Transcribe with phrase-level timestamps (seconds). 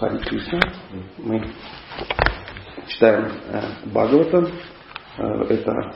[0.00, 0.60] Хари Кришна.
[1.18, 1.44] Мы
[2.88, 3.30] читаем э,
[3.84, 4.48] Бхагаватам.
[5.18, 5.94] Э, это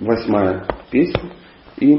[0.00, 1.30] восьмая песня.
[1.76, 1.98] И э,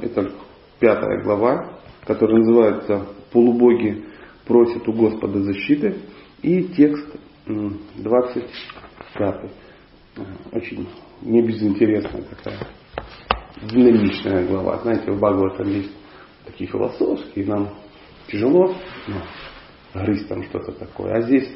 [0.00, 0.32] это
[0.80, 4.06] пятая глава, которая называется «Полубоги
[4.46, 5.98] просят у Господа защиты».
[6.40, 7.14] И текст
[7.44, 9.50] 25.
[10.52, 10.88] Очень
[11.20, 12.60] не безинтересная такая
[13.70, 14.78] динамичная глава.
[14.78, 15.92] Знаете, в Бхагаватам есть
[16.46, 17.68] такие философские, нам
[18.28, 18.74] тяжело
[19.08, 19.16] ну,
[20.02, 21.14] грызть там что-то такое.
[21.14, 21.48] А здесь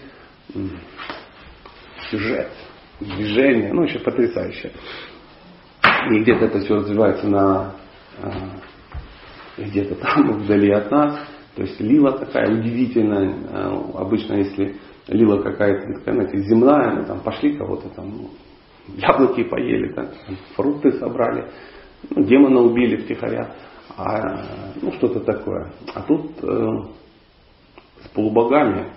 [2.10, 2.50] сюжет,
[3.00, 4.72] движение, ну еще потрясающе.
[6.10, 7.74] И где-то это все развивается на
[8.18, 8.30] э,
[9.58, 11.18] где-то там, вдали от нас.
[11.56, 13.34] То есть лила такая удивительная.
[13.50, 14.76] Э, обычно, если
[15.08, 18.30] лила какая-то, знаете, земная, мы там пошли кого-то там, ну,
[18.96, 20.08] яблоки поели, там,
[20.54, 21.50] фрукты собрали,
[22.08, 23.54] ну, демона убили втихаря
[23.96, 25.72] а, ну что-то такое.
[25.94, 26.66] А тут э,
[28.04, 28.92] с полубогами,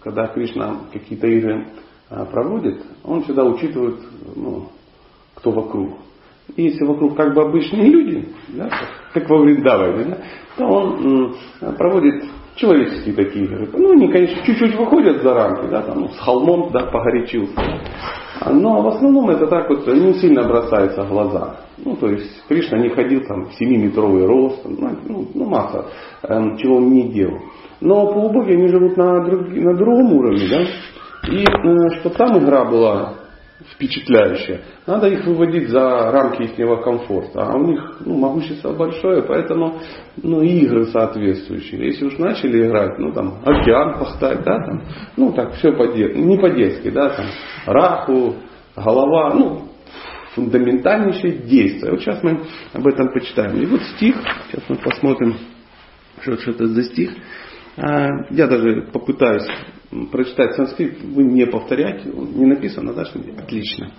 [0.00, 1.66] когда Кришна какие-то игры
[2.10, 4.00] э, проводит, он всегда учитывает,
[4.34, 4.68] ну,
[5.34, 5.98] кто вокруг.
[6.54, 8.70] И если вокруг как бы обычные люди, да,
[9.12, 10.18] как во Вриндаване, да,
[10.56, 11.36] то он
[11.76, 12.24] проводит
[12.56, 13.68] человеческие такие игры.
[13.72, 17.54] Ну, они, конечно, чуть-чуть выходят за рамки, да, там, с холмом, да, погорячился.
[18.50, 21.56] Но в основном это так вот не сильно бросается в глаза.
[21.78, 25.86] Ну, то есть Кришна не ходил там в 7-метровый рост, ну, ну, ну масса
[26.22, 27.38] э, чего он не делал.
[27.80, 30.62] Но полубоги, они живут на, друг, на другом уровне, да.
[31.30, 33.14] И э, чтобы там игра была
[33.74, 37.42] впечатляющая, надо их выводить за рамки их комфорта.
[37.42, 39.80] А у них ну, могущество большое, поэтому
[40.22, 41.86] ну, игры соответствующие.
[41.86, 44.82] Если уж начали играть, ну там океан поставить, да, там,
[45.16, 47.26] ну так все по не по-детски, да, там
[47.66, 48.36] раху,
[48.76, 49.68] голова, ну
[50.34, 51.92] фундаментальнейшее действие.
[51.92, 53.56] Вот сейчас мы об этом почитаем.
[53.60, 54.16] И вот стих,
[54.50, 55.36] сейчас мы посмотрим,
[56.20, 57.10] что, что это за стих.
[57.78, 59.46] А, я даже попытаюсь
[60.10, 63.90] прочитать санскрит, вы не повторяйте, не написано, да, что отлично.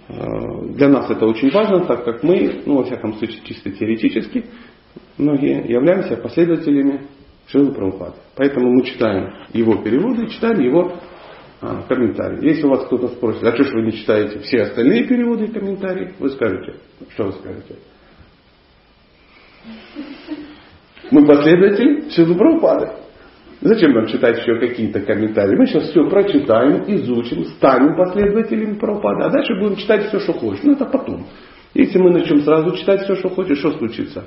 [0.09, 4.43] Для нас это очень важно, так как мы, ну во всяком случае чисто теоретически,
[5.19, 7.07] многие являемся последователями
[7.47, 8.15] Шилы Прабхупады.
[8.35, 10.97] Поэтому мы читаем его переводы, читаем его
[11.63, 12.45] а, комментарий.
[12.45, 15.51] Если у вас кто-то спросит, а что ж вы не читаете все остальные переводы и
[15.51, 16.75] комментарии, вы скажете,
[17.13, 17.75] что вы скажете?
[21.09, 22.91] Мы последователи Шилы Прабхупады.
[23.61, 25.55] Зачем нам читать еще какие-то комментарии?
[25.55, 30.63] Мы сейчас все прочитаем, изучим, станем последователями Прабхупады, а дальше будем читать все, что хочешь.
[30.63, 31.27] Ну это потом.
[31.73, 34.25] Если мы начнем сразу читать все, что хочешь, что случится?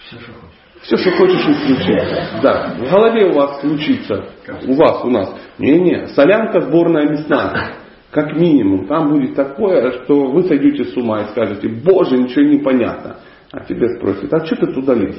[0.00, 0.57] Все, что хочешь.
[0.88, 2.40] Все, что хочешь, и случится.
[2.42, 4.24] Да, в голове у вас случится.
[4.66, 5.34] У вас, у нас.
[5.58, 7.74] Не-не, солянка сборная мясная.
[8.10, 8.86] Как минимум.
[8.86, 13.16] Там будет такое, что вы сойдете с ума и скажете, боже, ничего не понятно.
[13.52, 15.16] А тебе спросят, а что ты туда лез?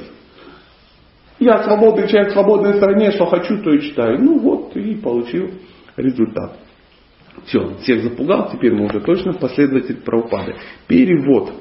[1.38, 4.18] Я свободный человек в свободной стране, что хочу, то и читаю.
[4.18, 5.52] Ну вот, и получил
[5.96, 6.58] результат.
[7.44, 10.56] Все, всех запугал, теперь мы уже точно последователь правопады.
[10.88, 11.52] Перевод.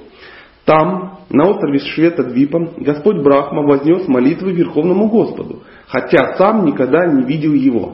[0.70, 7.24] Там, на острове Швета Двипа, Господь Брахма вознес молитвы Верховному Господу, хотя сам никогда не
[7.24, 7.94] видел его.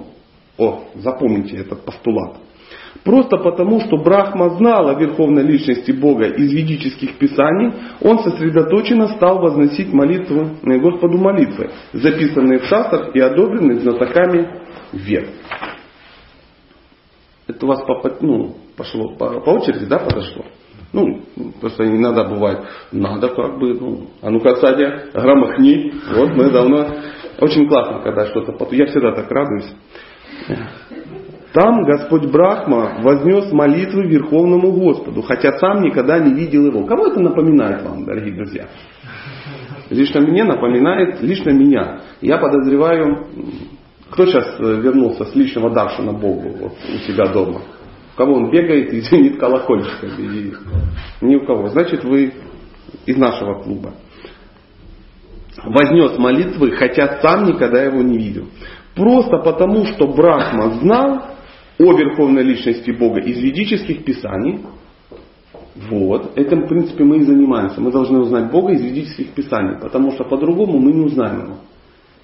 [0.57, 2.35] О, запомните этот постулат.
[3.05, 9.39] Просто потому, что Брахма знал о верховной личности Бога из ведических писаний, он сосредоточенно стал
[9.39, 14.49] возносить молитвы Господу молитвы, записанные в шастрах и одобренные знатоками
[14.91, 15.29] вет.
[17.47, 20.43] Это у вас по, ну, пошло по, по очереди, да, подошло?
[20.95, 21.19] Ну,
[21.59, 22.59] просто иногда бывает,
[22.93, 25.91] надо как бы, ну, а ну-ка, Садя, громохни.
[26.15, 26.87] Вот мы давно,
[27.41, 29.75] очень классно, когда что-то, я всегда так радуюсь.
[31.51, 36.85] Там Господь Брахма вознес молитвы Верховному Господу, хотя сам никогда не видел его.
[36.85, 38.67] Кого это напоминает вам, дорогие друзья?
[39.89, 41.99] Лично мне напоминает, лично меня.
[42.21, 43.27] Я подозреваю,
[44.09, 47.61] кто сейчас э, вернулся с личного даршина Богу вот, у себя дома?
[48.15, 50.53] Кого он бегает и звенит колокольчиками.
[51.21, 51.69] И ни у кого.
[51.69, 52.33] Значит, вы
[53.05, 53.93] из нашего клуба.
[55.63, 58.47] Вознес молитвы, хотя сам никогда его не видел.
[58.95, 61.23] Просто потому, что Брахма знал
[61.77, 64.61] о верховной личности Бога из ведических писаний.
[65.89, 66.37] Вот.
[66.37, 67.81] Этим, в принципе, мы и занимаемся.
[67.81, 71.55] Мы должны узнать Бога из ведических писаний, потому что по-другому мы не узнаем его.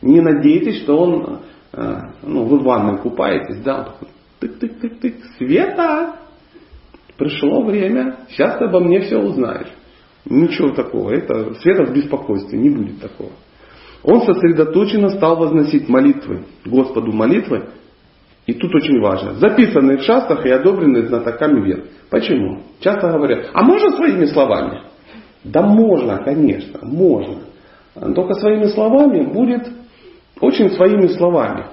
[0.02, 1.40] Не надейтесь, что он,
[1.74, 3.96] э, ну, вы в ванной купаетесь, да,
[4.42, 5.16] Тык-тык-тык-тык.
[5.38, 6.16] Света!
[7.18, 9.72] Пришло время, сейчас ты обо мне все узнаешь.
[10.26, 11.12] Ничего такого.
[11.12, 13.32] Это Света в беспокойстве, не будет такого.
[14.04, 17.70] Он сосредоточенно стал возносить молитвы, Господу молитвы,
[18.48, 21.86] и тут очень важно, записанные в шастах и одобренные знатоками вер.
[22.10, 22.64] Почему?
[22.80, 24.82] Часто говорят, а можно своими словами?
[25.44, 27.42] Да можно, конечно, можно.
[28.16, 29.70] Только своими словами будет
[30.40, 31.66] очень своими словами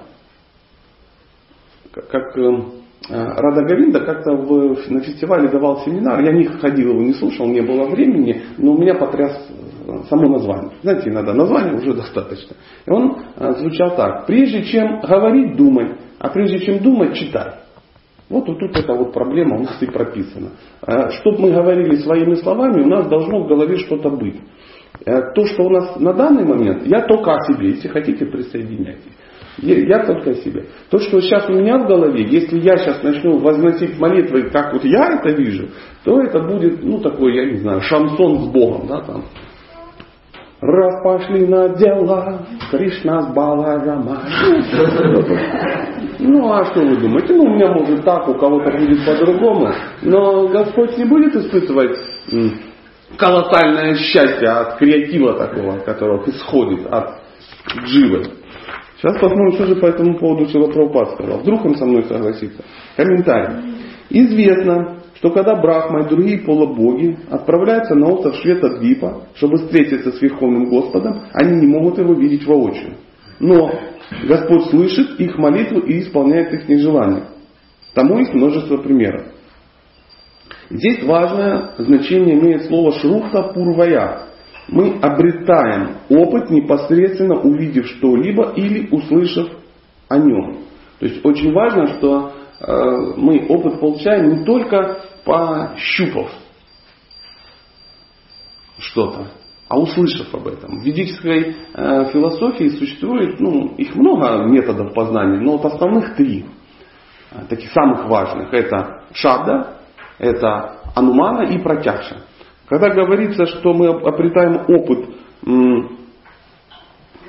[2.09, 2.63] как э,
[3.09, 7.85] Рада Говинда как-то на фестивале давал семинар, я не ходил его, не слушал, не было
[7.87, 9.49] времени, но у меня потряс
[9.87, 10.71] э, само название.
[10.83, 12.55] Знаете, иногда название уже достаточно.
[12.85, 14.25] И он э, звучал так.
[14.25, 17.53] Прежде чем говорить, думай, а прежде чем думать, читай.
[18.29, 20.51] Вот, вот тут эта вот проблема у нас и прописана.
[21.13, 24.39] Чтобы мы говорили своими словами, у нас должно в голове что-то быть.
[25.03, 29.17] То, что у нас на данный момент, я только о себе, если хотите, присоединяйтесь.
[29.61, 30.65] Я только о себе.
[30.89, 34.83] То, что сейчас у меня в голове, если я сейчас начну возносить молитвы, как вот
[34.85, 35.69] я это вижу,
[36.03, 39.23] то это будет, ну, такой, я не знаю, шансон с Богом, да, там.
[40.61, 44.23] Раз пошли на дела, Кришна с Баларама.
[46.21, 47.33] Ну, а что вы думаете?
[47.33, 49.71] Ну, у меня может так, у кого-то будет по-другому.
[50.01, 51.97] Но Господь не будет испытывать
[53.17, 57.21] колоссальное счастье от креатива такого, которого исходит от
[57.85, 58.23] дживы.
[59.01, 61.39] Сейчас посмотрим, что же по этому поводу Шилапрабхупад сказал.
[61.39, 62.63] Вдруг он со мной согласится.
[62.97, 63.75] Комментарий.
[64.09, 70.65] Известно, что когда Брахма и другие полубоги отправляются на остров Швета-Двипа, чтобы встретиться с Верховным
[70.65, 72.95] Господом, они не могут его видеть воочию.
[73.39, 73.71] Но
[74.27, 77.23] Господь слышит их молитву и исполняет их нежелания.
[77.93, 79.27] Тому есть множество примеров.
[80.69, 84.28] Здесь важное значение имеет слово шрухта пурвая,
[84.71, 89.49] мы обретаем опыт, непосредственно увидев что-либо или услышав
[90.07, 90.59] о нем.
[90.99, 96.31] То есть очень важно, что э, мы опыт получаем не только пощупав
[98.77, 99.27] что-то,
[99.67, 100.79] а услышав об этом.
[100.79, 106.45] В ведической э, философии существует, ну, их много методов познания, но вот основных три,
[107.31, 108.53] э, таких самых важных.
[108.53, 109.77] Это шабда,
[110.17, 112.23] это анумана и протяжа.
[112.69, 115.09] Когда говорится, что мы обретаем опыт,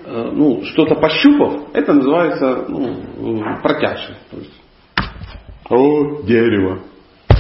[0.06, 2.96] э, ну, что-то пощупав, это называется ну.
[4.30, 4.62] То есть,
[5.70, 6.80] о, дерево,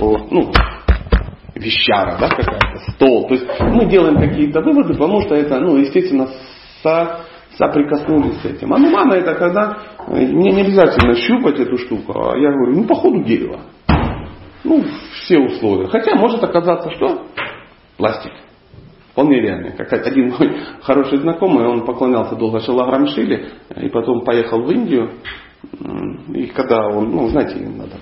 [0.00, 0.50] о, ну,
[1.54, 3.28] вещара, да, какая-то, стол.
[3.28, 6.28] То есть мы делаем какие-то выводы, потому что это, ну, естественно,
[6.82, 7.20] со,
[7.58, 8.72] соприкоснулись с этим.
[8.72, 9.76] Анумана это когда
[10.08, 13.60] э, мне не обязательно щупать эту штуку, а я говорю, ну, по ходу дерева.
[14.64, 15.88] Ну, все условия.
[15.88, 17.26] Хотя может оказаться, что
[18.00, 18.32] пластик.
[19.12, 19.72] Вполне реальный.
[19.72, 25.10] Как один мой хороший знакомый, он поклонялся долго Шилаграмшиле, и потом поехал в Индию.
[26.34, 27.96] И когда он, ну, знаете, надо,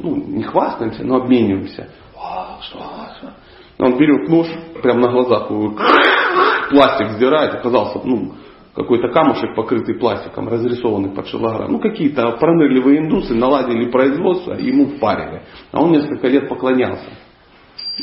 [0.00, 1.88] ну, не хвастаемся, но обмениваемся.
[2.16, 2.78] О, что,
[3.18, 3.34] что?
[3.78, 4.46] Он берет нож,
[4.82, 5.48] прямо на глазах
[6.70, 8.32] пластик сдирает, оказался, ну,
[8.74, 11.72] какой-то камушек, покрытый пластиком, разрисованный под шилограмм.
[11.72, 15.42] Ну, какие-то пронырливые индусы наладили производство, ему впарили.
[15.72, 17.10] А он несколько лет поклонялся.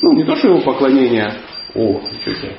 [0.01, 1.33] Ну, не то, что его поклонение,
[1.75, 2.01] о,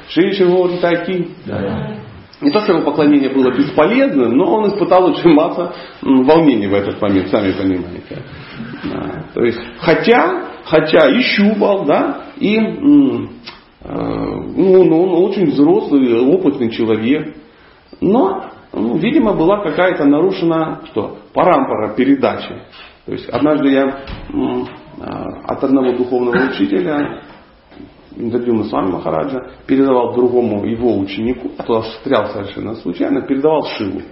[0.09, 1.29] Шиши вот такие.
[1.47, 1.97] Да.
[2.41, 7.01] Не то, что его поклонение было бесполезным, но он испытал очень массу волнений в этот
[7.01, 8.23] момент, сами понимаете.
[8.85, 9.25] Да.
[9.35, 12.71] То есть, хотя, хотя и щупал, да, и э,
[13.83, 17.37] ну, ну, он очень взрослый, опытный человек.
[18.01, 22.55] Но, ну, видимо, была какая-то нарушена что, парампора передачи.
[23.07, 24.05] То есть однажды я
[25.01, 27.23] от одного духовного учителя,
[28.17, 34.03] Индрадюна Свами Махараджа, передавал другому его ученику, а туда встрял совершенно случайно, передавал Шиву.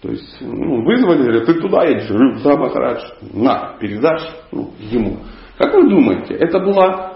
[0.00, 3.02] То есть ну, вызвали, говорят, ты туда едешь, да, Махарадж,
[3.32, 5.18] на, передашь ну, ему.
[5.58, 7.14] Как вы думаете, это была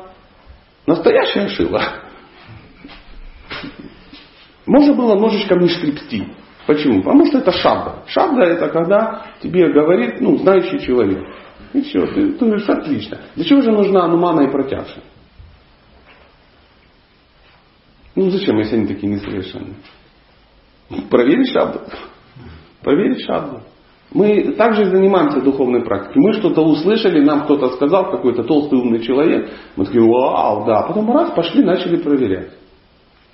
[0.87, 1.81] настоящая Шива?
[4.67, 6.27] Можно было ножичком не шкребсти.
[6.67, 7.03] Почему?
[7.03, 8.05] Потому что это шабда.
[8.07, 11.25] Шабда это когда тебе говорит, ну, знающий человек.
[11.73, 13.19] И все, ты, говоришь, отлично.
[13.35, 15.01] Для чего же нужна анумана и протяжка?
[18.15, 19.77] Ну зачем, если они такие несовершенные?
[21.09, 21.81] Проверить шабду.
[22.83, 23.63] Проверить шабду.
[24.13, 26.19] Мы также занимаемся духовной практикой.
[26.19, 29.51] Мы что-то услышали, нам кто-то сказал, какой-то толстый умный человек.
[29.77, 30.83] Мы такие, вау, да.
[30.83, 32.53] Потом раз, пошли, начали проверять.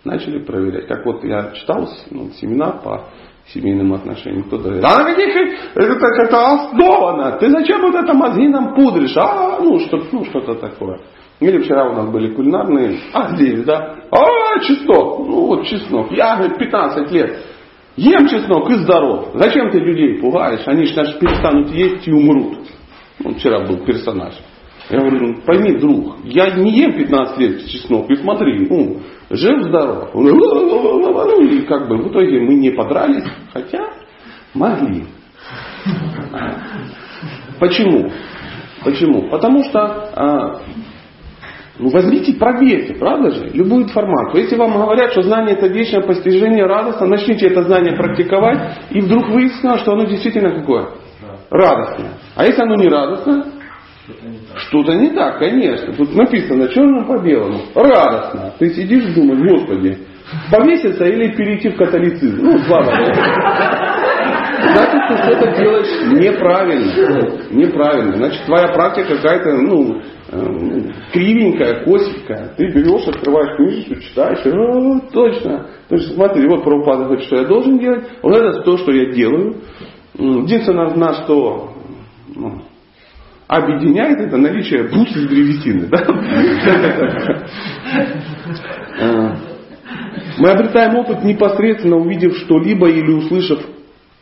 [0.05, 0.87] Начали проверять.
[0.87, 3.09] Как вот я читал ну, семинар по
[3.53, 4.45] семейным отношениям.
[4.45, 5.35] Кто-то говорит, а на каких
[5.75, 7.39] это как-то основано?
[7.39, 9.17] Ты зачем вот это мозги нам пудришь?
[9.17, 11.01] А, ну, что, ну что-то такое.
[11.41, 16.11] Или вчера у нас были кулинарные, а здесь, да, а, чеснок, ну вот чеснок.
[16.11, 17.39] Я, говорит, 15 лет
[17.97, 19.31] ем чеснок и здоров.
[19.35, 20.67] Зачем ты людей пугаешь?
[20.67, 22.59] Они же даже перестанут есть и умрут.
[23.21, 24.35] Ну, вчера был персонаж.
[24.91, 30.11] Я говорю, ну, пойми, друг, я не ем 15 лет чеснок, и смотри, ну, жив-здоров.
[30.15, 33.91] Ну, и как бы в итоге мы не подрались, хотя
[34.55, 35.05] могли.
[37.61, 38.11] Почему?
[38.85, 39.29] Почему?
[39.31, 40.61] Потому что а,
[41.79, 43.51] ну возьмите, проверьте, правда же?
[43.51, 44.43] Любую информацию.
[44.43, 49.29] Если вам говорят, что знание это вечное постижение, радостно, начните это знание практиковать, и вдруг
[49.29, 50.89] выяснилось, что оно действительно какое?
[51.51, 52.13] Радостное.
[52.35, 53.45] А если оно не радостное?
[54.57, 55.93] Что-то не так, конечно.
[55.93, 57.61] Тут написано черным по белому.
[57.75, 58.55] Радостно.
[58.59, 59.99] Ты сидишь и думаешь, Господи,
[60.51, 62.43] повеситься или перейти в католицизм?
[62.43, 62.93] Ну, слава
[64.61, 67.39] Значит, ты что-то делаешь неправильно.
[67.51, 68.17] Неправильно.
[68.17, 70.01] Значит, твоя практика какая-то, ну,
[70.33, 70.81] э,
[71.13, 72.55] кривенькая, косенькая.
[72.57, 75.67] Ты берешь, открываешь книжечку, читаешь, о, точно.
[75.89, 78.05] То есть, смотри, вот Прабхупада говорит, что я должен делать.
[78.23, 79.59] Вот это то, что я делаю.
[80.19, 81.75] Единственное, на что
[82.35, 82.63] ну,
[83.49, 85.89] объединяет это наличие из древесины.
[85.89, 86.07] Да?
[90.39, 93.61] Мы обретаем опыт непосредственно увидев что-либо или услышав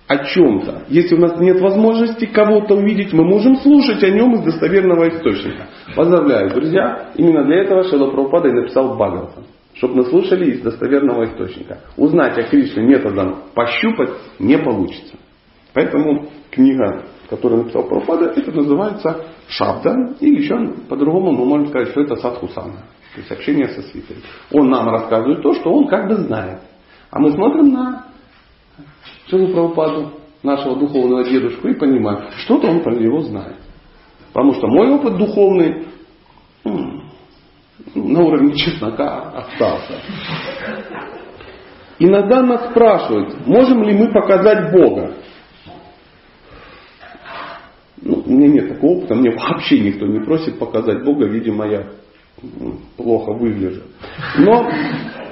[0.06, 0.84] о чем-то.
[0.88, 5.66] Если у нас нет возможности кого-то увидеть, мы можем слушать о нем из достоверного источника.
[5.94, 7.10] Поздравляю, друзья.
[7.16, 9.44] Именно для этого Шила Прабхупада и написал Бхагаватам.
[9.74, 11.80] Чтобы мы слушали из достоверного источника.
[11.96, 15.16] Узнать о Кришне методом пощупать не получится.
[15.74, 20.16] Поэтому книга, которую написал Прабхупада, это называется Шабда.
[20.20, 20.56] Или еще
[20.88, 22.84] по-другому мы можем сказать, что это Садхусана.
[23.14, 24.18] То есть общение со святым.
[24.52, 26.60] Он нам рассказывает то, что он как бы знает.
[27.10, 28.06] А мы смотрим на
[29.28, 33.56] Шилу Прабхупаду, нашего духовного дедушку, и понимаем, что-то он про него знает.
[34.32, 35.86] Потому что мой опыт духовный
[37.94, 40.00] на уровне чеснока остался.
[41.98, 45.14] Иногда нас спрашивают, можем ли мы показать Бога.
[48.02, 51.86] Ну, у меня нет такого опыта, мне вообще никто не просит показать Бога, видимо, я
[52.96, 53.82] плохо выгляжу.
[54.38, 54.70] Но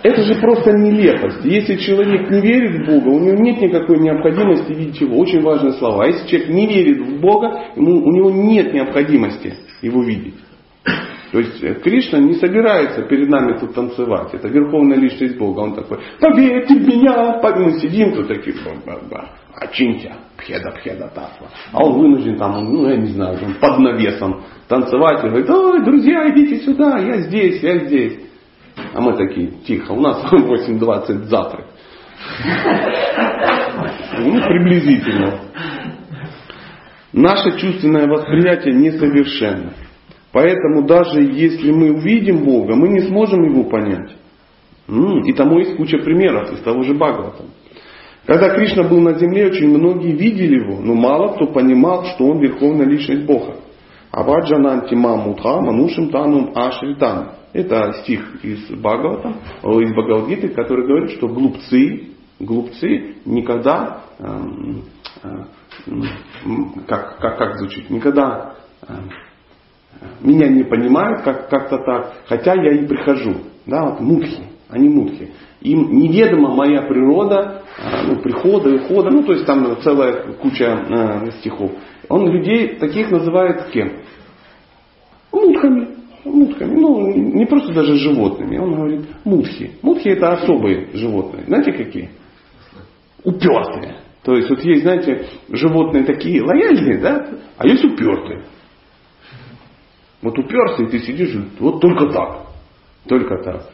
[0.02, 1.44] это же просто нелепость.
[1.44, 5.16] Если человек не верит в Бога, у него нет никакой необходимости видеть его.
[5.18, 6.06] Очень важные слова.
[6.06, 10.34] Если человек не верит в Бога, ему, у него нет необходимости его видеть.
[11.34, 14.32] То есть э, Кришна не собирается перед нами тут танцевать.
[14.34, 15.62] Это верховная личность Бога.
[15.62, 17.40] Он такой, поверьте в меня.
[17.42, 18.54] Мы сидим тут такие,
[19.56, 21.48] Ачинтя, пхеда, пхеда, татва.
[21.72, 26.30] А он вынужден там, ну я не знаю, под навесом танцевать и говорит, ой, друзья,
[26.30, 28.20] идите сюда, я здесь, я здесь.
[28.92, 31.66] А мы такие, тихо, у нас 8.20 завтрак.
[34.20, 35.40] Ну, приблизительно.
[37.12, 39.72] Наше чувственное восприятие несовершенно.
[40.34, 44.10] Поэтому даже если мы увидим Бога, мы не сможем Его понять.
[44.88, 47.44] И тому есть куча примеров из того же Бхагавата.
[48.26, 52.40] Когда Кришна был на земле, очень многие видели Его, но мало кто понимал, что Он
[52.40, 53.58] Верховная Личность Бога.
[54.10, 57.30] Аваджананти мамутха манушим танум ашритан.
[57.52, 62.08] Это стих из Бхагавата, из Бхагавадгиты, который говорит, что глупцы,
[62.40, 64.82] глупцы никогда, эм,
[65.22, 65.28] э,
[66.88, 68.94] как, как, как звучит, никогда э,
[70.20, 73.34] меня не понимают как, как-то так, хотя я и прихожу.
[73.66, 75.30] Да, вот мудхи, они мудхи.
[75.60, 80.64] Им неведома моя природа, э, ну, прихода и ухода, ну то есть там целая куча
[80.64, 81.72] э, стихов.
[82.08, 83.92] Он людей таких называет кем?
[85.32, 85.88] Мудхами.
[86.24, 86.74] Мудхами.
[86.74, 88.58] Ну, не просто даже животными.
[88.58, 89.72] Он говорит мудхи.
[89.82, 91.44] Мудхи это особые животные.
[91.46, 92.10] Знаете какие?
[93.24, 93.96] Упертые.
[94.22, 97.26] То есть вот есть, знаете, животные такие лояльные, да,
[97.58, 98.44] а есть упертые.
[100.24, 102.46] Вот уперся, и ты сидишь, вот только так.
[103.06, 103.66] Только так.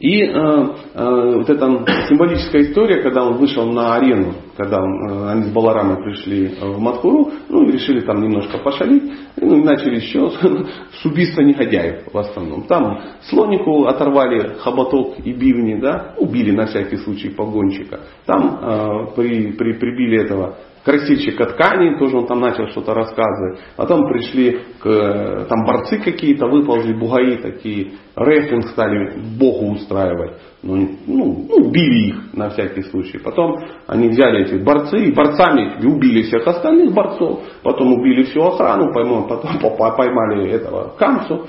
[0.00, 5.30] И э, э, вот эта символическая история, когда он вышел на арену, когда он, э,
[5.30, 10.28] они с Баларамой пришли в Мадхуру, ну решили там немножко пошалить, ну и начали еще
[11.00, 12.64] с убийства негодяев в основном.
[12.64, 18.00] Там слонику оторвали хоботок и бивни, да, убили на всякий случай погонщика.
[18.26, 23.60] Там э, при, при, прибили этого красильщика ткани, тоже он там начал что-то рассказывать.
[23.76, 30.38] Потом пришли к, там борцы какие-то, выползли бугаи такие, рестлинг стали Богу устраивать.
[30.62, 33.18] Ну, ну, ну, убили их на всякий случай.
[33.18, 37.40] Потом они взяли этих борцы и борцами убили всех остальных борцов.
[37.62, 39.58] Потом убили всю охрану, потом
[39.96, 41.46] поймали этого Камсу.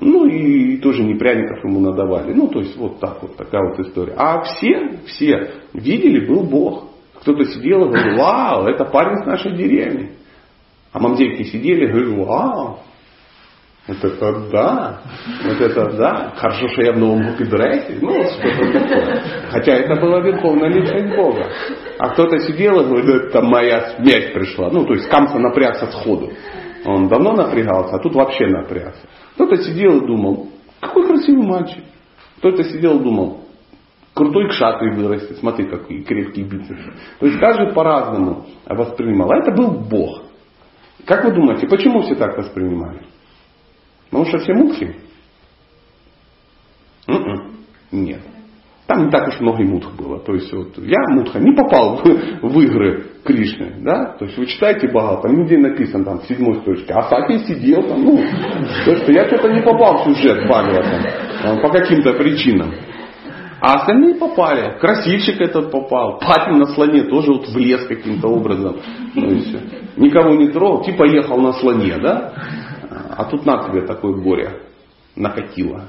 [0.00, 2.32] Ну и тоже непряников ему надавали.
[2.32, 4.14] Ну то есть вот так вот такая вот история.
[4.16, 6.89] А все, все видели, был Бог.
[7.20, 10.12] Кто-то сидел и говорил, вау, это парень с нашей деревни.
[10.92, 12.80] А мамзельки сидели и говорили, вау,
[13.86, 15.00] вот это да,
[15.44, 19.22] вот это да, хорошо, что я в новом гупидресе, ну что-то такое.
[19.50, 21.50] Хотя это была верховная личность Бога.
[21.98, 24.70] А кто-то сидел и говорит, это моя смерть пришла.
[24.70, 26.30] Ну, то есть Камса напрягся сходу.
[26.84, 29.02] Он давно напрягался, а тут вообще напрягся.
[29.34, 30.48] Кто-то сидел и думал,
[30.80, 31.84] какой красивый мальчик.
[32.38, 33.40] Кто-то сидел и думал,
[34.14, 36.92] крутой кшатрий вырастет, смотри, какие крепкие бицепсы.
[37.18, 39.30] То есть каждый по-разному воспринимал.
[39.30, 40.22] А это был Бог.
[41.06, 43.02] Как вы думаете, почему все так воспринимали?
[44.10, 44.96] Потому что все мудхи?
[47.06, 47.56] М-м.
[47.92, 48.20] Нет.
[48.86, 50.18] Там не так уж много мудх было.
[50.18, 52.04] То есть вот я мудха не попал в,
[52.42, 53.76] в игры Кришны.
[53.84, 54.16] Да?
[54.18, 56.92] То есть вы читаете Бхагавата, нигде написано там в седьмой строчке.
[56.92, 58.02] А Сати сидел там.
[58.02, 58.16] Ну,
[58.84, 62.72] то есть я что-то не попал в сюжет Бхагавата по каким-то причинам.
[63.60, 64.78] А остальные попали.
[64.78, 66.18] Красильщик этот попал.
[66.18, 68.76] Патин на слоне тоже вот влез каким-то образом.
[69.14, 69.54] То есть,
[69.96, 70.82] никого не трогал.
[70.82, 72.32] Типа ехал на слоне, да?
[73.16, 74.62] А тут на тебе такое горе
[75.14, 75.84] накатило.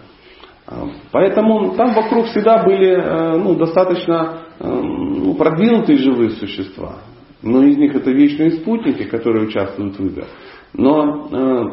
[1.12, 7.00] Поэтому там вокруг всегда были э, ну, достаточно э, ну, продвинутые живые существа.
[7.42, 10.28] Но из них это вечные спутники, которые участвуют в играх.
[10.74, 11.64] Но э,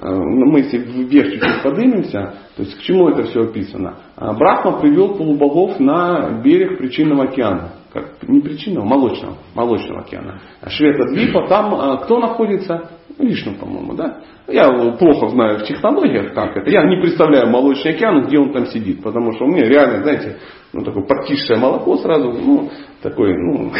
[0.00, 3.96] мы если вверх чуть-чуть поднимемся, то есть к чему это все описано?
[4.16, 7.72] Брахма привел полубогов на берег причинного океана.
[7.92, 10.40] Как, не причинного, молочного, молочного океана.
[10.66, 12.90] Швета Двипа, там кто находится?
[13.18, 14.18] Вишну, по-моему, да?
[14.48, 16.68] Я плохо знаю в технологиях, как это.
[16.68, 19.02] Я не представляю молочный океан, где он там сидит.
[19.02, 20.36] Потому что у меня реально, знаете,
[20.72, 22.68] ну, такое подкисшее молоко сразу, ну,
[23.00, 23.70] такой, ну,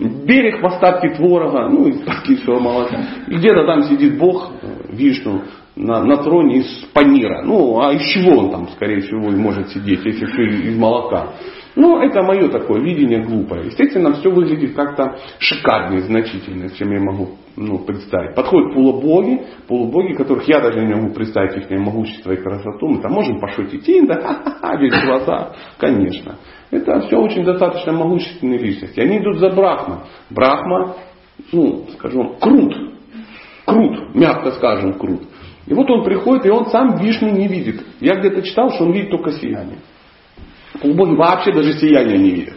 [0.26, 3.00] берег в остатке творога, ну, из подкисшего молока.
[3.28, 4.50] И где-то там сидит Бог,
[4.88, 5.42] Вишну,
[5.80, 7.42] на, на троне из панира.
[7.42, 11.32] Ну, а из чего он там, скорее всего, может сидеть, если все из молока.
[11.76, 13.66] Ну, это мое такое видение глупое.
[13.66, 18.34] Естественно, все выглядит как-то шикарнее, значительно, чем я могу ну, представить.
[18.34, 22.88] Подходят полубоги, полубоги, которых я даже не могу представить их могущество и красоту.
[22.88, 25.52] Мы там можем пошутить, и да, ха-ха-ха, весь глаза.
[25.78, 26.36] Конечно.
[26.70, 29.00] Это все очень достаточно могущественные личности.
[29.00, 30.06] Они идут за Брахма.
[30.28, 30.96] Брахма,
[31.52, 32.74] ну, скажем, крут.
[33.64, 35.22] Крут, мягко скажем, крут.
[35.70, 37.80] И вот он приходит, и он сам Вишну не видит.
[38.00, 39.78] Я где-то читал, что он видит только сияние.
[40.82, 42.56] Полубоги вообще даже сияния не видят.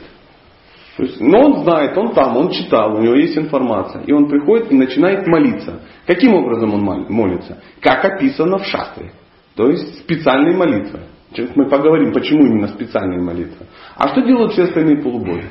[0.98, 4.02] То есть, но он знает, он там, он читал, у него есть информация.
[4.06, 5.82] И он приходит и начинает молиться.
[6.08, 7.62] Каким образом он молится?
[7.82, 9.12] Как описано в шастре.
[9.56, 11.02] То есть специальные молитвы.
[11.32, 13.68] Сейчас мы поговорим, почему именно специальные молитвы.
[13.96, 15.50] А что делают все остальные полубоги?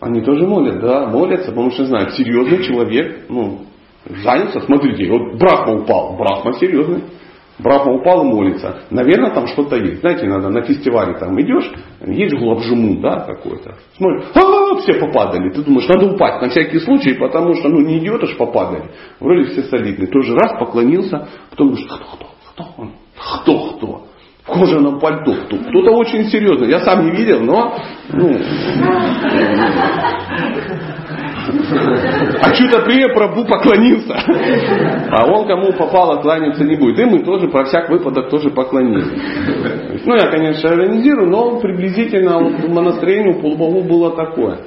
[0.00, 3.66] Они тоже молят, да, молятся, потому что знают, серьезный человек, ну,
[4.06, 7.04] занялся, смотрите, вот Брахма упал, Брахма серьезный.
[7.58, 8.82] Брахма упал и молится.
[8.90, 10.00] Наверное, там что-то есть.
[10.00, 11.70] Знаете, надо на фестивале там идешь,
[12.06, 13.76] есть главжуму, да, какой-то.
[13.96, 15.50] Смотришь, а, все попадали.
[15.50, 18.90] Ты думаешь, надо упасть на всякий случай, потому что, ну, не идет, аж попадали.
[19.20, 20.08] Вроде все солидные.
[20.08, 22.92] Тоже раз поклонился, потом думаешь, кто, кто, кто он?
[23.16, 24.02] Кто, кто?
[24.44, 25.34] В кожаном пальто.
[25.46, 25.56] Кто?
[25.56, 26.68] Кто-то очень серьезный.
[26.68, 27.76] Я сам не видел, но,
[28.12, 28.32] ну,
[32.40, 34.14] а что-то ты Прабу поклонился.
[35.10, 36.98] А он кому попало кланяться не будет.
[36.98, 39.08] И мы тоже про всяк выпадок тоже поклонились.
[40.04, 44.58] Ну, я, конечно, организирую, но приблизительно настроение у полубогов было такое.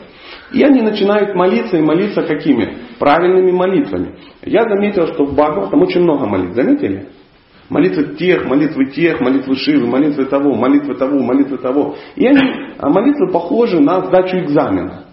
[0.53, 2.77] И они начинают молиться, и молиться какими?
[2.99, 4.15] Правильными молитвами.
[4.43, 6.55] Я заметил, что в Бхагават там очень много молитв.
[6.55, 7.07] Заметили?
[7.69, 11.95] Молитвы тех, молитвы тех, молитвы Шивы, молитвы того, молитвы того, молитвы того.
[12.15, 12.41] И они,
[12.77, 15.05] а молитвы похожи на сдачу экзамена.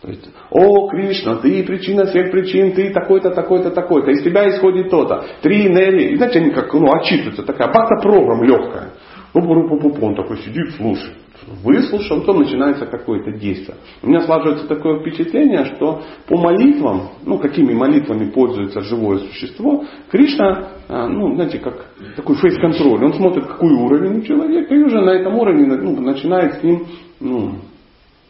[0.00, 4.90] То есть, о, Кришна, ты причина всех причин, ты такой-то, такой-то, такой-то, из тебя исходит
[4.90, 5.24] то-то.
[5.42, 6.12] Три энергии.
[6.12, 8.90] И знаете, они как, ну, отчитываются, такая бата программа легкая.
[9.34, 11.16] Он такой сидит, слушает,
[11.62, 13.76] выслушал, потом начинается какое-то действие.
[14.02, 20.68] У меня складывается такое впечатление, что по молитвам, ну какими молитвами пользуется живое существо, Кришна,
[20.88, 23.04] а, ну знаете, как такой фейс-контроль.
[23.04, 26.86] Он смотрит, какой уровень у человека, и уже на этом уровне ну, начинает с ним
[27.20, 27.54] ну,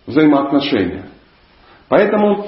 [0.07, 1.07] взаимоотношения.
[1.89, 2.47] Поэтому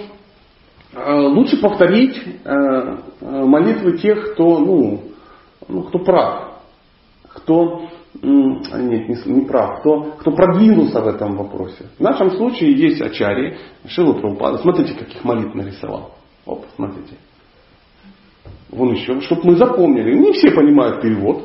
[0.95, 5.03] э, лучше повторить э, молитвы тех, кто, ну,
[5.69, 6.61] ну, кто прав,
[7.29, 7.89] кто
[8.25, 11.87] нет, не, не прав, кто, кто продвинулся в этом вопросе.
[11.99, 14.59] В нашем случае есть Ачари, Шила Прабхупада.
[14.59, 16.15] Смотрите, каких молитв нарисовал.
[16.47, 17.17] Оп, смотрите.
[18.71, 20.15] Вон еще, чтобы мы запомнили.
[20.15, 21.45] Не все понимают перевод.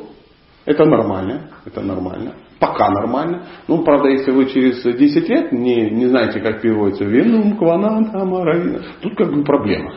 [0.64, 1.50] Это нормально.
[1.64, 2.34] Это нормально.
[2.58, 3.46] Пока нормально.
[3.68, 8.82] Ну, правда, если вы через 10 лет не, не знаете, как переводится Венум, Кванан, Амаравина,
[9.00, 9.94] тут как бы проблема.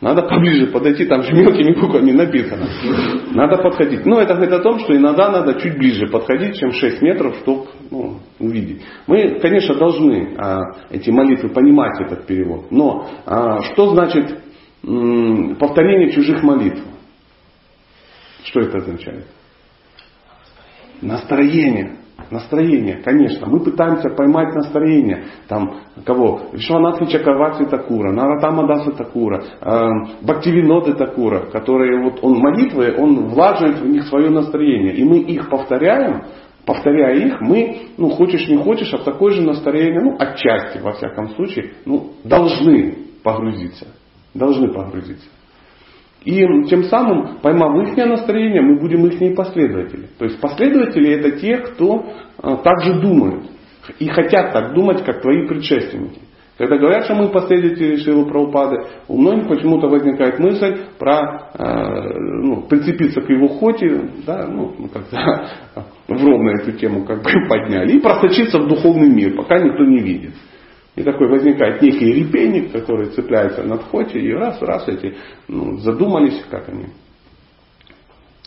[0.00, 2.68] Надо поближе подойти, там же мелкими буквами написано.
[3.32, 4.06] Надо подходить.
[4.06, 7.66] Но это говорит о том, что иногда надо чуть ближе подходить, чем 6 метров, чтобы
[7.90, 8.82] ну, увидеть.
[9.08, 12.70] Мы, конечно, должны а, эти молитвы понимать, этот перевод.
[12.70, 14.38] Но а, что значит
[14.86, 16.80] м, повторение чужих молитв?
[18.44, 19.26] Что это означает?
[21.02, 21.97] Настроение.
[22.30, 23.46] Настроение, конечно.
[23.46, 25.24] Мы пытаемся поймать настроение.
[25.48, 26.42] Там, кого?
[26.52, 29.86] Вишванатхи Чакавати Такура, Наратама Даса Такура, э,
[30.20, 34.94] Бхактивиноды Такура, которые вот он молитвы, он влаживает в них свое настроение.
[34.94, 36.24] И мы их повторяем,
[36.66, 41.30] повторяя их, мы, ну, хочешь не хочешь, в такое же настроение, ну, отчасти, во всяком
[41.30, 43.86] случае, ну, должны погрузиться.
[44.34, 45.28] Должны погрузиться.
[46.24, 50.08] И тем самым, поймав их настроение, мы будем их последователи.
[50.18, 52.06] То есть последователи это те, кто
[52.38, 53.44] а, также думают
[53.98, 56.20] и хотят так думать, как твои предшественники.
[56.58, 62.62] Когда говорят, что мы последователи Шилы Прабхупады, у многих почему-то возникает мысль про э, ну,
[62.62, 65.46] прицепиться к его хоте, да, ну как-то
[66.08, 70.00] в ровно эту тему как бы подняли, и просочиться в духовный мир, пока никто не
[70.00, 70.32] видит.
[70.96, 76.68] И такой возникает некий репейник, который цепляется над хоте, и раз-раз эти ну, задумались, как
[76.68, 76.86] они.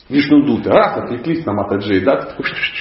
[0.10, 2.36] Вишнудуты, раз, отвлеклись на Матаджи, да,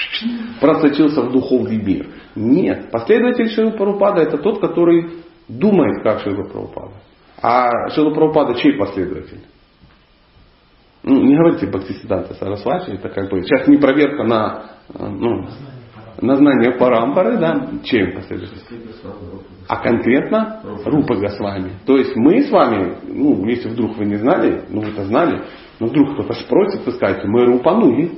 [0.60, 2.08] просочился в духовный мир.
[2.34, 6.94] Нет, последователь Шилы Парупада это тот, который думает, как Шила Прабхупада.
[7.40, 9.42] А Шила Прабхупада чей последователь?
[11.02, 14.64] Ну, не говорите Бхактисиданта Сарасвати, это как бы сейчас не проверка на,
[14.98, 15.46] ну,
[16.20, 18.12] на знание Парампары, да, чем
[19.68, 21.74] а конкретно Рупа Госвами.
[21.86, 25.42] То есть мы с вами, ну, если вдруг вы не знали, ну вы-то знали,
[25.78, 28.12] но вдруг кто-то спросит, вы скажете, мы Рупануги.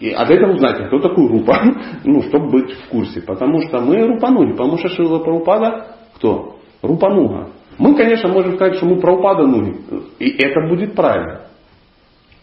[0.00, 1.60] И от этого узнаете, кто такой Рупа,
[2.04, 3.20] ну, чтобы быть в курсе.
[3.20, 6.56] Потому что мы Рупануги, потому что Шила Прабхупада кто?
[6.80, 7.50] Рупануга.
[7.78, 9.76] Мы, конечно, можем сказать, что мы Прабхупада Нуги.
[10.20, 11.47] И это будет правильно.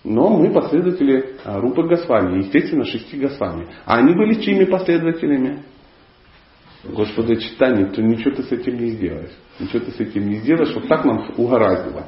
[0.06, 3.68] Но мы последователи а, Рупы Госвами, естественно, шести Госвами.
[3.86, 5.64] А они были чьими последователями?
[6.84, 9.32] Господа читания, то ничего ты с этим не сделаешь.
[9.60, 12.06] Ничего ты с этим не сделаешь, вот так нам угораздило.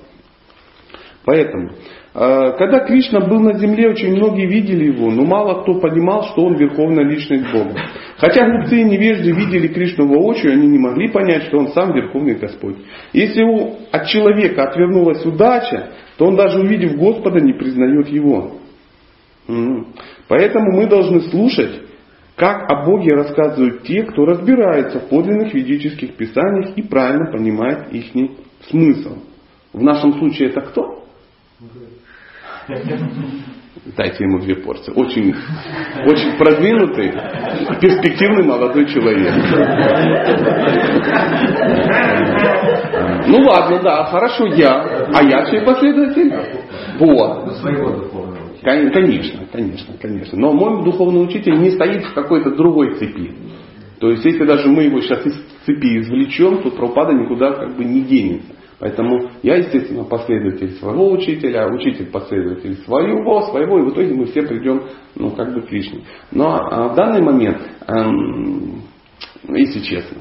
[1.26, 1.72] Поэтому,
[2.14, 6.46] э, когда Кришна был на земле, очень многие видели его, но мало кто понимал, что
[6.46, 7.76] он верховная личность Бога.
[8.18, 12.36] Хотя глупцы и невежды видели Кришну воочию, они не могли понять, что он сам верховный
[12.36, 12.78] Господь.
[13.12, 13.42] Если
[13.92, 18.60] от человека отвернулась удача, то он даже увидев Господа не признает его.
[20.28, 21.82] Поэтому мы должны слушать
[22.36, 28.06] как о Боге рассказывают те, кто разбирается в подлинных ведических писаниях и правильно понимает их
[28.70, 29.18] смысл.
[29.74, 31.04] В нашем случае это кто?
[33.96, 34.92] Дайте ему две порции.
[34.94, 35.34] Очень,
[36.06, 37.12] очень продвинутый,
[37.80, 39.34] перспективный молодой человек.
[43.28, 45.08] Ну ладно, да, хорошо, я.
[45.13, 46.34] А я чей последователь?
[47.00, 47.54] Вот.
[48.63, 50.38] Конечно, конечно, конечно.
[50.38, 53.32] Но мой духовный учитель не стоит в какой-то другой цепи.
[54.00, 57.84] То есть, если даже мы его сейчас из цепи извлечем, то Прабхупада никуда как бы
[57.84, 58.54] не денется.
[58.80, 64.26] Поэтому я, естественно, последователь своего учителя, а учитель последователь своего, своего, и в итоге мы
[64.26, 64.84] все придем,
[65.15, 66.02] ну, как бы к Кришне.
[66.32, 68.84] Но а в данный момент, эм,
[69.50, 70.17] если честно,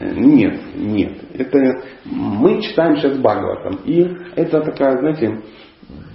[0.00, 1.18] нет, нет.
[1.34, 3.80] Это мы читаем сейчас Бхагаватам.
[3.84, 4.00] И
[4.36, 5.42] это такая, знаете,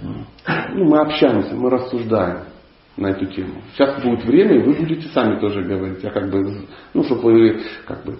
[0.02, 2.44] ну, мы общаемся, мы рассуждаем
[2.96, 3.60] на эту тему.
[3.74, 6.02] Сейчас будет время, и вы будете сами тоже говорить.
[6.02, 8.18] Я как бы, ну, чтобы вы как бы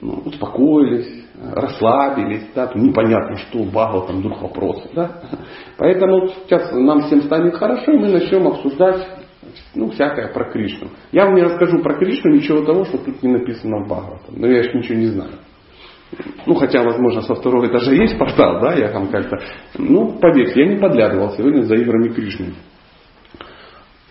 [0.00, 5.22] ну, успокоились, расслабились, да, непонятно что, багал там вдруг вопросы, да.
[5.78, 9.23] Поэтому сейчас нам всем станет хорошо, и мы начнем обсуждать
[9.74, 10.88] ну, всякое про Кришну.
[11.12, 14.34] Я вам не расскажу про Кришну ничего того, что тут не написано в Бхагаватам.
[14.36, 15.32] Но я еще ничего не знаю.
[16.46, 19.38] Ну, хотя, возможно, со второго этажа есть портал, да, я там как-то...
[19.78, 22.54] Ну, поверьте, я не подглядывал сегодня за играми Кришны.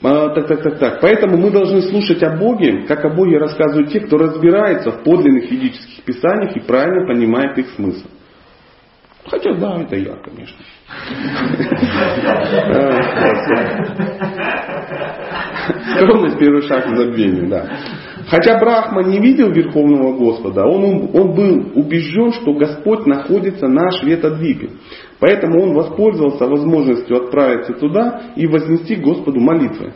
[0.01, 0.99] А, так, так, так, так.
[0.99, 5.49] Поэтому мы должны слушать о Боге, как о Боге рассказывают те, кто разбирается в подлинных
[5.49, 8.07] ведических писаниях и правильно понимает их смысл.
[9.25, 10.57] Хотя да, это я, конечно.
[15.95, 17.67] Скромность первый шаг к забвению, да.
[18.27, 24.69] Хотя Брахма не видел Верховного Господа, он, он был убежден, что Господь находится на Шветодвипе.
[25.19, 29.93] Поэтому он воспользовался возможностью отправиться туда и вознести Господу молитвы.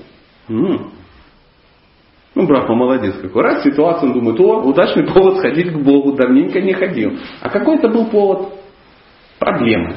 [2.36, 3.41] Ну, Брахма молодец какой.
[3.41, 7.13] Раз ситуация, он думает, о, удачный повод сходить к Богу, давненько не ходил.
[7.41, 8.53] А какой это был повод?
[9.39, 9.95] Проблемы.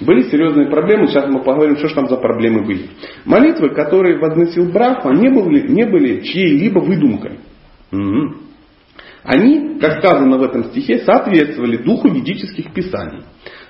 [0.00, 2.88] Были серьезные проблемы, сейчас мы поговорим, что же там за проблемы были.
[3.24, 7.38] Молитвы, которые возносил Брахма, не были, не были чьей-либо выдумкой.
[7.92, 8.36] Угу.
[9.24, 13.22] Они, как сказано в этом стихе, соответствовали духу ведических писаний.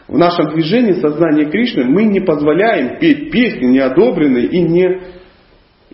[0.06, 5.00] В нашем движении сознания Кришны мы не позволяем петь песни, неодобренные и не,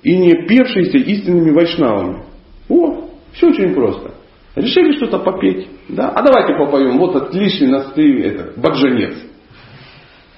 [0.03, 2.25] и не певшиеся истинными вайшнавами.
[2.69, 4.15] О, все очень просто.
[4.55, 6.11] Решили что-то попеть, да?
[6.11, 9.15] А давайте попоем, вот отличный нас ты, это, баджанец.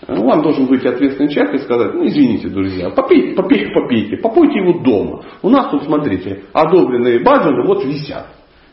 [0.07, 4.81] Вам должен быть ответственный человек и сказать, ну извините, друзья, попейте, попейте, попейте, попойте его
[4.81, 5.23] дома.
[5.43, 8.27] У нас тут, смотрите, одобренные баджаны вот висят.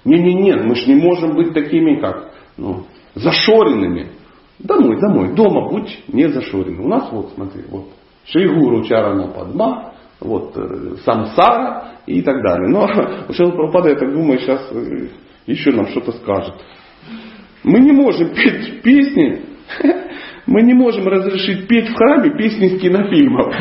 [0.04, 4.10] Не-не-не, мы же не можем быть такими, как, ну, зашоренными.
[4.60, 6.86] Домой, домой, дома будь не зашоренным.
[6.86, 7.86] У нас вот, смотри, вот,
[8.26, 12.70] Шейгуру Чарана Падма, вот, э, Самсара и так далее.
[12.70, 12.88] Но
[13.34, 15.08] Шейгуру Прабхупада, я так думаю, сейчас э,
[15.46, 16.56] еще нам что-то скажет.
[17.64, 19.42] Мы не можем петь песни,
[20.52, 23.56] мы не можем разрешить петь в храме песни из кинофильмов.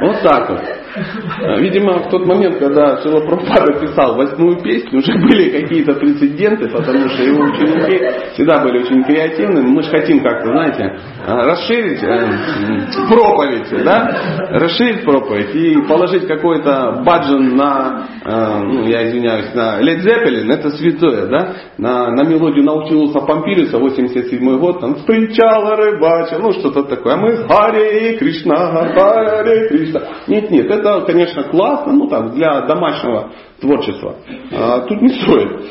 [0.00, 0.81] Вот так вот.
[0.94, 6.68] А, видимо, в тот момент, когда Шила Прабхупада писал восьмую песню, уже были какие-то прецеденты,
[6.68, 9.68] потому что его ученики всегда были очень креативными.
[9.68, 14.48] Мы же хотим как-то, знаете, а, расширить э, проповедь, да?
[14.50, 20.70] Расширить проповедь и положить какой-то баджан на, э, ну, я извиняюсь, на Led Zeppelin, это
[20.70, 21.54] святое, да?
[21.78, 27.14] На, на мелодию Наутилуса Помпилиуса, 87 год, там, встречала рыбача, ну, что-то такое.
[27.14, 30.02] А мы Харе Кришна, Харе Кришна.
[30.26, 34.16] Нет, нет, это это, конечно, классно, ну там, для домашнего творчества.
[34.52, 35.70] А, тут не стоит.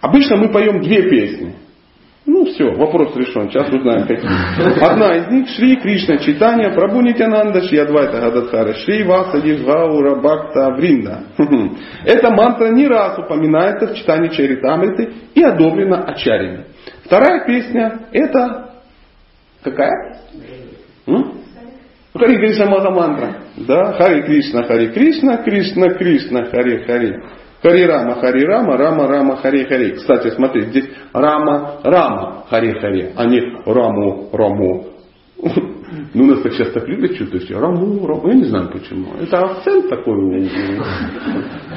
[0.00, 1.56] Обычно мы поем две песни.
[2.24, 4.84] Ну все, вопрос решен, сейчас узнаем какие.
[4.84, 10.72] Одна из них Шри Кришна Читания Прабу Нитянанда Шри Адвайта Гададхара Шри Васади Гаура Бхакта
[10.76, 11.24] Вринда.
[12.04, 16.66] Эта мантра не раз упоминается в читании Чаритамриты и одобрена Ачарями.
[17.04, 18.70] Вторая песня это
[19.64, 20.20] какая?
[21.06, 21.41] М?
[22.14, 23.36] Хари Кришна Махамантра.
[23.56, 27.22] Да, Хари Кришна, Хари Кришна, Кришна Кришна, Хари Хари.
[27.62, 29.92] Хари Рама, Хари Рама, Рама Рама, Хари Хари.
[29.92, 34.86] Кстати, смотри, здесь Рама, Рама, Хари Хари, а не Раму, Раму.
[36.14, 37.58] Ну, нас так часто любят все.
[37.58, 38.28] Раму, Раму.
[38.28, 39.14] Я не знаю почему.
[39.20, 40.28] Это акцент такой у,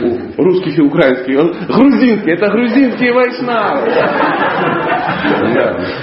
[0.06, 1.68] у, русских и украинских.
[1.68, 2.32] Грузинский.
[2.32, 3.92] Это грузинские вайшнавы.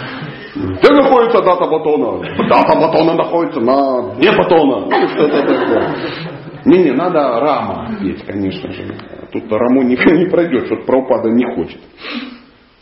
[0.54, 2.20] Где находится дата батона?
[2.48, 4.86] Дата батона находится на дне батона.
[4.86, 5.94] Ну, что-то такое.
[6.64, 8.84] Не-не, надо рама петь, конечно же.
[9.32, 11.80] Тут раму не, не пройдет, что Прабхупада не хочет.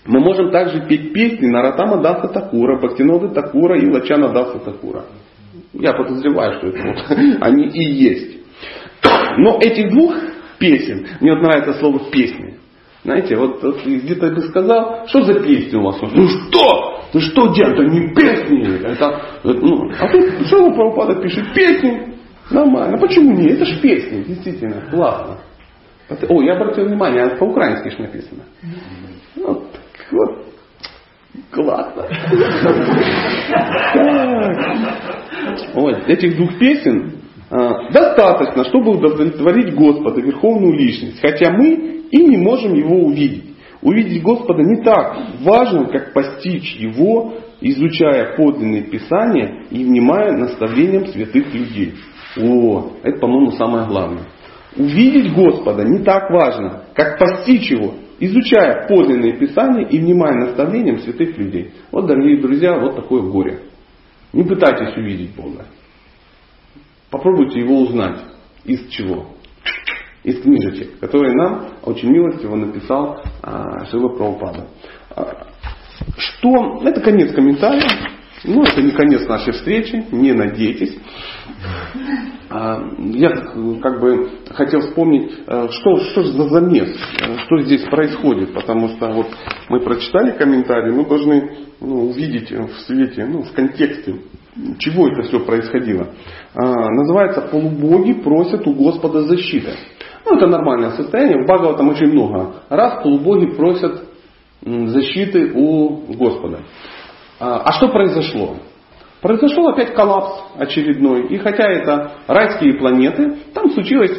[0.06, 5.04] Мы можем также петь песни на Ратама Даса Такура, Бхактинода Такура и Лачана Даса Такура.
[5.72, 8.38] Я подозреваю, что это вот они и есть.
[9.38, 10.14] Но этих двух
[10.58, 12.59] песен, мне вот нравится слово песни.
[13.02, 15.98] Знаете, вот, вот где-то бы сказал, что за песни у вас?
[16.02, 17.00] Ну что?
[17.12, 18.84] Ну что, дед, это не песни.
[18.84, 22.14] Это, ну, а тут Шила Прабхупада пишет песни.
[22.50, 22.98] Нормально.
[22.98, 23.52] Почему нет?
[23.52, 25.38] Это же песни, действительно, классно.
[26.28, 28.42] О, я обратил внимание, по-украински же написано.
[29.36, 29.64] Вот,
[30.10, 30.46] вот.
[31.52, 32.06] Классно.
[35.74, 41.20] Вот, этих двух песен а, достаточно, чтобы удовлетворить Господа, Верховную Личность.
[41.20, 43.44] Хотя мы и не можем его увидеть.
[43.82, 51.54] Увидеть Господа не так важно, как постичь Его, изучая подлинные Писания и внимая наставлениям святых
[51.54, 51.94] людей.
[52.38, 54.24] О, это, по-моему, самое главное.
[54.76, 61.36] Увидеть Господа не так важно, как постичь Его, изучая подлинные Писания и внимая наставлениям святых
[61.38, 61.72] людей.
[61.90, 63.60] Вот, дорогие друзья, вот такое горе.
[64.32, 65.66] Не пытайтесь увидеть Бога.
[67.10, 68.20] Попробуйте Его узнать.
[68.64, 69.26] Из чего?
[70.22, 74.66] Из книжечек, которые нам очень милостиво написал а, Шива Прабхупада.
[75.16, 75.46] А,
[76.18, 76.82] что?
[76.84, 77.88] Это конец комментария.
[78.42, 80.96] Ну, это не конец нашей встречи, не надейтесь.
[82.50, 83.30] А, я
[83.82, 86.96] как бы хотел вспомнить, а, что, что за замес,
[87.44, 89.28] что здесь происходит, потому что вот
[89.68, 94.16] мы прочитали комментарий, мы должны ну, увидеть в свете, ну, в контексте
[94.78, 96.08] чего это все происходило.
[96.54, 99.70] Называется «Полубоги просят у Господа защиты».
[100.24, 101.42] Ну, это нормальное состояние.
[101.42, 104.04] В Бхагаватам очень много раз полубоги просят
[104.62, 106.60] защиты у Господа.
[107.38, 108.56] А, а что произошло?
[109.22, 111.28] Произошел опять коллапс очередной.
[111.28, 114.16] И хотя это райские планеты, там случилось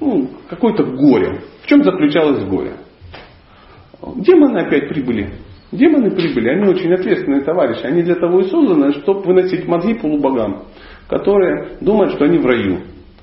[0.00, 1.40] ну, какое-то горе.
[1.62, 2.74] В чем заключалось горе?
[4.16, 5.34] Демоны опять прибыли.
[5.72, 7.84] Демоны прибыли, они очень ответственные товарищи.
[7.84, 10.64] Они для того и созданы, чтобы выносить мозги полубогам,
[11.08, 12.80] которые думают, что они в раю.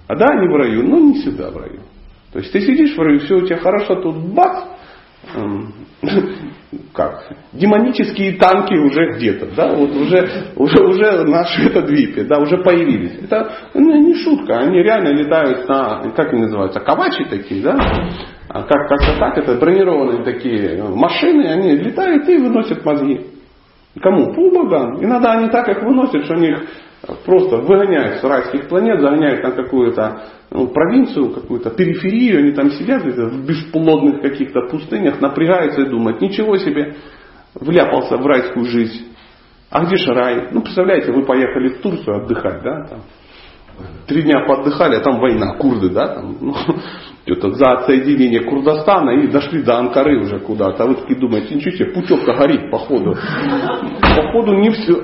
[0.08, 1.80] А да, они в раю, но не всегда в раю.
[2.34, 4.64] То есть ты сидишь все у тебя хорошо, тут бац,
[5.36, 5.74] эм,
[6.94, 12.58] как, демонические танки уже где-то, да, вот уже, уже, уже наши это двипе, да, уже
[12.64, 13.20] появились.
[13.24, 17.78] Это ну, не шутка, они реально летают на, как они называются, кавачи такие, да,
[18.48, 23.28] а как, как-то так, это бронированные такие машины, они летают и выносят мозги.
[24.00, 24.34] Кому?
[24.34, 25.04] Полубогам.
[25.04, 26.64] Иногда они так их выносят, что они их
[27.26, 33.04] просто выгоняют с райских планет, загоняют на какую-то ну, провинцию, какую-то периферию, они там сидят
[33.04, 36.96] в бесплодных каких-то пустынях, напрягаются и думают, ничего себе,
[37.56, 39.08] вляпался в райскую жизнь.
[39.70, 40.50] А где же рай?
[40.52, 43.00] Ну, представляете, вы поехали в Турцию отдыхать, да, там,
[44.06, 46.54] три дня поотдыхали, а там война, курды, да, там, ну,
[47.32, 50.84] это за отсоединение Курдостана и дошли до Анкары уже куда-то.
[50.84, 53.16] А вы такие думаете, ничего себе, путевка горит, походу.
[54.16, 55.04] Походу не все.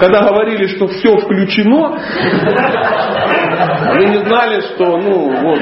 [0.00, 1.98] Когда говорили, что все включено,
[3.94, 5.58] вы не знали, что ну, вот,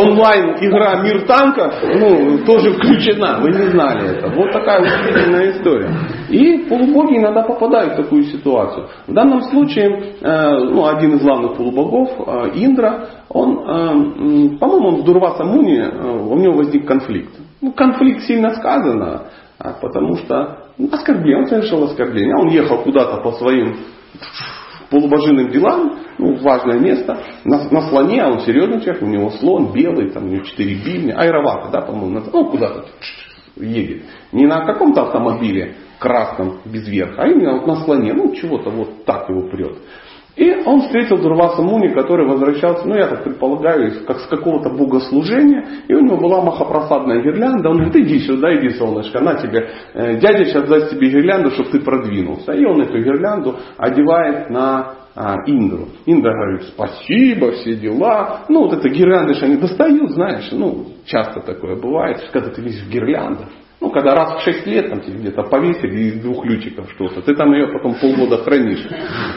[0.00, 3.38] онлайн игра Мир танков ну, тоже включена.
[3.40, 4.28] Вы не знали это.
[4.28, 5.90] Вот такая удивительная история.
[6.28, 8.88] И полубоги иногда попадают в такую ситуацию.
[9.06, 14.94] В данном случае э, ну, один из главных полубогов, э, Индра, он, э, по-моему, он
[14.96, 17.32] в Дурваса Муни, у него возник конфликт.
[17.60, 19.24] Ну, конфликт сильно сказано,
[19.58, 22.34] а, потому что ну, оскорбление, он совершил оскорбление.
[22.36, 23.76] Он ехал куда-то по своим
[24.90, 29.72] полубожиным делам, ну, важное место, на, на слоне, а он серьезный человек, у него слон
[29.72, 32.86] белый, там у него четыре бивня, аэроваты, да, по-моему, ну, куда-то
[33.56, 34.04] едет.
[34.32, 39.04] Не на каком-то автомобиле красном без верха, а именно вот на слоне, ну, чего-то вот
[39.04, 39.76] так его прет.
[40.38, 45.64] И он встретил Дурваса Муни, который возвращался, ну я так предполагаю, как с какого-то богослужения,
[45.88, 50.20] и у него была махопросадная гирлянда, он говорит, иди сюда, иди, солнышко, на тебе, э,
[50.20, 52.52] дядя сейчас даст тебе гирлянду, чтобы ты продвинулся.
[52.52, 55.88] И он эту гирлянду одевает на а, Индру.
[56.06, 58.44] Индра говорит, спасибо, все дела.
[58.48, 62.80] Ну, вот это гирлянды же они достают, знаешь, ну, часто такое бывает, когда ты весь
[62.80, 63.48] в гирляндах.
[63.80, 67.32] Ну, когда раз в 6 лет там тебе где-то повесили из двух ключиков что-то, ты
[67.36, 68.84] там ее потом полгода хранишь.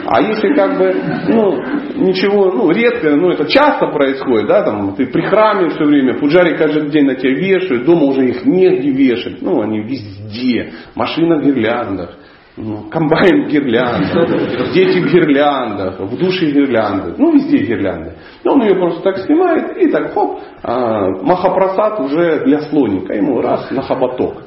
[0.04, 0.92] А если как бы,
[1.28, 1.56] ну,
[1.94, 6.56] ничего, ну, редко, ну, это часто происходит, да, там, ты при храме все время, пуджари
[6.56, 11.44] каждый день на тебя вешают, дома уже их негде вешать, ну, они везде, машина в
[11.44, 12.16] гирляндах,
[12.56, 18.12] комбайн в гирляндах, дети в гирляндах, в душе гирлянды, ну везде гирлянды.
[18.44, 23.40] И он ее просто так снимает и так хоп, а, махапрасад уже для слоника, ему
[23.40, 24.44] раз на хоботок.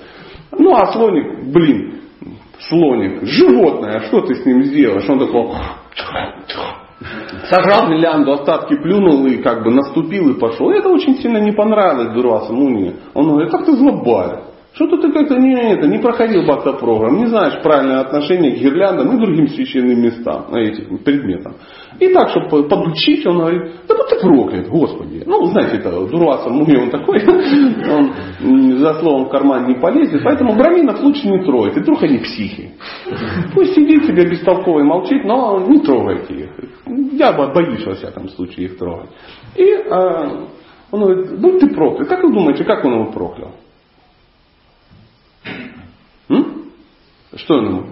[0.51, 2.01] Ну а слоник, блин,
[2.59, 5.09] слоник, животное, что ты с ним сделаешь?
[5.09, 5.49] Он такой
[7.49, 10.69] сожрал гирлянду, остатки плюнул и как бы наступил и пошел.
[10.71, 12.95] И это очень сильно не понравилось Дурвасу Муни.
[13.13, 14.54] Он говорит, как ты злобарь.
[14.75, 19.21] Что-то ты как-то не, это, не проходил бхакта-программ, не знаешь правильное отношение к гирляндам и
[19.21, 21.55] другим священным местам, этим предметам.
[21.97, 25.23] И так, чтобы подучить, он говорит, да будь ты проклят, Господи.
[25.25, 30.55] Ну, знаете, это Дурваса Муми, он такой, он за словом в карман не полезет, поэтому
[30.55, 32.71] браминов лучше не трогать, и вдруг они психи.
[33.53, 36.49] Пусть сидит себе бестолково и молчит, но не трогайте их.
[37.13, 39.09] Я боюсь, во всяком случае, их трогать.
[39.55, 40.47] И э,
[40.91, 42.09] он говорит, будь ты проклят.
[42.09, 43.51] Как вы думаете, как он его проклял?
[46.29, 46.71] М?
[47.35, 47.85] Что ему?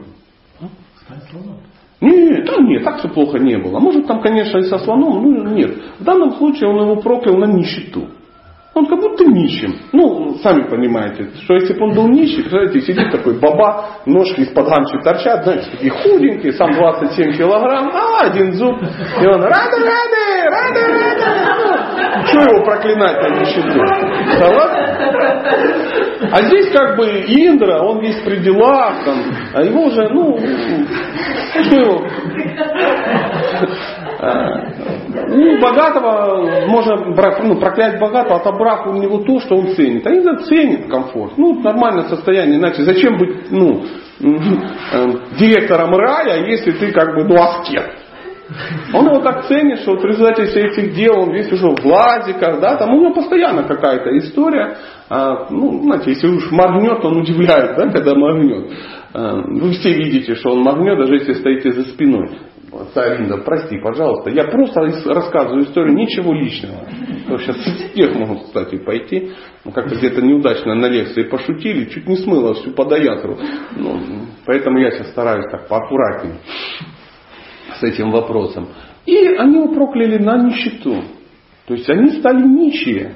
[2.02, 3.80] Нет, там нет, так все плохо не было.
[3.80, 5.82] Может там, конечно, и со слоном, ну нет.
[6.00, 8.10] В данном случае он его проклял на нищету.
[8.74, 9.76] Он как будто нищим.
[9.92, 14.68] Ну, сами понимаете, что если бы он был нищий, представляете, сидит такой баба, ножки из-под
[14.68, 18.76] ганчи торчат, знаете, такие худенькие, сам 27 килограмм, а один зуб.
[19.22, 22.26] И он рады, рады, рады, рады.
[22.26, 23.80] Что его проклинать на нищету?
[24.39, 24.47] Да
[26.32, 29.18] А здесь как бы Индра, он весь при делах, там,
[29.54, 30.39] а его уже, ну,
[31.64, 32.08] что его?
[34.24, 40.05] Ну, богатого можно ну, проклять богатого, отобрав у него то, что он ценит.
[40.07, 41.34] А Инна ценит комфорт.
[41.38, 42.57] Ну, нормальное состояние.
[42.57, 43.84] Иначе зачем быть ну,
[44.21, 45.07] э,
[45.38, 48.03] директором рая, если ты как бы ну, аскет?
[48.93, 51.86] Он его так ценит, что вот в результате всех этих дел он весь уже в
[51.86, 54.78] лазиках, да, там у него постоянно какая-то история.
[55.09, 58.69] А, ну, знаете, если уж моргнет, он удивляет, да, когда моргнет.
[59.13, 62.30] А, вы все видите, что он моргнет, даже если стоите за спиной.
[62.93, 64.82] Царь Инда, прости, пожалуйста, я просто
[65.13, 66.86] рассказываю историю, ничего личного.
[67.28, 69.32] То сейчас всех могут, кстати, пойти.
[69.65, 73.38] Ну, как-то где-то неудачно на лекции пошутили, чуть не смыло всю подоятру.
[73.76, 73.99] Ну,
[74.45, 76.36] поэтому я сейчас стараюсь так поаккуратнее
[77.80, 78.67] с этим вопросом.
[79.05, 81.03] И они его прокляли на нищету.
[81.67, 83.15] То есть они стали нищие.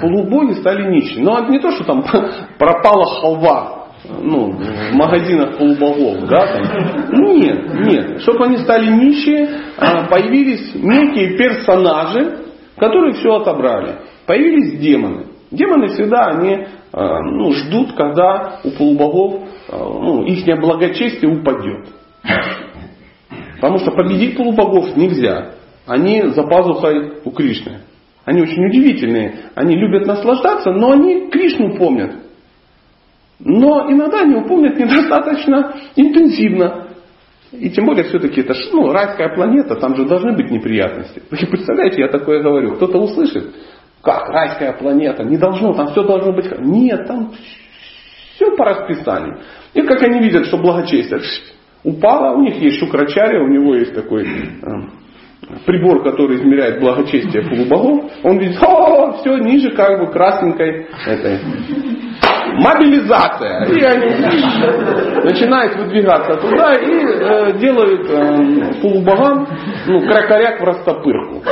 [0.00, 1.24] Полубоги стали нищие.
[1.24, 2.04] Но не то, что там
[2.58, 6.62] пропала халва ну, в магазинах полубогов, да, там.
[7.12, 8.20] Нет, нет.
[8.22, 12.46] Чтобы они стали нищие, а, появились некие персонажи,
[12.76, 14.00] которые все отобрали.
[14.26, 15.26] Появились демоны.
[15.50, 21.88] Демоны всегда, они а, ну, ждут, когда у полубогов а, ну, их благочестие упадет.
[23.60, 25.52] Потому что победить полубогов нельзя.
[25.86, 27.82] Они за пазухой у Кришны.
[28.24, 29.50] Они очень удивительные.
[29.54, 32.14] Они любят наслаждаться, но они Кришну помнят.
[33.44, 36.88] Но иногда они помнят недостаточно интенсивно.
[37.50, 41.22] И тем более все-таки это ну, райская планета, там же должны быть неприятности.
[41.30, 43.54] Вы представляете, я такое говорю, кто-то услышит,
[44.00, 46.46] как райская планета, не должно, там все должно быть.
[46.60, 47.32] Нет, там
[48.34, 49.40] все по расписанию.
[49.74, 51.20] И как они видят, что благочестие
[51.82, 54.66] упало, у них есть шукрачария, у него есть такой э,
[55.66, 61.38] прибор, который измеряет благочестие полубогов, он видит, о, все ниже как бы красненькой этой
[62.58, 63.64] мобилизация.
[63.66, 64.06] И они
[65.24, 69.48] начинают выдвигаться туда и э, делают э, полубогам
[69.86, 71.42] ну, кракоряк в растопырку.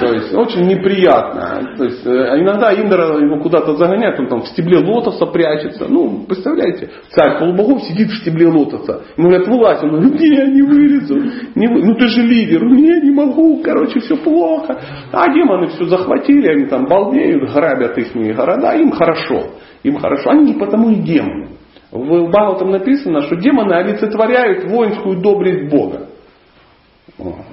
[0.00, 1.74] То есть очень неприятно.
[1.76, 5.86] То есть, э, иногда Индра его куда-то загоняет, он там в стебле лотоса прячется.
[5.88, 9.02] Ну, представляете, царь полубогов сидит в стебле лотоса.
[9.16, 9.82] Ему говорят, вылазь.
[9.82, 11.16] Он говорит, не, я не вылезу.
[11.54, 11.84] Не вы...
[11.84, 12.64] Ну ты же лидер.
[12.64, 13.35] Не, не могу.
[13.62, 14.80] Короче, все плохо.
[15.12, 19.50] А демоны все захватили, они там балдеют, грабят их города, им хорошо
[19.86, 20.30] им хорошо.
[20.30, 21.48] Они потому и демоны.
[21.90, 26.08] В Бхагаватам написано, что демоны олицетворяют воинскую доблесть Бога.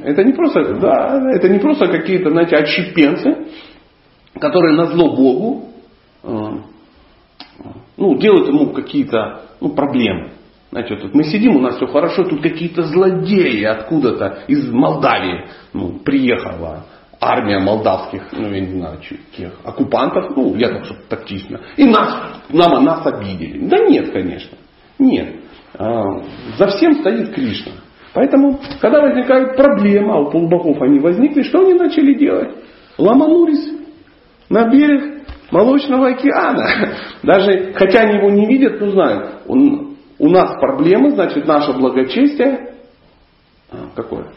[0.03, 3.47] Это не просто, да, это не просто какие-то, знаете, отщепенцы,
[4.39, 5.69] которые на зло Богу
[6.23, 6.27] э,
[7.95, 10.31] ну, делают ему какие-то ну, проблемы.
[10.73, 15.99] Знаете, вот мы сидим, у нас все хорошо, тут какие-то злодеи откуда-то из Молдавии ну,
[15.99, 16.85] приехала
[17.21, 18.97] армия молдавских, ну я не знаю,
[19.37, 23.67] тех оккупантов, ну я так, чтобы тактично, и нас, нам, нас обидели.
[23.67, 24.57] Да нет, конечно.
[24.97, 25.35] Нет.
[25.77, 26.23] А,
[26.57, 27.73] за всем стоит Кришна.
[28.15, 32.49] Поэтому, когда возникают проблемы, а у полубогов они возникли, что они начали делать?
[32.97, 33.79] Ломанулись
[34.49, 35.21] на берег
[35.51, 36.67] Молочного океана.
[37.21, 39.92] Даже, хотя они его не видят, но знают, он,
[40.23, 42.75] у нас проблемы, значит наше благочестие
[43.69, 44.27] а, какое?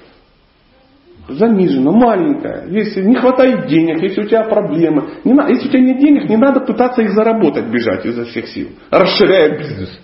[1.29, 5.83] занижена, маленькая, если не хватает денег, если у тебя проблемы, не надо, если у тебя
[5.83, 10.01] нет денег, не надо пытаться их заработать, бежать изо всех сил, расширяя бизнес.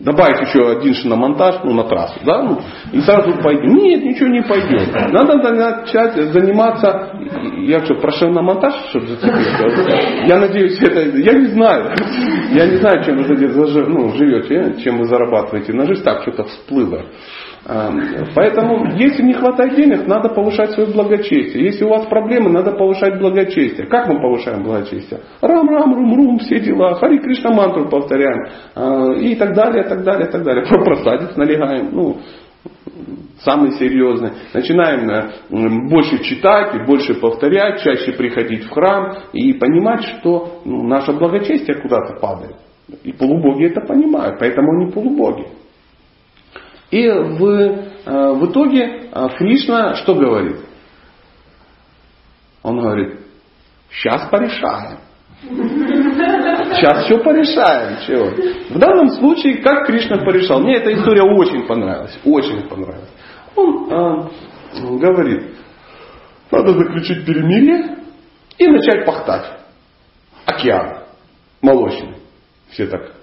[0.00, 2.60] Добавить еще один шиномонтаж, ну, на трассу, да, ну,
[2.92, 3.64] и сразу пойдет.
[3.64, 4.94] Нет, ничего не пойдет.
[5.12, 7.18] Надо начать заниматься,
[7.62, 9.66] я что, про шиномонтаж, чтобы зацепиться?
[10.24, 11.94] Я надеюсь, это, я не знаю,
[12.52, 17.04] я не знаю, чем вы ну, живете, чем вы зарабатываете на жизнь, так что-то всплыло.
[18.34, 21.64] Поэтому, если не хватает денег, надо повышать свое благочестие.
[21.66, 23.86] Если у вас проблемы, надо повышать благочестие.
[23.86, 25.20] Как мы повышаем благочестие?
[25.42, 26.94] Рам-рам, рум-рум, все дела.
[26.94, 28.46] Хари Кришна мантру повторяем.
[28.74, 30.64] А, и так далее, так далее, так далее.
[30.66, 31.90] Про просадец налегаем.
[31.92, 32.16] Ну,
[33.40, 34.30] самый серьезный.
[34.54, 40.84] Начинаем э, больше читать и больше повторять, чаще приходить в храм и понимать, что ну,
[40.84, 42.56] наше благочестие куда-то падает.
[43.04, 45.46] И полубоги это понимают, поэтому они полубоги.
[46.90, 50.56] И в, э, в итоге э, Кришна что говорит?
[52.62, 53.20] Он говорит,
[53.90, 54.98] сейчас порешаем.
[55.42, 57.98] Сейчас все порешаем.
[58.06, 58.74] Чего?
[58.74, 60.60] В данном случае, как Кришна порешал?
[60.60, 62.18] Мне эта история очень понравилась.
[62.24, 63.10] Очень понравилась.
[63.54, 65.54] Он э, говорит,
[66.50, 67.98] надо заключить перемирие
[68.56, 69.60] и начать пахтать.
[70.46, 71.04] Океан
[71.60, 72.16] молочный.
[72.70, 73.17] Все так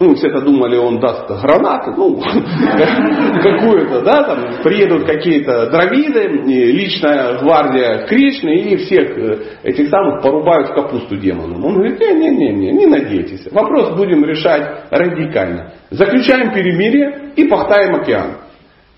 [0.00, 2.20] ну, все это думали, он даст гранаты, ну,
[3.42, 6.26] какую-то, да, там, приедут какие-то дравиды,
[6.72, 11.64] личная гвардия Кришны и всех э, этих самых порубают в капусту демонам.
[11.64, 13.46] Он говорит, не-не-не, не надейтесь.
[13.52, 15.74] Вопрос будем решать радикально.
[15.90, 18.38] Заключаем перемирие и пахтаем океан.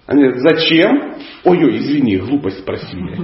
[0.06, 1.14] Они говорят, зачем?
[1.44, 3.18] Ой-ой, извини, глупость спросили.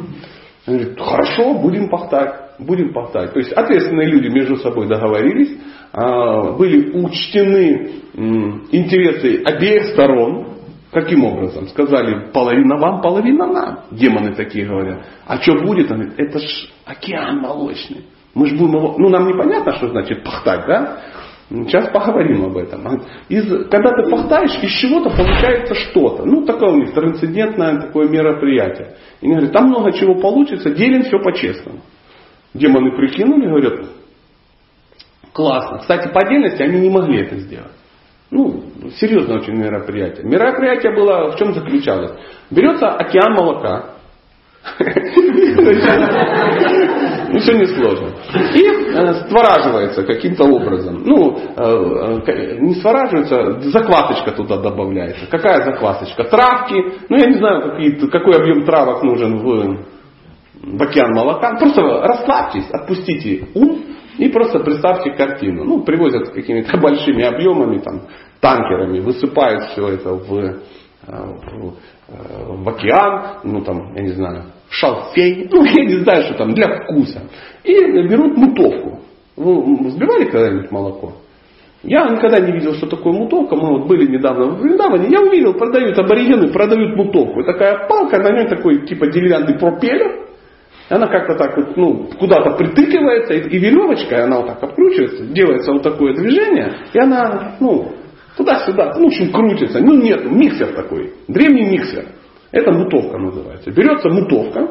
[0.66, 3.32] Он говорит, хорошо, будем пахтать, будем пахтать.
[3.32, 5.56] То есть ответственные люди между собой договорились,
[5.92, 10.48] были учтены интересы обеих сторон.
[10.90, 11.68] Каким образом?
[11.68, 13.78] Сказали, половина вам, половина нам.
[13.92, 15.06] Демоны такие говорят.
[15.26, 15.90] А что будет?
[15.90, 18.04] Он говорит, это ж океан молочный.
[18.34, 18.96] Мы же будем его...
[18.98, 20.98] Ну, нам непонятно, что значит пахтать, да?
[21.48, 23.02] Сейчас поговорим об этом.
[23.28, 26.24] Из, когда ты пахтаешь, из чего-то получается что-то.
[26.24, 28.96] Ну, такое у них трансцендентное такое мероприятие.
[29.20, 31.80] И они говорят, там много чего получится, делим все по-честному.
[32.54, 33.86] Демоны прикинули, говорят,
[35.32, 35.78] классно.
[35.78, 37.72] Кстати, по отдельности они не могли это сделать.
[38.30, 38.64] Ну,
[38.96, 40.24] серьезное очень мероприятие.
[40.26, 42.12] Мероприятие было, в чем заключалось?
[42.50, 43.92] Берется океан молока,
[47.28, 48.08] ну, все несложно.
[48.54, 51.02] И э, створаживается каким-то образом.
[51.04, 55.26] Ну, э, э, не створаживается, заквасочка туда добавляется.
[55.30, 56.24] Какая заквасочка?
[56.24, 56.76] Травки.
[57.08, 59.78] Ну, я не знаю, какой объем травок нужен в,
[60.62, 61.56] в океан молока.
[61.58, 63.82] Просто расслабьтесь, отпустите ум
[64.18, 65.64] и просто представьте картину.
[65.64, 68.02] Ну, привозят какими-то большими объемами, там,
[68.40, 70.28] танкерами, высыпают все это в,
[71.06, 71.74] в,
[72.08, 76.82] в океан, ну там, я не знаю, шалфей, ну я не знаю, что там, для
[76.82, 77.22] вкуса.
[77.64, 77.74] И
[78.08, 79.00] берут мутовку.
[79.36, 81.12] Вы взбивали когда-нибудь молоко?
[81.82, 83.56] Я никогда не видел, что такое мутовка.
[83.56, 85.08] Мы вот были недавно в Вриндаване.
[85.08, 87.42] Я увидел, продают аборигены, продают мутовку.
[87.42, 90.31] Такая палка, на ней такой типа деревянный пропеллер.
[90.92, 95.72] Она как-то так вот, ну, куда-то притыкивается, и, и веревочкой она вот так откручивается, делается
[95.72, 97.92] вот такое движение, и она, ну,
[98.36, 99.80] туда-сюда, ну, в общем, крутится.
[99.80, 102.08] Ну, нет, миксер такой, древний миксер.
[102.50, 103.70] Это мутовка называется.
[103.70, 104.68] Берется мутовка,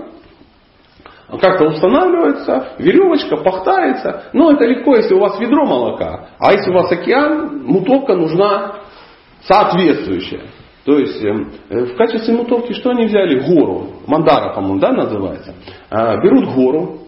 [1.40, 4.26] как-то устанавливается, веревочка пахтается.
[4.34, 6.28] Но это легко, если у вас ведро молока.
[6.38, 8.76] А если у вас океан, мутовка нужна
[9.48, 10.42] соответствующая.
[10.86, 13.40] То есть эм, э, в качестве мутовки что они взяли?
[13.40, 13.88] Гору.
[14.08, 15.54] Мандара, по-моему, да, называется.
[15.90, 17.02] А, берут гору,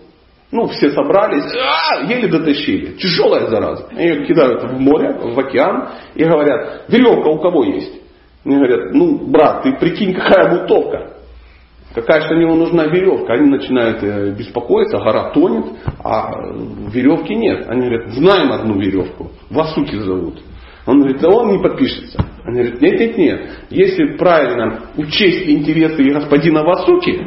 [0.52, 2.94] ну, все собрались, а, еле дотащили.
[2.94, 3.88] Тяжелая зараза.
[3.98, 8.02] Ее кидают в море, в океан и говорят, веревка у кого есть?
[8.44, 11.14] Мне говорят, ну, брат, ты прикинь, какая мутовка.
[11.96, 13.34] Какая же него нужна веревка.
[13.34, 15.66] Они начинают э, беспокоиться, гора тонет,
[16.04, 16.32] а
[16.92, 17.68] веревки нет.
[17.68, 19.32] Они говорят, знаем одну веревку.
[19.50, 20.42] Васуки зовут.
[20.86, 22.26] Он говорит, да он не подпишется.
[22.46, 23.50] Они говорят, нет, нет, нет.
[23.70, 27.26] Если правильно учесть интересы господина Васуки,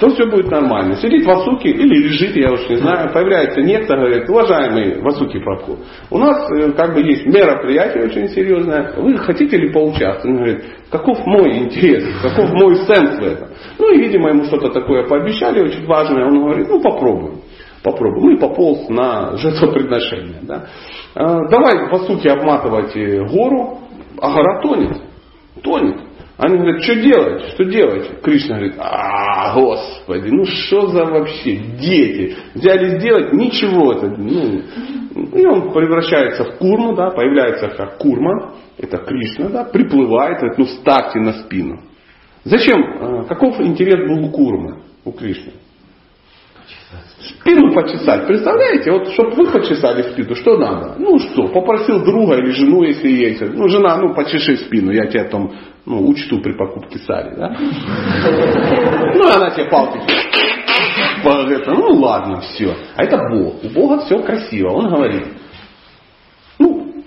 [0.00, 0.96] то все будет нормально.
[0.96, 5.78] Сидит Васуки или лежит, я уж не знаю, появляется некто, говорит, уважаемый Васуки Прабху,
[6.10, 10.24] у нас э, как бы есть мероприятие очень серьезное, вы хотите ли поучаствовать?
[10.24, 13.48] Он говорит, каков мой интерес, каков мой сенс в этом?
[13.78, 17.42] Ну и, видимо, ему что-то такое пообещали, очень важное, он говорит, ну попробуем.
[17.84, 18.24] Попробуем.
[18.24, 20.40] Ну и пополз на жертвоприношение.
[20.42, 20.66] Да.
[21.14, 22.94] А, давай, по сути, обматывать
[23.30, 23.78] гору,
[24.20, 24.96] а гора тонет.
[25.62, 26.12] Тонет.
[26.38, 27.42] Они говорят, что делать?
[27.54, 28.20] Что делать?
[28.22, 32.36] Кришна говорит, а, господи, ну что за вообще дети?
[32.54, 34.08] Взяли сделать, ничего это.
[34.08, 34.62] Ну,
[35.14, 40.64] и он превращается в курму, да, появляется как курма, это Кришна, да, приплывает, говорит, ну
[40.64, 41.80] ставьте на спину.
[42.44, 42.80] Зачем?
[42.80, 45.52] А, каков интерес был у курмы, у Кришны?
[47.28, 48.26] Спину почесать.
[48.26, 50.96] Представляете, вот чтобы вы почесали спину, что надо?
[50.98, 53.40] Ну что, попросил друга или жену, если есть.
[53.40, 55.52] Ну, жена, ну почеши спину, я тебя там
[55.86, 57.34] ну, учту при покупке сари.
[57.36, 57.56] Да?
[59.14, 60.00] Ну, она тебе палки
[61.24, 62.74] ну ладно, все.
[62.96, 63.64] А это Бог.
[63.64, 64.70] У Бога все красиво.
[64.70, 65.26] Он говорит,
[66.58, 67.04] ну,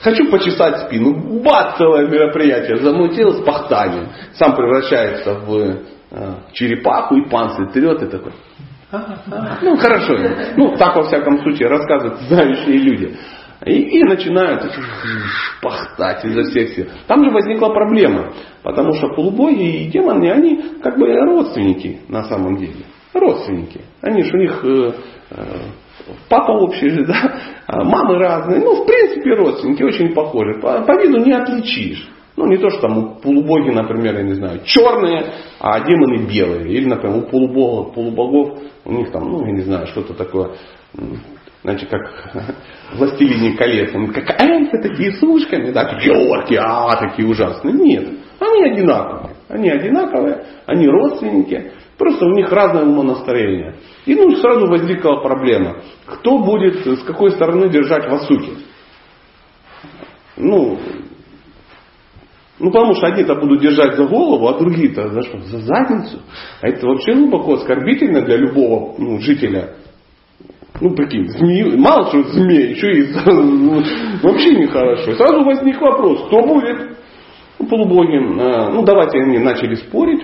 [0.00, 1.40] хочу почесать спину.
[1.42, 4.08] Бац, целое мероприятие замутил с пахтанием.
[4.34, 5.76] Сам превращается в
[6.10, 8.32] э, черепаху и панцирь трет и такой.
[9.62, 10.16] Ну, хорошо.
[10.56, 13.16] Ну, так, во всяком случае, рассказывают знающие люди.
[13.64, 14.64] И, и начинают
[15.62, 16.86] пахтать изо всех сил.
[17.06, 18.32] Там же возникла проблема.
[18.62, 22.84] Потому что полубоги и демоны, они как бы родственники на самом деле.
[23.14, 23.80] Родственники.
[24.00, 24.92] Они же у них э,
[25.30, 25.44] э,
[26.28, 28.60] папа общий же, да, а мамы разные.
[28.60, 30.60] Ну, в принципе, родственники очень похожи.
[30.60, 32.08] По, по виду не отличишь.
[32.36, 35.26] Ну, не то, что там у полубоги, например, я не знаю, черные,
[35.60, 36.72] а демоны белые.
[36.72, 40.56] Или, например, у полубогов, полубогов у них там, ну, я не знаю, что-то такое,
[41.62, 42.34] значит, как
[42.94, 43.94] властелине колец.
[43.94, 47.74] Он как эльфы такие с ушками, да, такие орки, а, такие ужасные.
[47.74, 48.08] Нет,
[48.40, 49.36] они одинаковые.
[49.48, 51.72] Они одинаковые, они родственники.
[51.98, 53.76] Просто у них разное умонастроение.
[54.06, 55.76] И ну сразу возникла проблема.
[56.06, 58.52] Кто будет с какой стороны держать васуки?
[60.36, 60.78] Ну,
[62.62, 65.40] ну, потому что одни-то будут держать за голову, а другие-то за что?
[65.40, 66.20] За задницу.
[66.60, 69.74] А это вообще глубоко оскорбительно для любого ну, жителя.
[70.80, 73.82] Ну, прикинь, змеи, мало что змеи, еще и ну,
[74.22, 75.12] вообще нехорошо.
[75.14, 76.98] Сразу возник вопрос, кто будет?
[77.58, 80.22] Ну, полубоги, а, ну, давайте они начали спорить.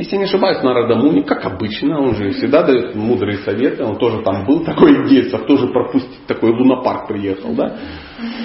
[0.00, 4.22] Если не ошибаюсь, Нарада Муни, как обычно, он же всегда дает мудрые советы, он тоже
[4.22, 7.76] там был такой идейцев, тоже пропустить, такой лунопарк приехал, да.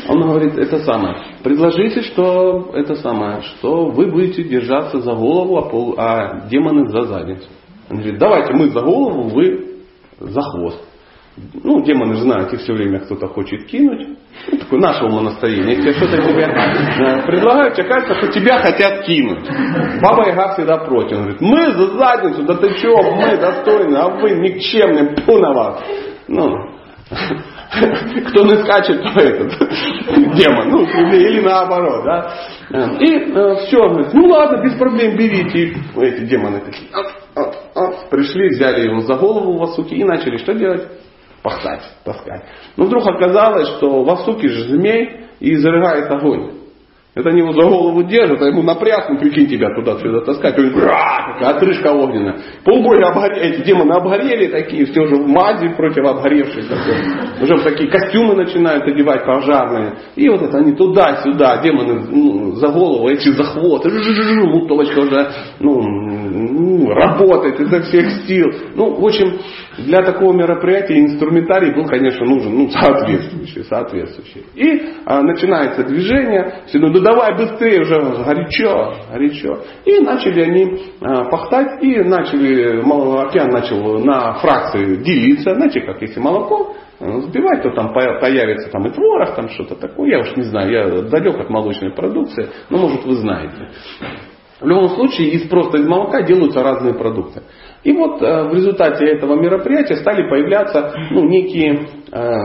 [0.10, 5.70] Он говорит, это самое, предложите, что это самое, что вы будете держаться за голову, а,
[5.70, 7.48] пол, а демоны за задницу.
[7.90, 9.78] Он говорит, давайте мы за голову, вы
[10.20, 10.84] за хвост.
[11.64, 14.08] Ну, демоны знают, их все время кто-то хочет кинуть.
[14.50, 15.76] Ну, такое наше умонастроение.
[15.76, 16.48] Если что-то тебе
[17.28, 19.46] предлагают, тебе кажется, что тебя хотят кинуть.
[20.02, 21.18] Баба Яга всегда против.
[21.18, 25.52] Он говорит, мы за задницу, да ты чего, мы достойны, а вы никчемные, пу на
[25.52, 25.84] вас.
[26.30, 26.56] Ну,
[28.30, 29.60] кто не скачет, то этот
[30.36, 32.34] демон, ну, или наоборот, да.
[33.00, 35.78] И э, все, говорит, ну ладно, без проблем, берите.
[35.98, 36.90] Эти демоны такие,
[38.10, 40.88] пришли, взяли его за голову Васуки и начали что делать?
[41.46, 42.42] Пахать, таскать.
[42.76, 46.54] Но вдруг оказалось, что Васуки же змей и зарыгает огонь.
[47.14, 50.58] Это они его за голову держат, а ему напряг, ну прикинь тебя туда-сюда таскать.
[50.58, 52.38] Он, такая отрыжка огненная.
[52.64, 53.42] Полгода обгоре...
[53.42, 56.68] эти демоны обгорели такие, все уже в мазе против обгоревших.
[56.68, 57.44] Такой.
[57.44, 59.94] Уже такие костюмы начинают одевать пожарные.
[60.16, 63.86] И вот это они туда-сюда, демоны ну, за голову, эти за хвост.
[63.86, 65.82] Мутовочка уже ну,
[66.56, 68.48] ну, работает изо всех сил.
[68.76, 69.40] Ну, в общем,
[69.78, 74.46] для такого мероприятия инструментарий был, конечно, нужен ну, соответствующий, соответствующий.
[74.56, 79.60] И а, начинается движение, все, ну давай быстрее, уже горячо, горячо.
[79.86, 82.80] И начали они а, пахтать, и начали,
[83.28, 88.92] океан начал на фракции делиться, знаете, как если молоко сбивать, то там появится там и
[88.92, 90.12] творог, там что-то такое.
[90.12, 93.68] Я уж не знаю, я далек от молочной продукции, но может вы знаете.
[94.60, 97.44] В любом случае, из просто из молока делаются разные продукты.
[97.84, 102.36] И вот э, в результате этого мероприятия стали появляться ну, некие э,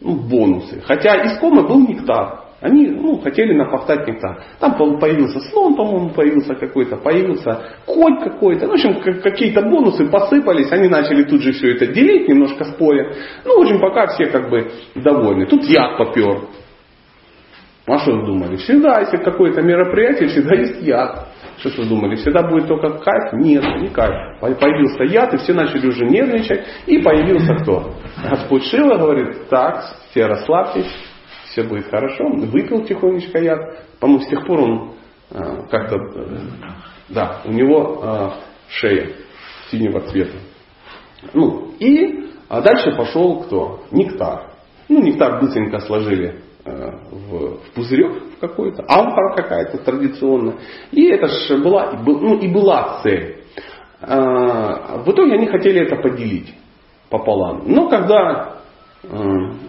[0.00, 0.82] ну, бонусы.
[0.86, 2.40] Хотя искомый был нектар.
[2.60, 4.42] Они ну, хотели напахтать нектар.
[4.58, 8.66] Там появился слон, по-моему, появился какой-то, появился конь какой-то.
[8.66, 10.70] Ну, в общем, какие-то бонусы посыпались.
[10.72, 13.14] Они начали тут же все это делить, немножко споря.
[13.44, 15.46] Ну, в общем, пока все как бы довольны.
[15.46, 16.40] Тут яд попер.
[17.86, 18.56] А что вы думали?
[18.56, 21.28] Всегда, если какое-то мероприятие, всегда есть яд.
[21.58, 23.32] Что вы думали, всегда будет только кайф?
[23.32, 24.40] Нет, не кайф.
[24.40, 26.64] Появился яд, и все начали уже нервничать.
[26.86, 27.94] И появился кто?
[28.30, 30.90] Господь Шила говорит, так, все расслабьтесь,
[31.50, 32.28] все будет хорошо.
[32.28, 33.60] Выпил тихонечко яд.
[33.98, 34.92] По-моему, с тех пор он
[35.30, 36.38] э, как-то, э,
[37.08, 38.30] да, у него э,
[38.68, 39.10] шея
[39.70, 40.38] синего цвета.
[41.34, 43.84] Ну, и а дальше пошел кто?
[43.90, 44.52] Нектар.
[44.88, 46.40] Ну, нектар быстренько сложили
[47.10, 50.56] в, в пузырек какой-то, амфора какая-то традиционная.
[50.92, 53.42] И это же была, ну, и была цель.
[54.00, 56.54] Э, в итоге они хотели это поделить
[57.10, 57.62] пополам.
[57.66, 58.58] Но когда,
[59.02, 59.08] э,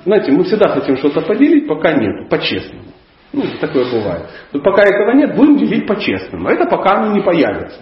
[0.06, 2.86] знаете, мы всегда хотим что-то поделить, пока нет, по-честному.
[3.32, 4.26] Ну, такое бывает.
[4.54, 6.50] Но пока этого нет, будем делить по-честному.
[6.50, 7.80] Это пока оно не появится.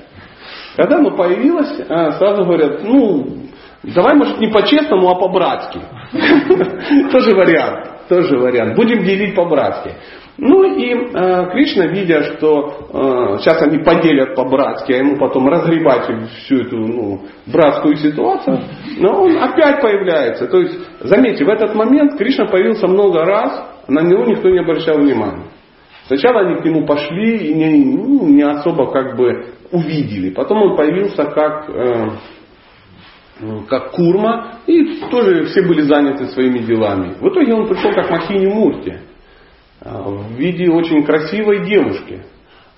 [0.75, 3.47] Когда оно появилось, сразу говорят, ну,
[3.83, 5.79] давай, может, не по-честному, а по-братски.
[7.11, 8.75] Тоже вариант тоже вариант.
[8.75, 9.91] Будем делить по-братски.
[10.37, 16.07] Ну и э, Кришна, видя, что э, сейчас они поделят по-братски, а ему потом разгребать
[16.43, 18.61] всю эту ну, братскую ситуацию,
[18.99, 20.45] но он опять появляется.
[20.45, 24.97] То есть, заметьте, в этот момент Кришна появился много раз, на него никто не обращал
[24.99, 25.45] внимания.
[26.05, 30.29] Сначала они к нему пошли и не, ну, не особо как бы увидели.
[30.29, 32.09] Потом он появился как э,
[33.69, 37.15] как Курма, и тоже все были заняты своими делами.
[37.19, 38.97] В итоге он пришел как Махини Мурти,
[39.81, 42.21] а, в виде очень красивой девушки.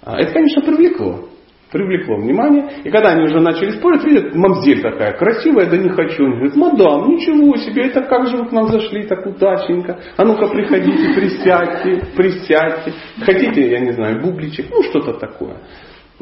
[0.03, 1.25] А, это, конечно, привлекло.
[1.71, 2.81] Привлекло внимание.
[2.83, 6.25] И когда они уже начали спорить, видят, мамзель такая красивая, да не хочу.
[6.25, 9.99] Он говорит, мадам, ничего себе, это как же вы к нам зашли так удачненько.
[10.17, 12.93] А ну-ка приходите, присядьте, присядьте.
[13.21, 15.57] Хотите, я не знаю, бубличек, ну что-то такое.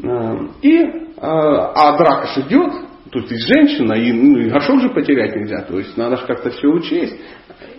[0.04, 0.84] А, и,
[1.16, 5.96] а драка идет, то есть женщина, и, ну, и горшок же потерять нельзя, то есть
[5.96, 7.18] надо же как-то все учесть.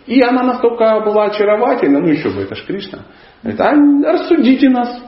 [0.06, 3.00] И она настолько была очаровательна, ну еще бы, это ж Кришна.
[3.44, 5.04] Это, а, рассудите нас.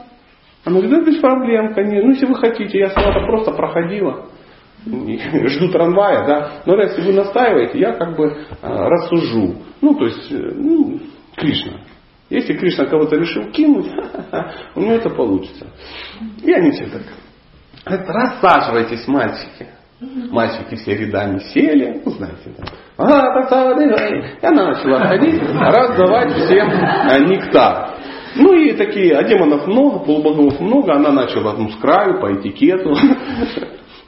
[0.64, 2.06] Она говорит, да без проблем, конечно.
[2.06, 4.28] Ну если вы хотите, я сама просто проходила.
[4.86, 6.52] Жду трамвая, да.
[6.66, 9.56] Но если вы настаиваете, я как бы а, рассужу.
[9.80, 11.00] Ну, то есть, э, ну,
[11.36, 11.80] Кришна.
[12.30, 13.86] Если Кришна кого-то решил кинуть,
[14.76, 15.66] у него это получится.
[16.42, 17.02] И они все так.
[17.84, 19.66] Рассаживайтесь, мальчики.
[20.30, 22.64] Мальчики все рядами сели, ну знаете, да.
[24.40, 27.90] И она начала ходить, раздавать всем э, нектар.
[28.34, 32.96] Ну и такие, а демонов много, полубогов много, она начала ну, с краю, по этикету.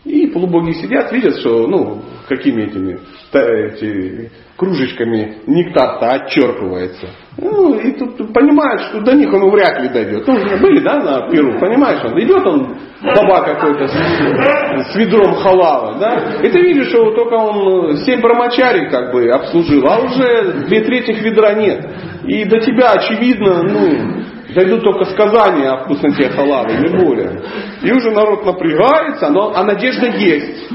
[0.05, 2.99] И полубоги сидят, видят, что ну, какими этими
[3.33, 7.09] эти, кружечками нектар-то отчерпывается.
[7.39, 10.27] Ну, и тут понимают, что до них он вряд ли дойдет.
[10.27, 15.99] Ну, были, да, на Перу, понимаешь, он идет он, баба какой-то с, с ведром халава,
[15.99, 20.83] да, и ты видишь, что только он семь брамачарий как бы обслужил, а уже две
[20.83, 21.85] трети ведра нет.
[22.27, 24.25] И до тебя, очевидно, ну,
[24.55, 27.43] дойдут только сказания о вкусноте халавы, не более.
[27.83, 30.71] И уже народ напрягается, но, а надежда есть.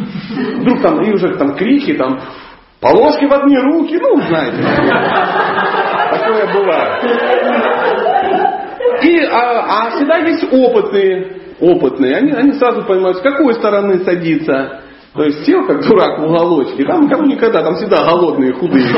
[0.58, 2.20] Вдруг там, и уже там крики, там,
[2.82, 4.64] По в одни руки, ну, знаете.
[6.12, 7.04] Такое бывает.
[9.04, 12.18] И, а, а всегда есть опытные, опытные.
[12.18, 14.82] Они, они сразу понимают, с какой стороны садиться.
[15.14, 18.94] То есть сел как дурак в уголочке, там кому никогда, там всегда голодные, худые.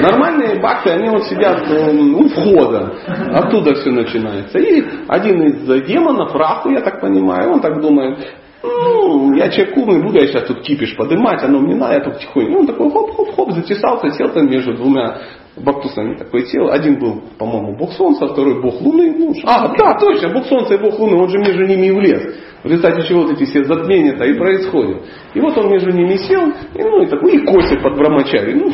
[0.00, 2.94] Нормальные баксы, они вот сидят э, у входа.
[3.32, 4.58] Оттуда все начинается.
[4.58, 8.18] И один из демонов, Раху, я так понимаю, он так думает,
[8.62, 12.18] ну, я человек умный, буду я сейчас тут кипиш подымать, оно мне надо, я тут
[12.18, 12.52] тихонько.
[12.52, 15.18] И он такой хоп-хоп-хоп, затесался, сел там между двумя
[15.56, 16.72] бактусами такое тело.
[16.72, 19.14] Один был, по-моему, бог солнца, второй бог луны.
[19.16, 22.22] Ну, а, да, точно, бог солнца и бог луны, он же между ними и влез.
[22.62, 25.02] В результате чего вот эти все затмения-то и происходят.
[25.34, 28.54] И вот он между ними сел, и, ну, и, такой, и косит под брамачари.
[28.54, 28.70] Ну,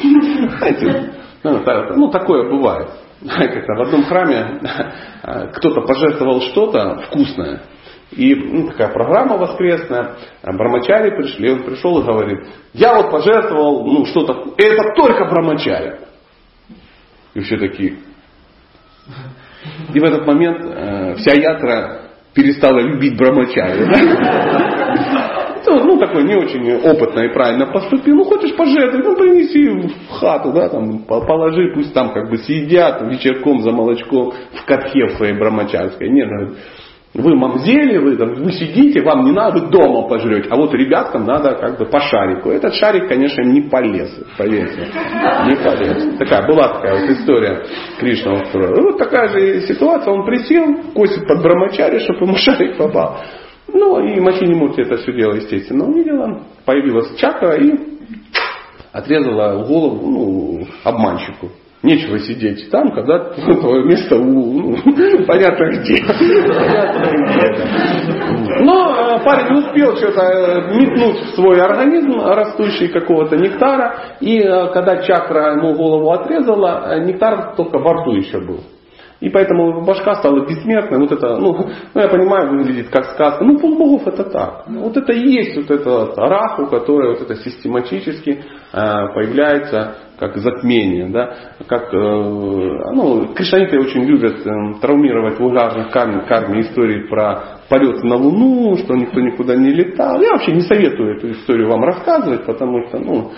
[0.59, 1.12] знаете,
[1.43, 1.62] ну,
[1.97, 2.89] ну, такое бывает.
[3.26, 4.61] Как-то в одном храме
[5.55, 7.62] кто-то пожертвовал что-то вкусное.
[8.12, 12.39] И ну, такая программа воскресная, брамачари пришли, он пришел и говорит,
[12.72, 16.09] я вот пожертвовал ну, что-то, это только брамачари.
[17.35, 17.97] И все такие.
[19.93, 23.87] И в этот момент э, вся ятра перестала любить брамачари.
[25.66, 28.16] Ну, ну, такой не очень опытно и правильно поступил.
[28.16, 33.03] Ну, хочешь пожертвовать, ну, принеси в хату, да, там, положи, пусть там как бы съедят
[33.03, 36.09] вечерком за молочком в катке в своей брамачарской.
[36.09, 36.28] Нет,
[37.12, 40.48] вы мамзели, вы, там, вы сидите, вам не надо, дома пожрете.
[40.48, 42.50] А вот ребяткам надо как бы по шарику.
[42.50, 44.86] Этот шарик, конечно, не полез, поверьте.
[45.46, 46.16] Не полез.
[46.18, 47.64] Такая была такая вот история
[47.98, 48.80] Кришна устроила.
[48.82, 50.12] Вот такая же ситуация.
[50.12, 53.18] Он присел, косит под брамачари, чтобы ему шарик попал.
[53.72, 56.42] Ну и Махини Мурти это все дело, естественно, увидела.
[56.64, 57.74] Появилась чакра и
[58.92, 61.50] отрезала голову ну, обманщику.
[61.83, 64.76] Нечего сидеть там, когда твое место у, ну,
[65.26, 66.03] понятно где.
[68.62, 73.95] Но э, парень успел что-то э, метнуть в свой организм растущий какого-то нектара.
[74.20, 78.61] И э, когда чакра ему голову отрезала, нектар только во рту еще был.
[79.20, 80.99] И поэтому башка стала бессмертной.
[80.99, 83.45] Вот это, ну, ну я понимаю, выглядит как сказка.
[83.45, 84.64] Ну, полбогов это так.
[84.66, 88.43] Вот это и есть вот это раху, которая вот это систематически э,
[89.14, 91.35] появляется как затмение, да,
[91.66, 98.05] как, э, ну, кришнаиты очень любят э, травмировать в угарных карме, карме истории про полет
[98.05, 100.21] на Луну, что никто никуда не летал.
[100.21, 103.31] Я вообще не советую эту историю вам рассказывать, потому что, ну,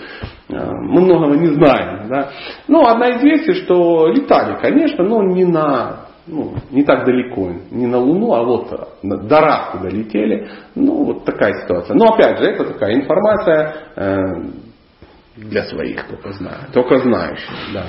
[0.49, 2.31] э, мы многого не знаем, да.
[2.67, 7.85] Но одна из версий, что летали, конечно, но не на ну, не так далеко, не
[7.85, 8.69] на Луну, а вот
[9.03, 10.47] до Раху долетели.
[10.73, 11.95] Ну, вот такая ситуация.
[11.95, 14.17] Но опять же, это такая информация э,
[15.35, 16.59] для своих только знаю.
[16.71, 17.49] Только знающих.
[17.73, 17.85] Да.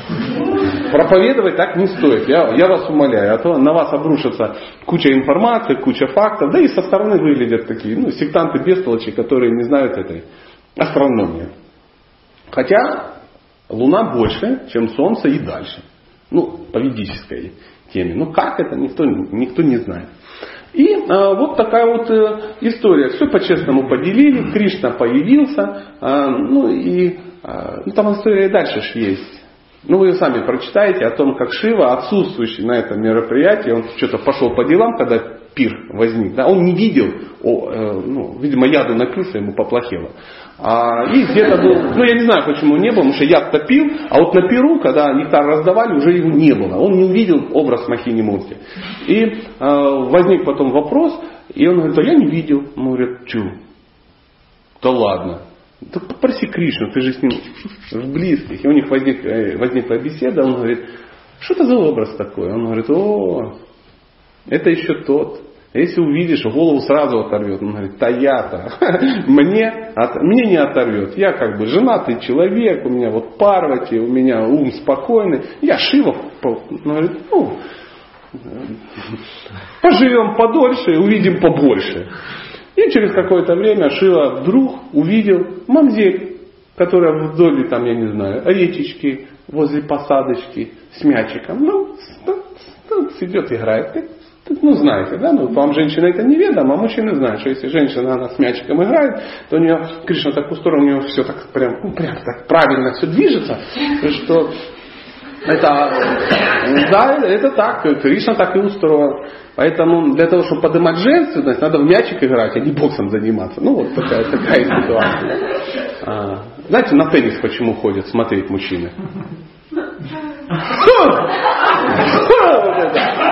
[0.91, 2.29] Проповедовать так не стоит.
[2.29, 3.35] Я, я вас умоляю.
[3.35, 6.53] А то на вас обрушится куча информации, куча фактов.
[6.53, 10.25] Да и со стороны выглядят такие ну, сектанты бестолочи, которые не знают этой
[10.77, 11.49] астрономии.
[12.51, 13.15] Хотя
[13.69, 15.83] Луна больше, чем Солнце и дальше.
[16.31, 17.53] Ну, по ведической
[17.93, 18.15] теме.
[18.15, 20.09] Ну как это, никто, никто не знает.
[20.75, 23.11] И э, вот такая вот э, история.
[23.11, 29.43] Все по-честному поделили, Кришна появился, э, ну и а, ну, там история дальше ж есть.
[29.87, 34.55] Ну, вы сами прочитаете о том, как Шива, отсутствующий на этом мероприятии, он что-то пошел
[34.55, 35.19] по делам, когда
[35.55, 36.35] пир возник.
[36.35, 37.13] Да, он не видел,
[37.43, 40.11] о, э, ну, видимо, яду напился, ему поплохело.
[40.57, 43.91] А, и где-то был, ну я не знаю, почему не было, потому что яд топил,
[44.09, 46.77] а вот на пиру, когда нектар раздавали, уже его не было.
[46.79, 48.57] Он не увидел образ Махини Мурти.
[49.07, 51.21] И э, возник потом вопрос,
[51.53, 52.69] и он говорит, а я не видел.
[52.77, 53.43] Он говорит, чу,
[54.81, 55.43] да ладно.
[55.81, 57.33] Да попроси Кришну, ты же с ним
[57.91, 58.65] в близких.
[58.65, 60.89] И у них возник, э, возникла беседа, он говорит,
[61.41, 62.53] что это за образ такой?
[62.53, 63.59] Он говорит, о,
[64.47, 65.41] это еще тот.
[65.75, 67.61] Если увидишь, голову сразу оторвет.
[67.61, 68.75] Он говорит, да я-то.
[69.27, 71.19] Мне, от, мне не оторвет.
[71.19, 75.43] Я как бы женатый человек, у меня вот парвати, у меня ум спокойный.
[75.61, 76.15] Я Шива.
[76.45, 77.59] Он говорит, ну,
[79.83, 82.09] поживем подольше, увидим побольше.
[82.77, 86.39] И через какое-то время Шила вдруг увидел мамзель,
[86.77, 91.65] которая вдоль, там, я не знаю, речечки, возле посадочки с мячиком.
[91.65, 91.97] Ну,
[93.21, 94.11] идет, играет.
[94.47, 98.29] Ну, знаете, да, ну, вам женщина это неведомо, а мужчины знают, что если женщина, она
[98.29, 101.93] с мячиком играет, то у нее, Кришна такую сторону, у нее все так прям, ну,
[101.95, 103.59] прям так правильно все движется,
[104.25, 104.51] что
[105.47, 105.91] это,
[106.91, 109.25] да, это так, Кришна так и устроил.
[109.57, 113.61] Поэтому для того, чтобы поднимать женственность, надо в мячик играть, а не боксом заниматься.
[113.61, 115.39] Ну, вот такая, такая ситуация.
[116.03, 118.91] А, знаете, на теннис почему ходят смотреть мужчины?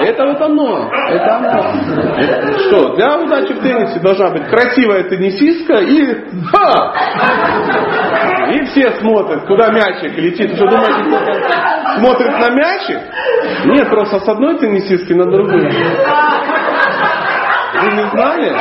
[0.01, 0.91] Это вот оно.
[1.09, 1.63] Это оно.
[2.59, 6.15] Что, для удачи в теннисе должна быть красивая теннисистка и...
[6.51, 6.93] Ха!
[8.53, 10.55] И все смотрят, куда мячик летит.
[10.57, 11.19] Что думаете, кто
[11.99, 12.99] смотрит на мячик?
[13.65, 15.71] Нет, просто с одной теннисистки на другую.
[17.75, 18.57] Вы не знали?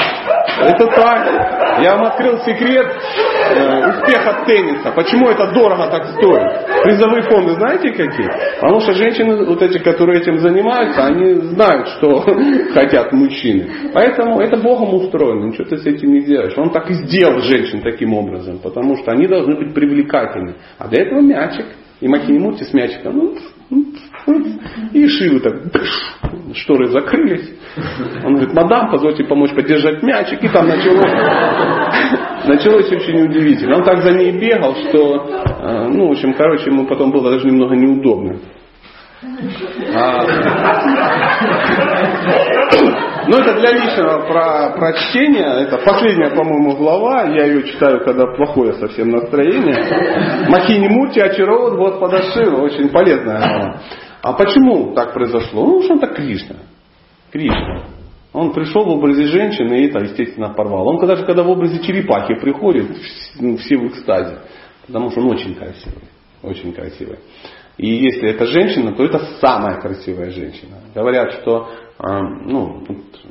[0.62, 1.82] Это так.
[1.82, 4.91] Я вам открыл секрет э, успеха тенниса.
[4.91, 6.84] Почему это дорого так стоит?
[6.84, 8.30] Призовые фонды знаете какие?
[8.59, 12.22] Потому что женщины, вот эти, которые этим занимаются, они знают, что
[12.74, 13.91] хотят мужчины.
[13.93, 15.45] Поэтому это Богом устроено.
[15.45, 16.57] Ничего ты с этим не делаешь.
[16.57, 18.59] Он так и сделал женщин таким образом.
[18.59, 20.55] Потому что они должны быть привлекательны.
[20.78, 21.66] А для этого мячик.
[21.99, 23.16] И Махини с мячиком.
[23.16, 23.86] Ну,
[24.93, 25.55] и Шивы так,
[26.55, 27.49] шторы закрылись.
[28.26, 30.43] Он говорит, мадам, позвольте помочь поддержать мячик.
[30.43, 31.11] И там началось,
[32.45, 33.78] началось очень удивительно.
[33.78, 37.47] Он так за ней бегал, что, э, ну, в общем, короче, ему потом было даже
[37.47, 38.39] немного неудобно.
[39.93, 40.26] А...
[43.28, 45.45] Ну, это для личного про, прочтения.
[45.63, 47.26] Это последняя, по-моему, глава.
[47.26, 50.49] Я ее читаю, когда плохое совсем настроение.
[50.49, 52.63] Махини Мурти Ачаровод вот подошил.
[52.63, 53.82] Очень полезная глава.
[54.22, 55.65] А почему так произошло?
[55.65, 56.57] Ну, что он так Кришна.
[57.32, 57.86] Кришна.
[58.34, 60.88] Он пришел в образе женщины и это, естественно, порвал.
[60.88, 62.88] Он даже когда в образе черепахи приходит,
[63.39, 64.39] ну, все в экстазе.
[64.88, 66.03] Потому что он очень красивый.
[66.41, 67.19] Очень красивый.
[67.78, 70.78] И если это женщина, то это самая красивая женщина.
[70.93, 72.84] Говорят, что э, ну,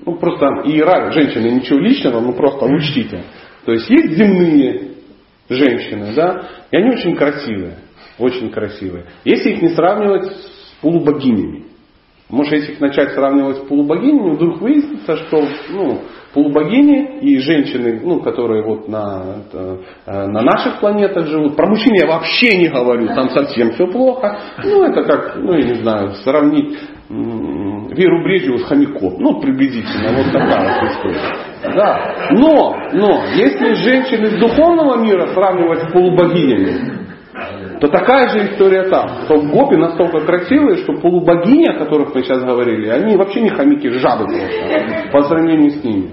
[0.04, 3.24] ну, просто иера женщины ничего личного, ну просто учтите.
[3.64, 4.90] То есть есть земные
[5.48, 7.78] женщины, да, и они очень красивые.
[8.18, 9.06] Очень красивые.
[9.24, 11.64] Если их не сравнивать с полубогинями.
[12.30, 16.02] Может, если их начать сравнивать с полубогинями, вдруг выяснится, что ну,
[16.32, 19.76] полубогини и женщины, ну, которые вот на, э,
[20.06, 24.38] на наших планетах живут, про мужчин я вообще не говорю, там совсем все плохо.
[24.64, 26.78] Ну, это как, ну, я не знаю, сравнить
[27.08, 29.16] Веру Брежневу с хомяком.
[29.18, 31.74] Ну, приблизительно, вот такая история.
[31.74, 32.28] Да.
[32.30, 37.09] Но, но, если женщины из духовного мира сравнивать с полубогинями,
[37.80, 39.08] то такая же история там.
[39.24, 43.88] Что гопи настолько красивые, что полубогини, о которых мы сейчас говорили, они вообще не хомяки,
[43.88, 46.10] жабы просто по сравнению с ними.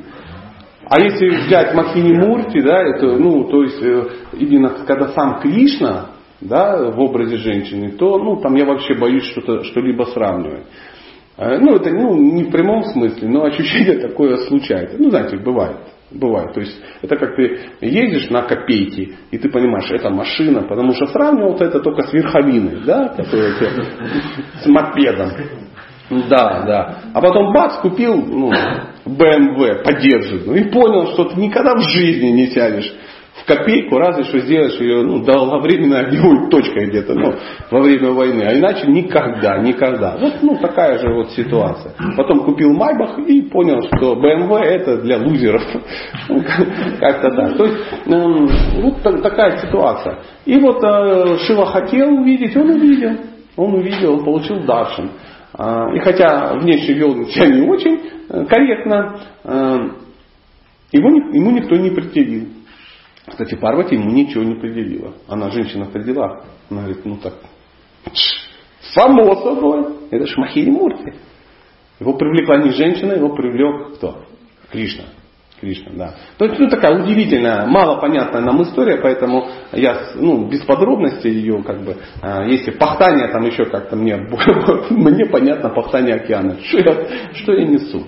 [0.90, 4.04] А если взять Махини Мурти, да, это, ну, то есть э,
[4.34, 9.64] именно когда сам Кришна, да, в образе женщины, то, ну, там я вообще боюсь что-то,
[9.66, 10.64] что-либо сравнивать.
[11.36, 14.96] Э, ну, это ну, не в прямом смысле, но ощущение такое случается.
[14.98, 15.78] Ну, знаете, бывает.
[16.10, 16.54] Бывает.
[16.54, 21.08] То есть это как ты едешь на копейки, и ты понимаешь, это машина, потому что
[21.08, 23.54] сравнивал ты это только с верховиной, да, которая
[24.62, 25.32] с мопедом.
[26.10, 26.98] Да, да.
[27.14, 28.54] А потом бац, купил ну,
[29.06, 32.94] BMW подержанную и понял, что ты никогда в жизни не сядешь
[33.42, 37.34] в копейку, разве что сделаешь ее ну, долговременной огневой точкой где-то ну,
[37.70, 38.44] во время войны.
[38.44, 40.18] А иначе никогда, никогда.
[40.20, 41.94] Вот ну, такая же вот ситуация.
[42.16, 45.64] Потом купил Майбах и понял, что BMW это для лузеров.
[46.30, 46.44] Ну,
[47.00, 47.58] как-то так.
[47.58, 48.48] То есть ну,
[48.82, 50.20] вот такая ситуация.
[50.46, 53.12] И вот э, Шива хотел увидеть, он увидел.
[53.56, 55.12] Он увидел, он получил даршин.
[55.54, 59.78] А, и хотя внешне вел себя не очень э, корректно, э,
[60.92, 62.48] ему, ему никто не предъявил.
[63.28, 65.14] Кстати, Парвати ему ничего не предъявила.
[65.28, 66.46] Она женщина пределах.
[66.70, 67.34] Она говорит, ну так,
[68.94, 71.14] само собой, это ж Махини Мурти.
[72.00, 74.24] Его привлекла не женщина, его привлек кто?
[74.72, 75.06] Кришна.
[75.60, 76.16] Кришна, да.
[76.38, 81.64] То есть, ну, такая удивительная, мало понятная нам история, поэтому я, ну, без подробностей ее,
[81.64, 84.18] как бы, а, если пахтание там еще как-то мне,
[84.92, 88.06] мне понятно пахтание океана, что я, что я несу.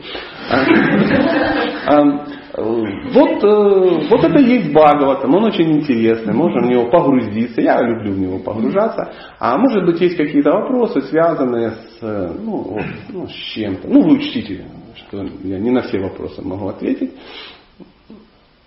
[2.62, 7.82] Вот, э, вот это и есть Бхагаватам, он очень интересный, можно в него погрузиться, я
[7.82, 12.86] люблю в него погружаться, а может быть есть какие-то вопросы, связанные с, э, ну, вот,
[13.10, 13.88] ну, с чем-то.
[13.88, 17.12] Ну, вы учтите, что я не на все вопросы могу ответить,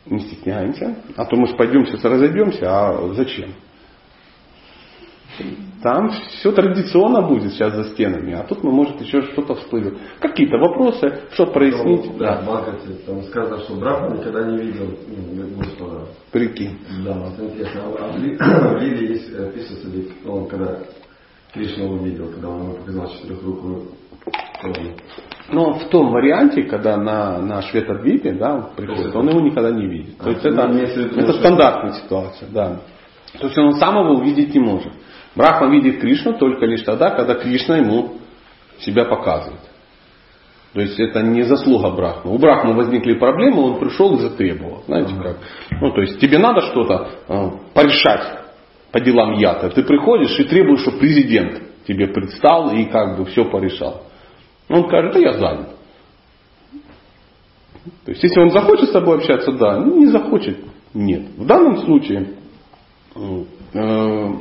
[0.06, 3.50] не стесняемся, а то мы же пойдем сейчас разойдемся, а зачем?
[5.82, 9.98] Там все традиционно будет сейчас за стенами, а тут, мы, может, еще что-то всплывет.
[10.20, 12.04] Какие-то вопросы, что прояснить.
[12.06, 12.74] Ну, да, да.
[13.06, 16.06] там сказано, что Брахма никогда не видел ну, Господа.
[16.30, 16.78] Прикинь.
[17.04, 17.82] Да, это интересно.
[17.98, 20.78] А в Лиле есть описывается, он когда
[21.52, 23.88] Кришна увидел, когда он ему показал четырехрукую
[25.50, 30.14] но в том варианте, когда на, на Шветадвипе да, приходит, он его никогда не видит.
[30.20, 32.48] А, То есть это, это стандартная ситуация.
[32.50, 32.80] Да.
[33.38, 34.92] То есть он сам его увидеть не может.
[35.34, 38.18] Брахма видит Кришну только лишь тогда, когда Кришна ему
[38.80, 39.60] себя показывает.
[40.72, 42.34] То есть это не заслуга Брахмы.
[42.34, 44.82] У Брахмы возникли проблемы, он пришел и затребовал.
[44.86, 45.36] Знаете как?
[45.80, 48.40] Ну, то есть тебе надо что-то э, порешать
[48.90, 49.68] по делам ята.
[49.68, 54.04] Ты приходишь и требуешь, чтобы президент тебе предстал и как бы все порешал.
[54.68, 55.68] Он скажет, да я занят.
[58.04, 60.58] То есть если он захочет с тобой общаться, да, ну, не захочет,
[60.94, 61.22] нет.
[61.36, 62.34] В данном случае
[63.74, 64.32] э,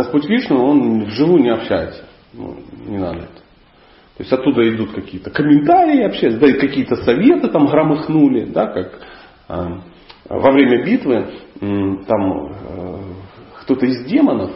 [0.00, 2.04] Господь Вишну, он вживую не общается.
[2.32, 3.34] Ну, не надо это.
[4.16, 8.98] То есть оттуда идут какие-то комментарии, вообще, да и какие-то советы там громыхнули, да, как
[9.48, 9.66] э,
[10.28, 11.26] во время битвы э,
[12.06, 12.98] там э,
[13.60, 14.52] кто-то из демонов,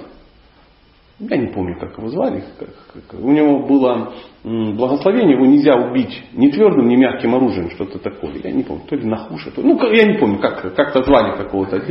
[1.18, 6.24] я не помню, как его звали, как, как, у него было благословение, его нельзя убить
[6.32, 8.32] ни твердым, ни мягким оружием, что-то такое.
[8.42, 11.82] Я не помню, то ли нахуша, то, ну, я не помню, как, как-то звали какого-то.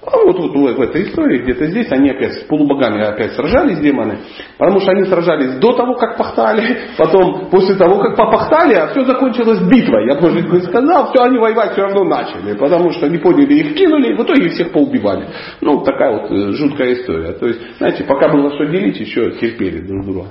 [0.00, 4.18] А вот, вот, в этой истории, где-то здесь, они опять с полубогами опять сражались, демоны,
[4.56, 9.04] потому что они сражались до того, как пахтали, потом после того, как попахтали, а все
[9.04, 10.06] закончилось битвой.
[10.06, 14.14] Я быть, сказал, все, они воевать все равно начали, потому что не поняли, их кинули,
[14.14, 15.30] в итоге всех поубивали.
[15.62, 17.32] Ну, такая вот э, жуткая история.
[17.32, 20.26] То есть, знаете, пока было что делить, еще терпели друг друга.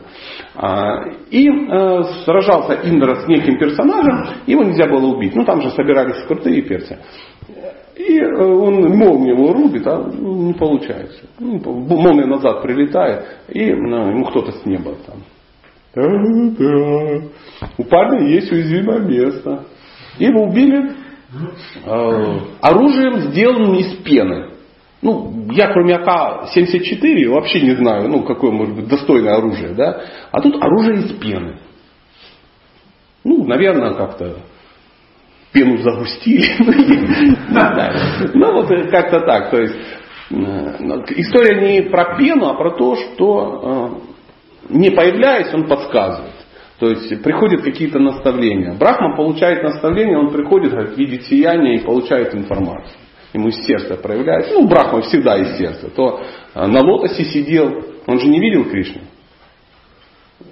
[0.56, 5.36] А, и э, сражался Индра с неким персонажем, его нельзя было убить.
[5.36, 6.98] Ну, там же собирались крутые перцы.
[7.98, 11.26] И э, он молнию его рубит, а не получается.
[11.40, 15.24] Ну, молния назад прилетает, и ну, ему кто-то с неба там.
[17.78, 19.64] У парня есть уязвимое место.
[20.20, 20.92] Его убили
[21.86, 24.52] э, оружием, сделанным из пены.
[25.02, 30.04] Ну, я кроме АК-74 вообще не знаю, ну, какое может быть достойное оружие, да.
[30.32, 31.58] А тут оружие из пены.
[33.24, 34.38] Ну, наверное, как-то
[35.52, 36.46] пену загустили.
[38.34, 39.50] Ну вот как-то так.
[39.50, 39.76] То есть
[40.32, 40.36] э,
[41.16, 44.00] история не про пену, а про то, что
[44.70, 46.34] э, не появляясь, он подсказывает.
[46.80, 48.74] То есть приходят какие-то наставления.
[48.74, 52.98] Брахма получает наставления, он приходит, говорит, видит сияние и получает информацию.
[53.34, 54.54] Ему из сердца проявляется.
[54.54, 55.90] Ну, Брахма всегда из сердца.
[55.90, 56.22] То
[56.54, 59.02] э, на лотосе сидел, он же не видел Кришну.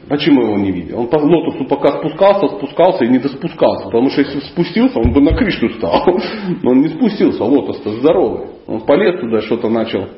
[0.07, 0.99] Почему его не видел?
[0.99, 3.85] Он по лотосу пока спускался, спускался и не доспускался.
[3.85, 6.05] Потому что если спустился, он бы на Кришну стал.
[6.63, 8.49] Но он не спустился, лотос-то здоровый.
[8.67, 10.09] Он полез туда, что-то начал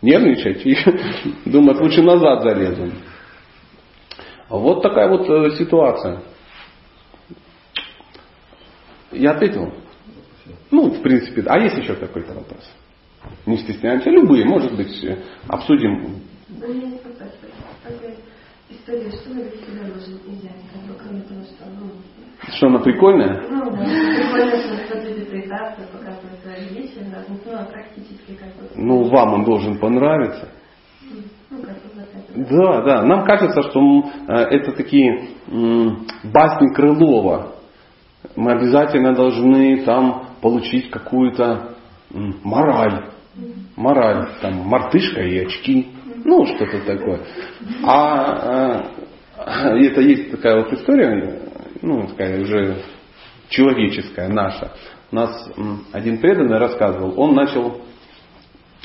[0.00, 0.76] нервничать и
[1.50, 2.92] думает, лучше назад залезу.
[4.48, 6.22] Вот такая вот э, ситуация.
[9.12, 9.72] Я ответил?
[10.70, 12.68] Ну, в принципе, а есть еще какой-то вопрос?
[13.44, 15.04] Не стесняемся, любые, может быть,
[15.48, 16.20] обсудим
[18.70, 21.90] история, что мы для себя как бы, кроме того, что, ну...
[22.56, 23.42] Что она прикольная?
[23.48, 28.48] Ну да, прикольно, что кто-то любит прекрасно, показывает свои вещи, да, ну, а практически как.
[28.76, 30.48] Ну, вам он должен понравиться.
[31.50, 33.02] Ну, да, да.
[33.02, 33.80] Нам кажется, что
[34.28, 35.30] э, это такие
[36.24, 37.56] басни Крылова.
[38.36, 41.74] Мы обязательно должны там получить какую-то
[42.10, 43.06] мораль.
[43.76, 44.28] Мораль.
[44.40, 45.88] Там мартышка и очки.
[46.24, 47.20] Ну, что-то такое.
[47.84, 48.90] А,
[49.36, 51.42] а это есть такая вот история,
[51.82, 52.82] ну, такая уже
[53.48, 54.72] человеческая наша.
[55.10, 55.50] У нас
[55.92, 57.80] один преданный рассказывал, он начал,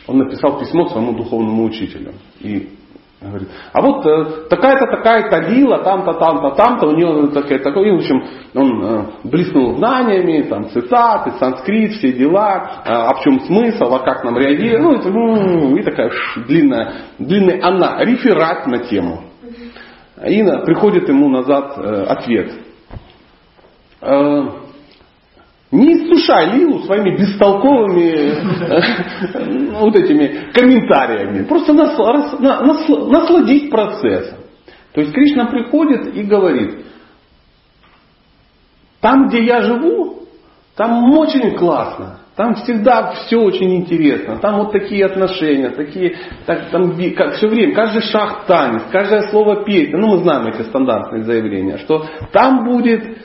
[0.08, 2.14] он написал письмо своему духовному учителю.
[2.40, 2.78] И
[3.22, 7.96] Говорит, а вот э, такая-то, такая-то лила, там-то, там-то, там-то, у него такая, такой, в
[7.96, 14.00] общем, он э, блеснул знаниями, там, цитаты, санскрит, все дела, э, а чем смысл, а
[14.00, 19.24] как нам реагировать, ну, это, ну, и такая ш, длинная, длинная она, реферат на тему.
[20.24, 22.52] И приходит ему назад э, ответ.
[24.02, 24.44] Э,
[25.76, 31.44] не иссушай Лилу своими бестолковыми э, вот этими комментариями.
[31.44, 34.40] Просто насладить процессом.
[34.94, 36.86] То есть Кришна приходит и говорит,
[39.02, 40.24] там, где я живу,
[40.76, 42.20] там очень классно.
[42.36, 44.38] Там всегда все очень интересно.
[44.40, 49.64] Там вот такие отношения, такие, так, там как, все время, каждый шаг танец, каждое слово
[49.64, 49.98] песня.
[49.98, 53.20] Ну, мы знаем эти стандартные заявления, что там будет,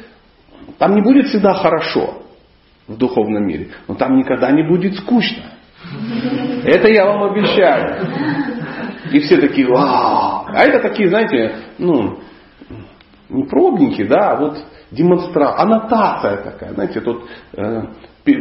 [0.78, 2.20] там не будет всегда хорошо
[2.90, 3.68] в духовном мире.
[3.88, 5.44] Но там никогда не будет скучно.
[6.64, 8.06] Это я вам обещаю.
[9.12, 10.46] И все такие, вау.
[10.48, 12.18] А это такие, знаете, ну,
[13.28, 14.58] не пробники, да, а вот
[14.90, 16.74] демонстрация, аннотация такая.
[16.74, 17.24] Знаете, тут
[17.56, 17.82] э,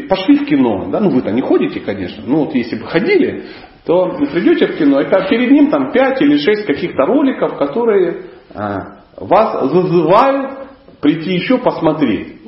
[0.09, 3.45] пошли в кино, да, ну вы-то не ходите, конечно, но вот если бы ходили,
[3.85, 8.23] то придете в кино, и перед ним там 5 или 6 каких-то роликов, которые
[8.53, 8.77] э,
[9.17, 10.69] вас зазывают
[11.01, 12.38] прийти еще посмотреть.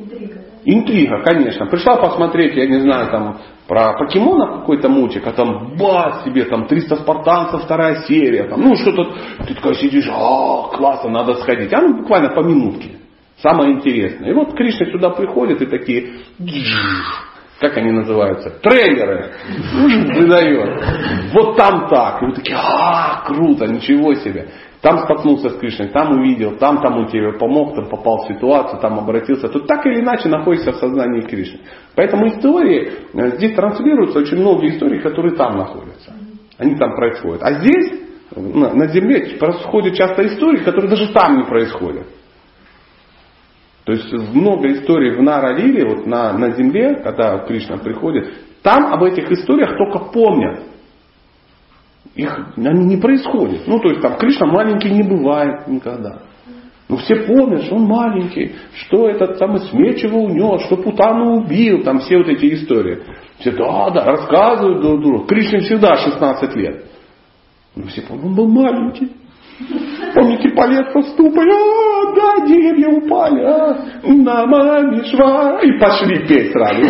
[0.64, 1.66] Интрига, конечно.
[1.66, 3.38] Пришла посмотреть, я не знаю, там,
[3.68, 8.76] про покемона какой-то мультик, а там бац себе, там 300 спартанцев, вторая серия, там, ну
[8.76, 9.14] что-то,
[9.48, 11.74] ты такая сидишь, а, классно, надо сходить.
[11.74, 12.90] А ну буквально по минутке.
[13.42, 14.30] Самое интересное.
[14.30, 16.14] И вот Кришна сюда приходит и такие,
[17.60, 19.32] как они называются, трейлеры
[20.16, 20.84] выдает.
[21.34, 22.22] Вот там так.
[22.22, 24.48] И вы такие, а, круто, ничего себе.
[24.82, 28.98] Там столкнулся с Кришной, там увидел, там тому тебе помог, там попал в ситуацию, там
[28.98, 29.48] обратился.
[29.48, 31.60] Тут так или иначе находишься в сознании Кришны.
[31.96, 36.14] Поэтому истории, э, здесь транслируются очень много историй, которые там находятся.
[36.58, 37.44] они там происходят.
[37.44, 37.94] А здесь,
[38.36, 42.08] на, на Земле, происходят часто истории, которые даже там не происходят.
[43.86, 49.04] То есть много историй в Наралиле, вот на, на Земле, когда Кришна приходит, там об
[49.04, 50.60] этих историях только помнят.
[52.16, 53.68] Их, они не происходят.
[53.68, 56.24] Ну, то есть там Кришна маленький не бывает никогда.
[56.92, 61.84] Ну все помнят, что он маленький, что этот там из его унес, что Путану убил,
[61.84, 63.00] там все вот эти истории.
[63.40, 65.26] Все, да, да, рассказывают друг другу.
[65.26, 66.86] Кришне всегда 16 лет.
[67.78, 69.10] Ну все помнят, он был маленький.
[70.14, 76.52] Помните, полет по ступу, а, да, деревья упали, а, на маме шва, и пошли петь
[76.52, 76.82] сразу.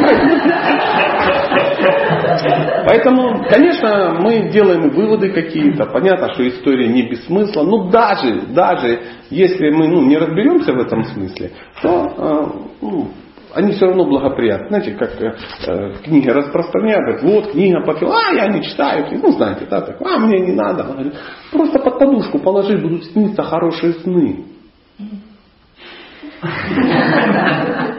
[2.88, 5.86] Поэтому, конечно, мы делаем выводы какие-то.
[5.86, 7.64] Понятно, что история не без смысла.
[7.64, 11.52] Но даже, даже если мы ну, не разберемся в этом смысле,
[11.82, 12.48] то э,
[12.82, 13.08] ну,
[13.54, 14.68] они все равно благоприятны.
[14.68, 15.36] Знаете, как э,
[15.68, 20.18] э книги распространяют, вот книга по а я не читаю, ну знаете, да, так, а
[20.20, 20.84] мне не надо.
[20.84, 21.14] Говорит,
[21.52, 24.46] просто под подушку положи, будут сниться хорошие сны.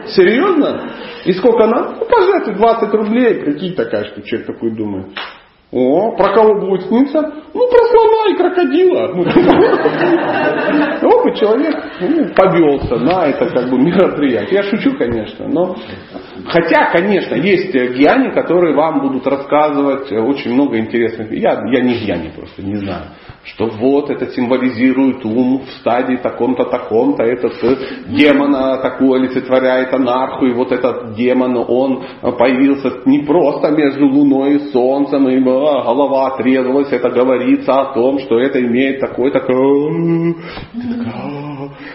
[0.07, 0.89] Серьезно?
[1.25, 1.95] И сколько надо?
[1.99, 3.35] Ну, пожалуйста, 20 рублей.
[3.35, 5.07] Прикинь, такая, что человек такой думает.
[5.73, 7.19] О, про кого будет сниться?
[7.51, 9.07] Ну, про слона и крокодила.
[9.07, 9.23] Ну,
[11.23, 14.61] вот человек ну, повелся на это как бы мероприятие.
[14.61, 15.75] Я шучу, конечно, но
[16.45, 21.31] хотя, конечно, есть гьяни, которые вам будут рассказывать очень много интересных.
[21.31, 23.05] Я, я не гьяни просто, не знаю
[23.43, 27.75] что вот это символизирует ум в стадии таком-то, таком-то, этот э,
[28.07, 34.71] демона такую олицетворяет анарху, и вот этот демон, он появился не просто между Луной и
[34.71, 39.41] Солнцем, и а, голова отрезалась, это говорится о том, что это имеет такой-то...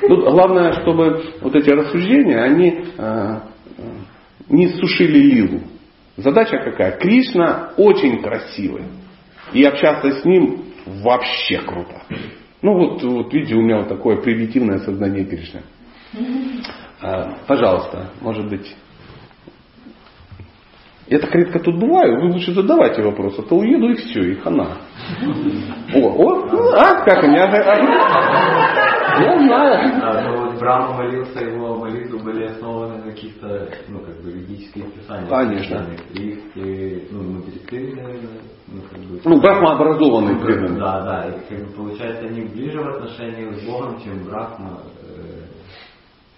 [0.09, 3.41] Ну, главное, чтобы вот эти рассуждения, они э,
[4.51, 5.61] не сушили лилу.
[6.17, 6.99] Задача какая?
[6.99, 8.85] Кришна очень красивый.
[9.53, 10.68] И общаться с ним
[11.03, 12.03] вообще круто.
[12.63, 15.63] Ну вот, вот видите, у меня вот такое примитивное сознание Кришны.
[17.01, 18.77] А, пожалуйста, может быть.
[21.07, 24.35] Я так редко тут бываю, вы лучше задавайте вопросы, а то уеду и все, и
[24.35, 24.77] хана.
[25.95, 27.37] О, о, а, как они?
[27.37, 27.51] Я
[29.39, 30.48] знаю.
[30.59, 35.29] А, ну, Брахма молился, его молитвы были основаны на каких-то, ну, как бы, юридических писаниях.
[35.29, 35.87] Конечно.
[36.15, 39.21] И, и ну, материклин, наверное, ну, как бы...
[39.25, 40.81] Ну, Брахма образованный преданный.
[40.81, 45.43] Да, да, и, как бы, получается, они ближе в отношении с Богом, чем Брахма, э,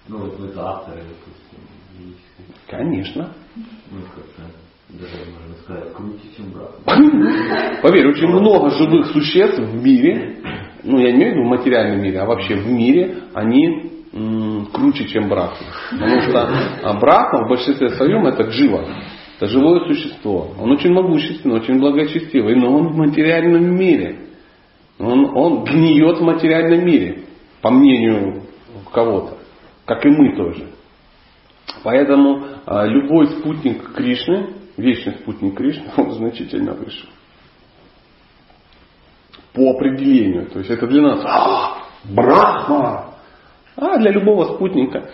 [0.08, 1.60] ну, вот, вот авторы, допустим,
[1.98, 2.46] юридические.
[2.68, 3.32] Конечно.
[3.90, 4.42] Ну, как-то
[4.88, 7.80] даже можно сказать, круче, чем Брахма.
[7.82, 10.38] Поверь, очень много живых существ в мире,
[10.82, 15.06] ну я не имею в виду в материальном мире, а вообще в мире, они круче,
[15.08, 15.66] чем Брахма.
[15.90, 18.84] Потому что Брахма в большинстве своем это джива.
[19.36, 20.50] Это живое существо.
[20.58, 24.26] Он очень могущественный, очень благочестивый, но он в материальном мире.
[24.98, 27.24] Он, он гниет в материальном мире,
[27.62, 28.42] по мнению
[28.92, 29.38] кого-то,
[29.86, 30.66] как и мы тоже.
[31.82, 37.08] Поэтому а, любой спутник Кришны, вечный спутник Кришны, он значительно выше.
[39.54, 40.50] По определению.
[40.50, 43.09] То есть это для нас а, Брахма.
[43.80, 45.08] А для любого спутника.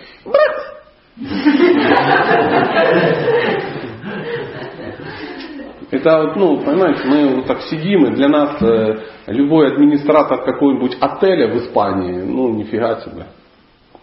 [5.93, 8.97] Это вот, ну, понимаете, мы вот так сидим, и для нас э,
[9.29, 13.27] любой администратор какого-нибудь отеля в Испании, ну, нифига себе.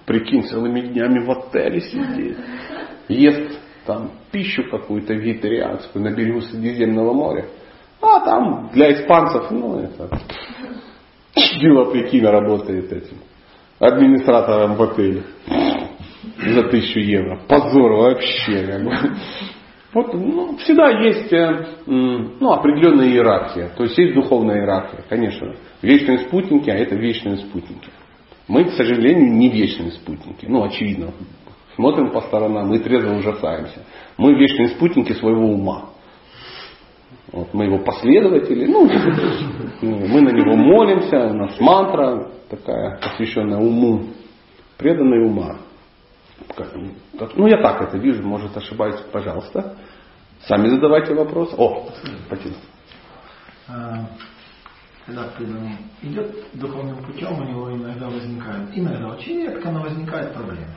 [0.05, 2.37] Прикинь, целыми днями в отеле сидит.
[3.09, 7.47] Ест там пищу какую-то вегетарианскую на берегу Средиземного моря.
[8.01, 10.09] А там для испанцев, ну, это
[11.59, 13.17] дело прикинь, работает этим
[13.87, 15.23] администратором в отеле
[16.37, 17.39] за тысячу евро.
[17.47, 18.85] Позор вообще.
[19.93, 23.69] Вот, ну, всегда есть э, ну, определенная иерархия.
[23.77, 25.55] То есть есть духовная иерархия, конечно.
[25.83, 27.89] Вечные спутники, а это вечные спутники.
[28.47, 30.47] Мы, к сожалению, не вечные спутники.
[30.47, 31.11] Ну, очевидно.
[31.75, 33.85] Смотрим по сторонам и трезво ужасаемся.
[34.17, 35.89] Мы вечные спутники своего ума.
[37.33, 38.85] Вот, мы его последователи, ну,
[39.81, 44.03] мы на него молимся, у нас мантра такая, посвященная уму,
[44.77, 45.57] преданная ума.
[47.35, 49.75] Ну, я так это вижу, может ошибаюсь, пожалуйста.
[50.45, 51.55] Сами задавайте вопрос.
[51.57, 51.89] О,
[52.29, 52.53] Патин.
[53.67, 54.09] А,
[55.07, 60.67] когда преданный идет духовным путем, у него иногда возникает, иногда очень редко, но возникает проблема.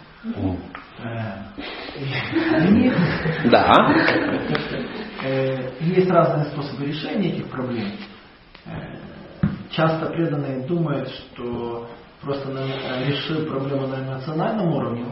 [3.51, 3.74] Да.
[5.22, 7.93] Э, есть разные способы решения этих проблем.
[8.64, 8.70] Э,
[9.70, 11.88] часто преданные думают, что
[12.22, 12.51] просто
[13.06, 15.05] решив проблему на эмоциональном уровне,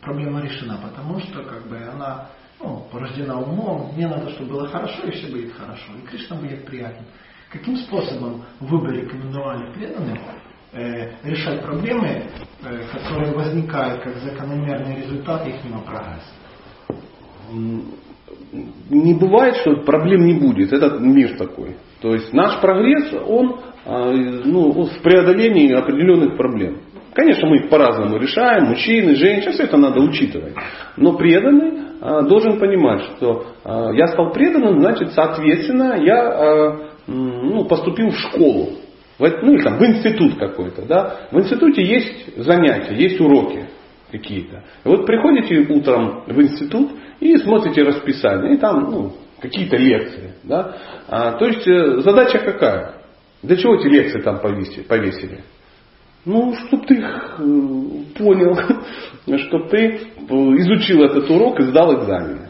[0.00, 2.28] проблема решена, потому что как бы она
[2.60, 6.64] ну, порождена умом, мне надо, чтобы было хорошо, и все будет хорошо, и Кришна будет
[6.66, 7.04] приятен.
[7.50, 10.18] Каким способом вы бы рекомендовали преданным
[10.72, 12.24] решать проблемы,
[12.62, 16.34] э, которые возникают как закономерный результат их прогресса?
[18.90, 20.72] Не бывает, что проблем не будет.
[20.72, 21.76] Это мир такой.
[22.00, 26.82] То есть наш прогресс, он а, ну, в преодолении определенных проблем.
[27.14, 30.54] Конечно, мы их по-разному решаем, мужчины, женщины, все это надо учитывать.
[30.96, 38.10] Но преданный а, должен понимать, что а, я стал преданным, значит, соответственно, я ну, поступил
[38.10, 38.68] в школу.
[39.18, 40.82] Ну или там в институт какой-то.
[40.82, 41.28] Да?
[41.30, 43.66] В институте есть занятия, есть уроки
[44.10, 44.64] какие-то.
[44.84, 50.32] вот приходите утром в институт и смотрите расписание, и там ну, какие-то лекции.
[50.44, 50.76] Да?
[51.08, 52.94] А, то есть э, задача какая?
[53.42, 55.40] Для чего эти лекции там повесили?
[56.24, 57.42] Ну, чтобы ты их э,
[58.18, 58.58] понял,
[59.38, 62.47] чтобы ты э, изучил этот урок и сдал экзамены.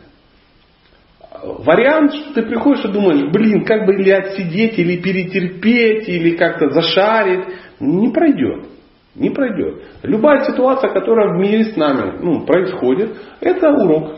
[1.42, 6.70] Вариант, что ты приходишь и думаешь, блин, как бы или отсидеть, или перетерпеть, или как-то
[6.70, 7.44] зашарить,
[7.80, 8.66] не пройдет.
[9.14, 9.82] Не пройдет.
[10.02, 14.16] Любая ситуация, которая в мире с нами ну, происходит, это урок.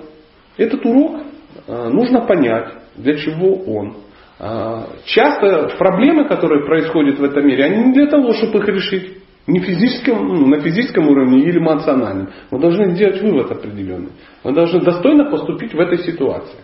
[0.57, 1.21] Этот урок
[1.67, 3.97] э, нужно понять, для чего он.
[4.39, 9.19] Э, часто проблемы, которые происходят в этом мире, они не для того, чтобы их решить.
[9.47, 12.29] Не физическом, ну, на физическом уровне или эмоциональном.
[12.51, 14.11] Мы должны сделать вывод определенный.
[14.45, 16.59] Мы должны достойно поступить в этой ситуации.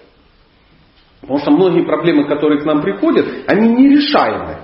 [1.27, 4.59] Потому что многие проблемы, которые к нам приходят, они нерешаемы.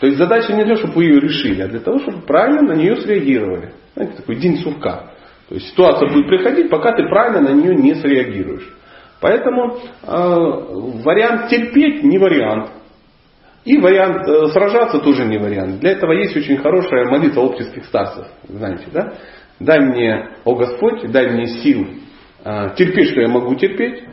[0.00, 2.62] То есть задача не для того, чтобы вы ее решили, а для того, чтобы правильно
[2.62, 3.72] на нее среагировали.
[3.94, 5.10] Знаете, такой день сурка.
[5.48, 8.68] То есть ситуация будет приходить, пока ты правильно на нее не среагируешь.
[9.20, 12.70] Поэтому э, вариант терпеть не вариант.
[13.64, 15.80] И вариант э, сражаться тоже не вариант.
[15.80, 18.26] Для этого есть очень хорошая молитва оптических старцев.
[18.48, 19.14] Знаете, да?
[19.60, 21.86] Дай мне, о Господь, дай мне сил
[22.44, 24.04] э, терпеть, что я могу терпеть.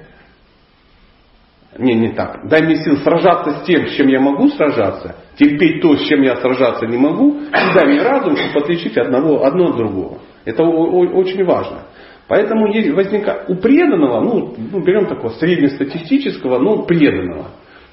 [1.78, 2.48] Не, не так.
[2.48, 6.22] Дай мне сил сражаться с тем, с чем я могу сражаться, терпеть то, с чем
[6.22, 10.20] я сражаться не могу, и дай мне разум, чтобы отличить одного, одно от другого.
[10.46, 11.82] Это очень важно.
[12.28, 17.48] Поэтому возникает у преданного, ну, ну берем такого среднестатистического, но преданного,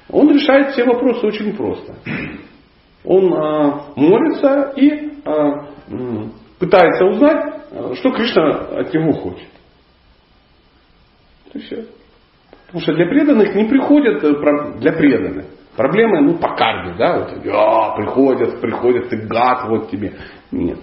[0.09, 1.95] он решает все вопросы очень просто.
[3.03, 5.67] Он а, молится и а,
[6.57, 9.49] пытается узнать, что Кришна от него хочет.
[11.49, 11.85] Это все.
[12.73, 15.45] Потому что для преданных не приходят э, для преданных.
[15.75, 20.13] Проблемы, ну, по карде, да, вот, а, приходят, приходят, ты гад, вот тебе.
[20.51, 20.79] Нет.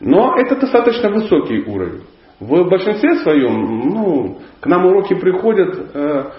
[0.00, 2.04] Но это достаточно высокий уровень.
[2.40, 6.30] В большинстве своем, ну, к нам уроки приходят э,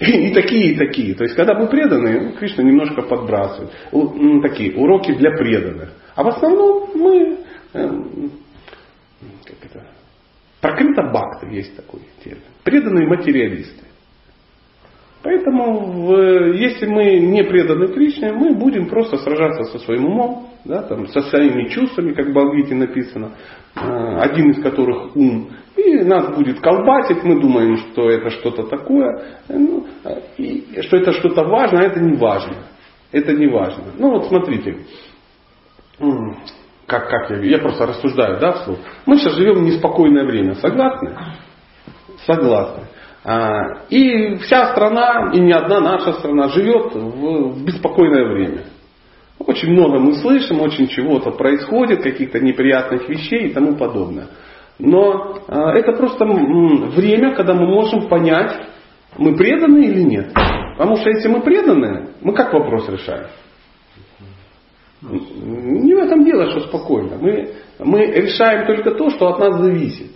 [0.00, 1.14] и, такие, и такие.
[1.14, 3.70] То есть, когда мы преданы, ну, Кришна немножко подбрасывает.
[3.92, 5.90] У, такие уроки для преданных.
[6.16, 7.38] А в основном мы,
[7.74, 7.88] э,
[9.44, 9.86] как это,
[10.60, 12.42] прокрыто бхакта есть такой термин.
[12.66, 13.84] Преданные материалисты.
[15.22, 16.16] Поэтому,
[16.52, 21.20] если мы не преданы Кришне, мы будем просто сражаться со своим умом, да, там, со
[21.22, 23.30] своими чувствами, как в Бхагавите написано,
[23.76, 25.50] э, один из которых ум.
[25.76, 29.86] И нас будет колбасить, мы думаем, что это что-то такое, ну,
[30.36, 32.64] и что это что-то важно, а это не важно.
[33.12, 33.84] Это не важно.
[33.96, 34.78] Ну вот смотрите,
[36.86, 38.78] как, как я, я просто рассуждаю, да, вслух.
[39.06, 41.14] Мы сейчас живем в неспокойное время, согласны?
[42.26, 42.82] Согласны.
[43.24, 48.64] А, и вся страна, и не одна наша страна, живет в, в беспокойное время.
[49.38, 54.28] Очень много мы слышим, очень чего-то происходит, каких-то неприятных вещей и тому подобное.
[54.78, 58.56] Но а, это просто время, когда мы можем понять,
[59.16, 60.32] мы преданы или нет.
[60.76, 63.28] Потому что если мы преданы, мы как вопрос решаем?
[65.02, 67.16] Не в этом дело, что спокойно.
[67.20, 70.10] Мы, мы решаем только то, что от нас зависит.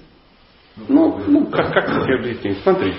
[0.89, 2.59] Ну, ну как, как тебе объяснить?
[2.63, 2.95] Смотри.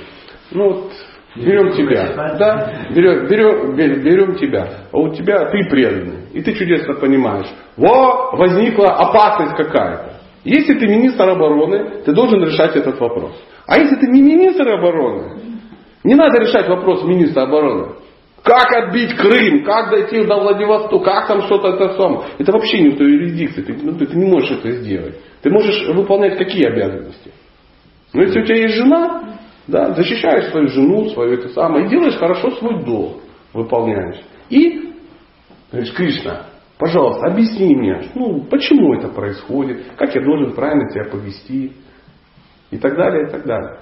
[0.51, 0.91] Ну вот
[1.35, 2.35] берем тебя.
[2.37, 2.87] Да?
[2.93, 4.87] Берем, берем, берем тебя.
[4.91, 6.27] А у тебя ты преданный.
[6.33, 7.47] И ты чудесно понимаешь.
[7.77, 10.21] Во, возникла опасность какая-то.
[10.43, 13.33] Если ты министр обороны, ты должен решать этот вопрос.
[13.67, 15.39] А если ты не министр обороны,
[16.03, 17.93] не надо решать вопрос министра обороны.
[18.43, 22.21] Как отбить Крым, как дойти до Владивостока, как там что-то это самое.
[22.39, 25.19] Это вообще не в твоей юрисдикции, ты, ну, ты не можешь это сделать.
[25.43, 27.31] Ты можешь выполнять какие обязанности?
[28.13, 32.17] Но если у тебя есть жена, да, защищаешь свою жену, свою это самое, и делаешь
[32.17, 33.21] хорошо свой долг,
[33.53, 34.21] выполняешь.
[34.49, 34.93] И
[35.71, 36.47] говоришь, Кришна,
[36.77, 41.73] пожалуйста, объясни мне, ну, почему это происходит, как я должен правильно себя повести,
[42.71, 43.79] и так далее, и так далее.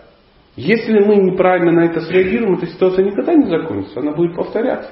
[0.56, 4.92] Если мы неправильно на это среагируем, эта ситуация никогда не закончится, она будет повторяться.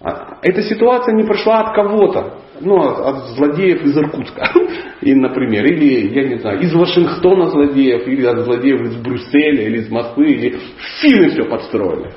[0.00, 4.50] А, эта ситуация не прошла от кого-то, ну, от злодеев из Иркутска,
[5.00, 9.78] и, например, или, я не знаю, из Вашингтона злодеев, или от злодеев из Брюсселя, или
[9.78, 10.58] из Москвы, или
[11.00, 12.12] финны все подстроили.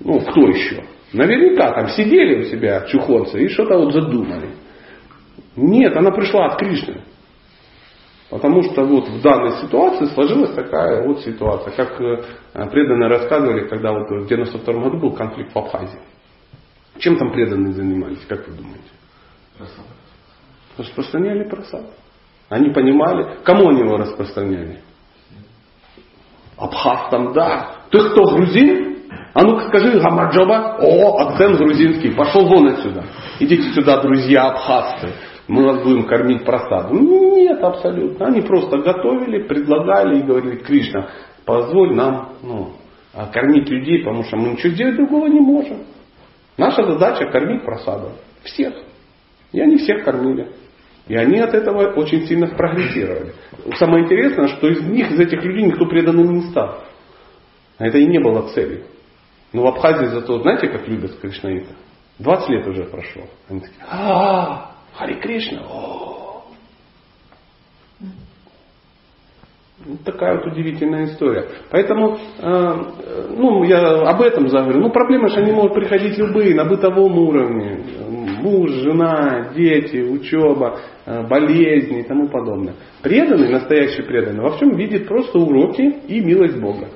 [0.00, 0.84] Ну, кто еще?
[1.12, 4.50] Наверняка там сидели у себя чухонцы и что-то вот задумали.
[5.56, 7.02] Нет, она пришла от Кришны.
[8.30, 12.22] Потому что вот в данной ситуации сложилась такая вот ситуация, как э,
[12.70, 15.98] преданные рассказывали, когда вот в 92 году был конфликт в Абхазии.
[16.98, 18.99] Чем там преданные занимались, как вы думаете?
[20.76, 21.84] Распространяли просад.
[22.48, 24.80] Они понимали, кому они его распространяли?
[26.56, 27.76] Абхаз там, да.
[27.90, 28.98] Ты кто, грузин?
[29.32, 30.78] А ну-ка скажи, Гамарджоба.
[30.80, 32.10] О, акцент грузинский.
[32.10, 33.04] Пошел вон отсюда.
[33.38, 35.14] Идите сюда, друзья абхазцы
[35.50, 37.04] мы вас будем кормить просадом.
[37.04, 38.26] Нет, абсолютно.
[38.26, 41.08] Они просто готовили, предлагали и говорили, Кришна,
[41.44, 42.72] позволь нам ну,
[43.32, 45.78] кормить людей, потому что мы ничего сделать другого не можем.
[46.56, 48.12] Наша задача кормить просадом.
[48.44, 48.74] Всех.
[49.52, 50.48] И они всех кормили.
[51.08, 53.32] И они от этого очень сильно прогрессировали.
[53.78, 56.84] Самое интересное, что из них, из этих людей, никто преданным не стал.
[57.78, 58.84] А это и не было целью.
[59.52, 61.74] Но в Абхазии зато, знаете, как любят кришнаиты?
[62.20, 63.22] 20 лет уже прошло.
[63.48, 65.62] Они такие, а Хари Кришна.
[69.86, 71.48] Вот такая вот удивительная история.
[71.70, 72.74] Поэтому, э,
[73.30, 74.80] ну, я об этом заговорю.
[74.80, 77.82] Ну, проблемы же они могут приходить любые, на бытовом уровне.
[78.40, 82.74] Муж, жена, дети, учеба, э, болезни и тому подобное.
[83.02, 86.88] Преданный, настоящий преданный, во всем видит просто уроки и милость Бога.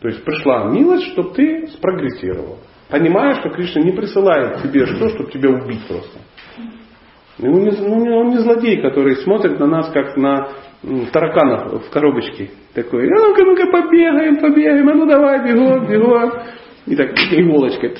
[0.00, 2.58] То есть пришла милость, чтобы ты спрогрессировал.
[2.88, 6.18] Понимаешь, что Кришна не присылает тебе что, чтобы тебя убить просто.
[7.42, 10.48] Он не, ну, он не злодей, который смотрит на нас, как на
[11.12, 12.50] тараканов в коробочке.
[12.74, 16.32] Такой, ну-ка, ну-ка, побегаем, побегаем, а ну давай, бегом, бегом.
[16.86, 17.96] И так иголочкой.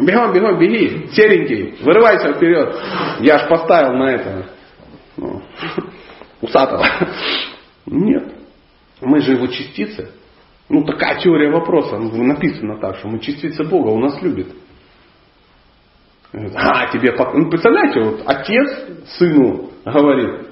[0.00, 2.74] Бегом, бегом, беги, серенький, вырывайся вперед.
[3.20, 4.50] Я ж поставил на это.
[5.16, 5.42] Ну,
[6.40, 6.86] усатого.
[7.86, 8.32] Нет.
[9.00, 10.10] Мы же его частицы.
[10.68, 11.98] Ну, такая теория вопроса.
[11.98, 14.48] Написано так, что мы частицы Бога, он нас любит.
[16.32, 17.14] А, тебе...
[17.34, 18.68] Ну, представляете, вот отец
[19.16, 20.48] сыну говорит,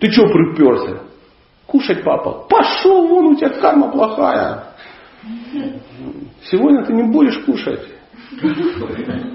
[0.00, 1.02] ты что приперся?
[1.66, 2.46] Кушать, папа.
[2.48, 4.69] Пошел вон, у тебя карма плохая.
[6.44, 7.86] Сегодня ты не будешь кушать.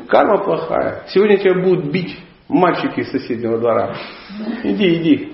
[0.07, 1.03] Карма плохая.
[1.09, 2.17] Сегодня тебя будут бить
[2.47, 3.95] мальчики из соседнего двора.
[4.63, 5.33] Иди, иди.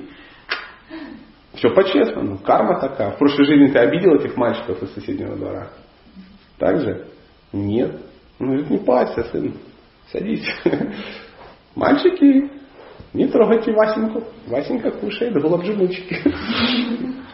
[1.53, 2.37] Все по-честному.
[2.39, 3.11] Карма такая.
[3.11, 5.69] В прошлой жизни ты обидел этих мальчиков из соседнего двора.
[6.57, 7.07] Так же?
[7.53, 8.01] Нет.
[8.39, 9.53] Ну, не парься, сын.
[10.11, 10.45] Садись.
[11.75, 12.49] Мальчики,
[13.13, 14.23] не трогайте Васеньку.
[14.47, 16.17] Васенька кушает голубджимучки.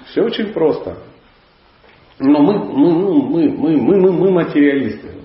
[0.07, 0.97] Все очень просто.
[2.19, 5.17] Но мы, мы, мы, мы, мы, мы, мы материалисты.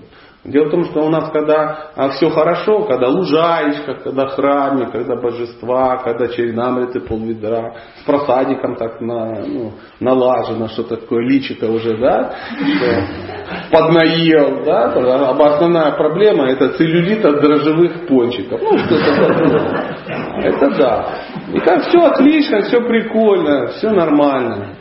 [0.45, 5.15] Дело в том, что у нас, когда а, все хорошо, когда лужаечка, когда храме, когда
[5.15, 9.71] божества, когда черенамриты полведра, с просадиком так на, ну,
[10.01, 17.39] налажено, что такое личико уже, да, что поднаел, да, а основная проблема это целлюлит от
[17.39, 18.59] дрожжевых пончиков.
[18.61, 19.95] Ну, что-то такое.
[20.43, 21.05] Это да.
[21.53, 24.72] И как все отлично, все прикольно, все нормально.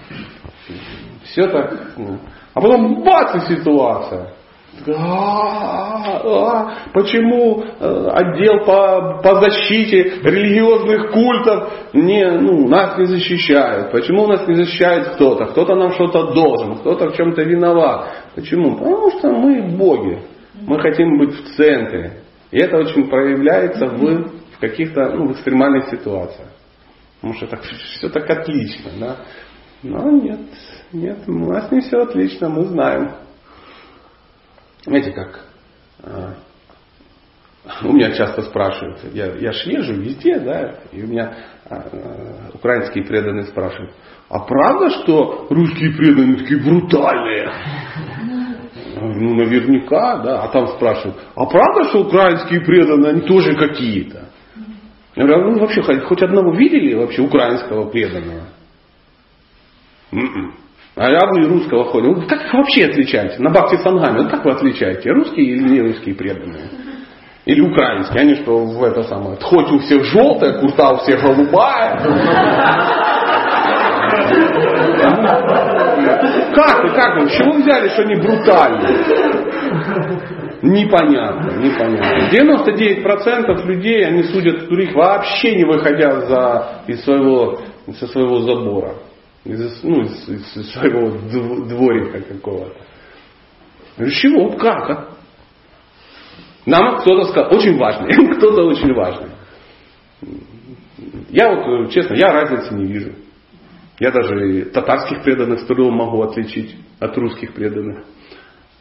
[1.33, 1.75] Все так.
[1.97, 2.19] Ну.
[2.55, 4.35] А потом бац и ситуация.
[4.87, 13.93] А, почему э, отдел по, по защите религиозных культов не, ну, нас не защищает?
[13.93, 15.47] Почему нас не защищает кто-то?
[15.47, 18.09] Кто-то нам что-то должен, кто-то в чем-то виноват.
[18.35, 18.77] Почему?
[18.77, 20.21] Потому что мы боги.
[20.55, 22.23] Мы хотим быть в центре.
[22.51, 24.01] И это очень проявляется в,
[24.57, 26.49] в каких-то ну, в экстремальных ситуациях.
[27.21, 28.91] Потому что так, все так отлично.
[28.99, 29.17] Да?
[29.83, 30.41] Но нет,
[30.93, 33.13] нет, у нас не все отлично, мы знаем.
[34.85, 35.47] Знаете, как
[36.03, 36.35] а,
[37.83, 41.37] у меня часто спрашивают, я, я ж езжу везде, да, и у меня
[41.71, 43.95] а, украинские преданные спрашивают,
[44.29, 47.53] а правда, что русские преданные такие брутальные?
[48.95, 50.43] Ну, наверняка, да.
[50.43, 54.31] А там спрашивают, а правда, что украинские преданные, они тоже какие-то?
[55.15, 58.47] Я говорю, «А вы вообще хоть одного видели вообще украинского преданного?
[60.13, 60.55] М-м.
[60.95, 62.17] А вы русского ходят.
[62.17, 63.39] Ну, как их вообще отличаете?
[63.39, 65.11] На Бхакти Сангаме, ну как вы отличаете?
[65.11, 66.69] Русские или не русские преданные?
[67.47, 68.21] Или украинские?
[68.21, 71.99] Они что в это самое, хоть у всех желтая, курта у всех голубая.
[76.55, 77.31] Как вы, как вы?
[77.31, 78.97] Чего взяли, что они брутальные?
[80.61, 82.29] Непонятно, непонятно.
[82.31, 87.59] 99% людей, они судят других вообще не выходя за, из своего,
[87.99, 88.95] со своего забора
[89.45, 91.11] из, ну, из, из своего
[91.67, 92.77] дворика какого-то.
[93.97, 94.57] Говорю, чего?
[94.57, 94.91] Как?
[94.91, 95.09] А?
[96.65, 99.31] Нам кто-то сказал, очень важный, кто-то очень важный.
[101.31, 103.13] Я вот, честно, я разницы не вижу.
[103.99, 108.05] Я даже татарских преданных с трудом могу отличить от русских преданных.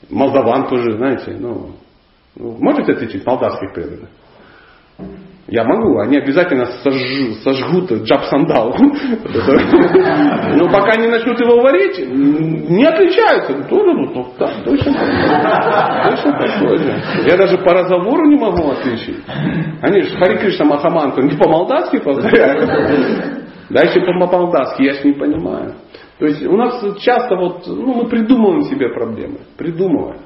[0.09, 1.75] Молдаван тоже, знаете, ну,
[2.35, 4.09] ну можете отличить молдавских преданных?
[5.51, 8.73] Я могу, они обязательно сожгут, сожгут джаб-сандал.
[8.79, 13.61] Но пока не начнут его варить, не отличаются.
[13.67, 14.93] Тоже, ну, да, точно,
[16.05, 17.03] точно такой же.
[17.25, 19.17] Я даже по разговору не могу отличить.
[19.81, 22.69] Они же Хари Кришна Махамантру не по-молдавски повторяют.
[23.69, 25.75] Да еще по-молдавски, я ж не понимаю.
[26.17, 29.39] То есть у нас часто вот, ну, мы придумываем себе проблемы.
[29.57, 30.21] Придумываем.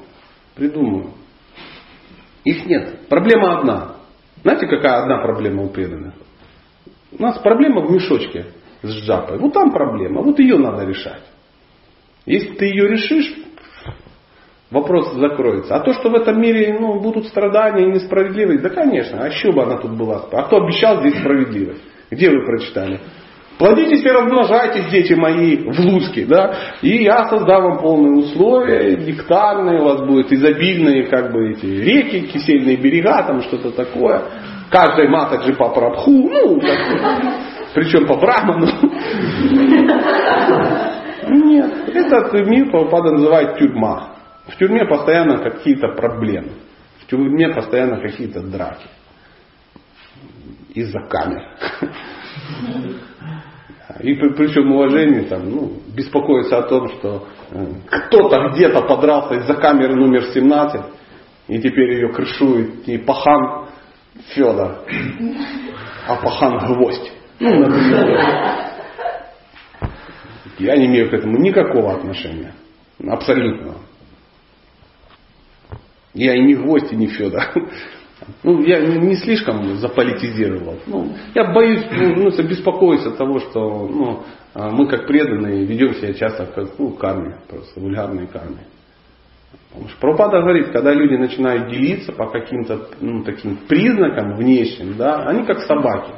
[0.54, 1.14] Придумываем.
[2.44, 3.08] Их нет.
[3.08, 3.95] Проблема одна.
[4.46, 6.14] Знаете, какая одна проблема у преданных?
[7.10, 8.46] У нас проблема в мешочке
[8.80, 9.38] с джапой.
[9.38, 11.22] Вот там проблема, вот ее надо решать.
[12.26, 13.34] Если ты ее решишь,
[14.70, 15.74] вопрос закроется.
[15.74, 19.50] А то, что в этом мире ну, будут страдания и несправедливость, да, конечно, а еще
[19.50, 20.28] бы она тут была.
[20.30, 21.82] А кто обещал здесь справедливость?
[22.12, 23.00] Где вы прочитали?
[23.58, 29.80] Плодитесь и размножайтесь, дети мои, в Луцке, да, и я создам вам полные условия, нектарные,
[29.80, 34.22] у вас будут изобильные, как бы, эти реки, кисельные берега, там что-то такое.
[34.70, 36.60] Каждой матаджи по прабху, ну,
[37.74, 38.66] причем по браману.
[41.28, 44.16] Нет, этот мир Прабхупада называет тюрьма.
[44.46, 46.52] В тюрьме постоянно какие-то проблемы.
[47.00, 48.86] В тюрьме постоянно какие-то драки.
[50.74, 51.42] Из-за камер.
[54.00, 59.36] И при, при всем уважении там, ну, беспокоиться о том, что э, кто-то где-то подрался
[59.36, 60.82] из-за камеры номер 17,
[61.48, 63.68] и теперь ее крышует не пахан
[64.28, 64.84] Федор,
[66.06, 67.12] а пахан Гвоздь.
[67.38, 67.70] Ну.
[70.58, 72.54] Я не имею к этому никакого отношения.
[73.06, 73.74] Абсолютно.
[76.14, 77.42] Я и не гвоздь, и не Федор.
[78.42, 80.76] Ну, я не слишком заполитизировал.
[80.86, 84.22] Ну, я боюсь, ну, ну беспокоюсь от того, что ну,
[84.54, 88.66] а, мы как преданные ведем себя часто как ну, карме, просто вульгарные карме.
[89.68, 95.26] Потому что Прабхупада говорит, когда люди начинают делиться по каким-то ну, таким признакам внешним, да,
[95.26, 96.12] они как собаки.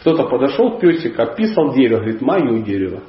[0.00, 3.02] Кто-то подошел, песик описал дерево, говорит, мое дерево.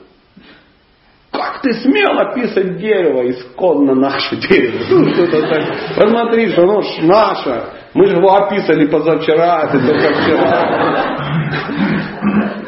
[1.32, 4.84] Как ты смел описать дерево, исконно наше дерево?
[4.90, 5.64] Ну, что-то так.
[5.96, 7.64] Посмотри, что оно ж наше.
[7.94, 11.32] Мы же его описали позавчера, это только вчера.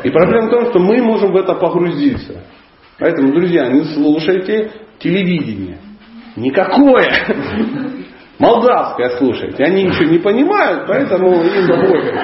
[0.03, 2.43] И проблема в том, что мы можем в это погрузиться.
[2.99, 5.79] Поэтому, друзья, не слушайте телевидение.
[6.35, 7.09] Никакое.
[8.39, 9.63] Молдавское слушайте.
[9.63, 12.15] Они ничего не понимают, поэтому им пофиг.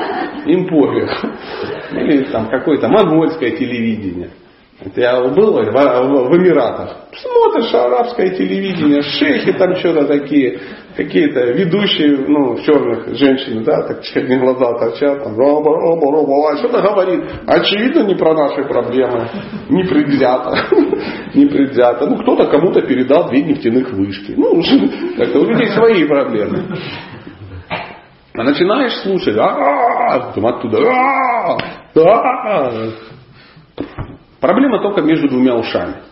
[0.46, 1.10] Им пофиг.
[1.92, 4.30] Или там какое-то монгольское телевидение.
[4.82, 6.96] Это я был в, в, Эмиратах.
[7.14, 10.58] Смотришь арабское телевидение, шейхи там что-то такие,
[10.96, 16.82] какие-то ведущие, ну, черных женщин, да, так черные глаза торчат, там, роба, роба, роба, что-то
[16.82, 17.26] говорит.
[17.46, 19.28] Очевидно, не про наши проблемы,
[19.68, 20.58] не предвзято,
[21.34, 22.08] не предвзято.
[22.08, 24.34] Ну, кто-то кому-то передал две нефтяных вышки.
[24.38, 24.62] Ну,
[25.18, 26.64] как-то у людей свои проблемы.
[28.34, 30.78] А начинаешь слушать, а оттуда,
[34.40, 36.04] Проблема только между двумя ушами.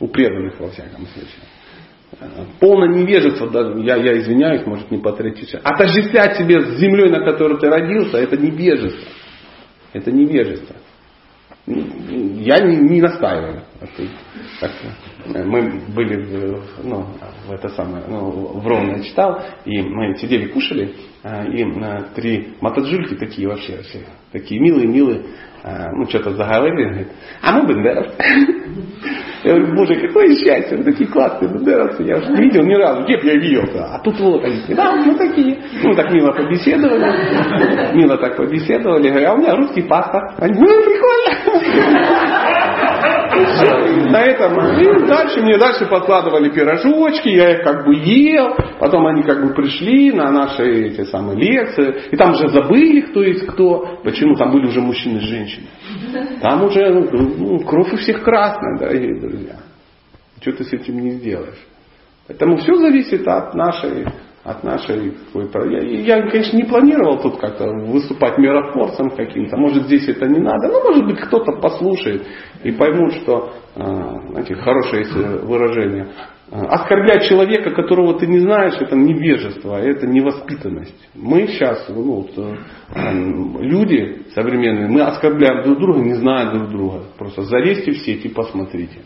[0.00, 2.48] У преданных, во всяком случае.
[2.58, 5.60] Полное невежество, даже, я, я извиняюсь, может не патриотично.
[5.62, 9.08] Отождествлять себе с землей, на которой ты родился, это невежество.
[9.92, 10.76] Это невежество.
[11.66, 13.62] Я не, не настаиваю.
[14.60, 14.72] Так,
[15.46, 17.06] мы были в, ну,
[17.46, 18.30] в это самое, ну,
[18.60, 24.00] в Ровно читал, и мы сидели, кушали, а, и а, три матаджульки такие вообще, вообще
[24.32, 25.22] такие милые-милые,
[25.62, 27.08] а, ну, что-то заговорили, говорит,
[27.40, 28.16] а мы бендеровцы.
[29.44, 33.04] Я говорю, боже, какое счастье, вы такие классные бендеровцы, я уже не видел ни разу,
[33.04, 35.56] где я видел-то, а тут вот они, да, мы такие.
[35.82, 40.34] Ну, так мило побеседовали, мило так побеседовали, говорю, а у меня русский паспорт.
[40.36, 42.46] Они, ну, прикольно.
[44.10, 49.22] На этом и дальше мне дальше подкладывали пирожочки, я их как бы ел, потом они
[49.22, 54.00] как бы пришли на наши эти самые лекции, и там уже забыли, кто есть кто.
[54.02, 54.34] Почему?
[54.34, 55.66] Там были уже мужчины и женщины.
[56.40, 59.56] Там уже ну, ну, кровь у всех красная, дорогие друзья.
[60.40, 61.66] Что ты с этим не сделаешь?
[62.26, 64.06] Поэтому все зависит от нашей
[64.42, 65.64] от нашей какой-то...
[65.66, 69.56] Я, я, конечно, не планировал тут как-то выступать миротворцем каким-то.
[69.58, 70.68] Может, здесь это не надо.
[70.68, 72.26] Ну, может быть, кто-то послушает
[72.64, 75.14] и поймут, что, а, знаете, хорошее есть
[75.44, 76.08] выражение.
[76.50, 81.08] А, оскорблять человека, которого ты не знаешь, это невежество, это невоспитанность.
[81.14, 83.12] Мы сейчас, ну, вот, э,
[83.60, 87.02] люди современные, мы оскорбляем друг друга, не зная друг друга.
[87.18, 89.00] Просто залезьте в сеть и посмотрите.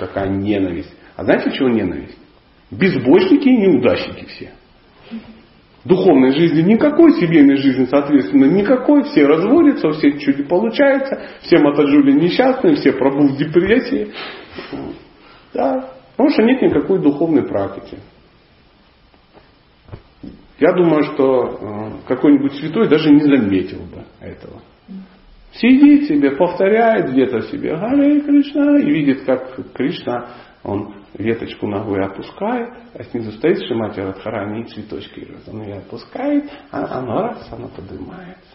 [0.00, 0.94] Такая ненависть.
[1.16, 2.16] А знаете, чего ненависть?
[2.72, 4.50] Безбожники и неудачники все.
[5.84, 9.02] Духовной жизни никакой, семейной жизни, соответственно, никакой.
[9.04, 14.12] Все разводятся, у всех ничего не получается, все матаджули несчастные, все пробыл в депрессии.
[15.52, 15.90] Да.
[16.12, 17.98] Потому что нет никакой духовной практики.
[20.58, 24.62] Я думаю, что э, какой-нибудь святой даже не заметил бы этого.
[25.54, 30.28] Сидит себе, повторяет где-то себе Харе Кришна и видит, как Кришна,
[30.62, 36.98] он веточку ногой опускает, а снизу стоит Шимати Радхарани и цветочки он ее опускает, а
[36.98, 38.52] оно раз, оно поднимается.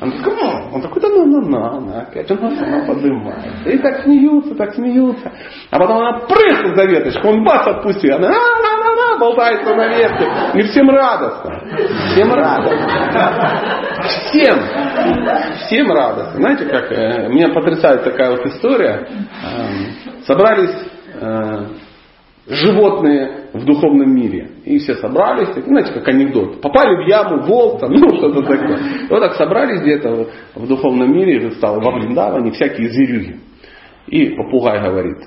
[0.00, 0.34] Он такой,
[0.72, 3.68] он такой, да ну, ну, ну, она опять, он раз, она поднимается.
[3.68, 5.32] И так смеются, так смеются.
[5.70, 8.30] А потом она прыгает за веточку, он бас отпустил, она
[9.20, 10.26] болтается на ветке.
[10.54, 11.62] И всем радостно.
[12.10, 13.90] Всем радостно.
[14.02, 14.58] Всем.
[15.66, 16.36] Всем радостно.
[16.36, 19.06] Знаете, как э, меня потрясает такая вот история.
[19.06, 20.74] Э, собрались
[21.20, 21.66] э,
[22.50, 24.50] животные в духовном мире.
[24.64, 26.60] И все собрались, знаете, как анекдот.
[26.60, 28.78] Попали в яму, волк, там, ну что-то такое.
[29.08, 33.36] Вот так собрались где-то в духовном мире, стало во Вриндаване, всякие зверюги.
[34.06, 35.18] И попугай говорит,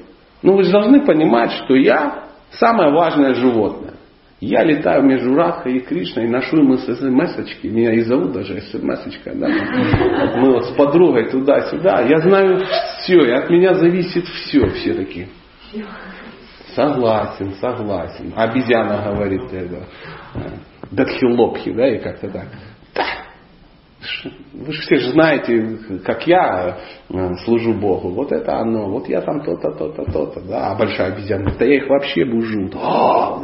[0.42, 3.94] ну вы же должны понимать, что я самое важное животное.
[4.46, 7.70] Я летаю между Радхой и Кришной ношу ему смс-очки.
[7.70, 9.32] Меня и зовут даже смс-очка.
[9.36, 9.48] Да?
[10.38, 12.02] Мы вот с подругой туда-сюда.
[12.02, 12.60] Я знаю
[13.00, 14.68] все, и от меня зависит все.
[14.72, 15.30] Все такие.
[16.76, 18.34] Согласен, согласен.
[18.36, 19.86] Обезьяна говорит это.
[20.92, 22.48] Датхилопхи, да, и как-то так.
[22.96, 23.04] Да.
[24.54, 26.78] Вы же все же знаете, как я
[27.10, 28.10] э, служу Богу.
[28.10, 28.90] Вот это оно.
[28.90, 30.42] Вот я там то-то, то-то, то-то.
[30.42, 31.54] Да, а большая обезьяна.
[31.58, 32.70] Да я их вообще бужу.
[32.76, 33.42] А,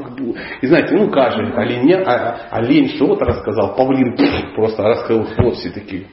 [0.61, 4.15] и знаете, ну каждый олень, а, олень что-то рассказал, павлин
[4.56, 6.07] просто раскрыл хвост все такие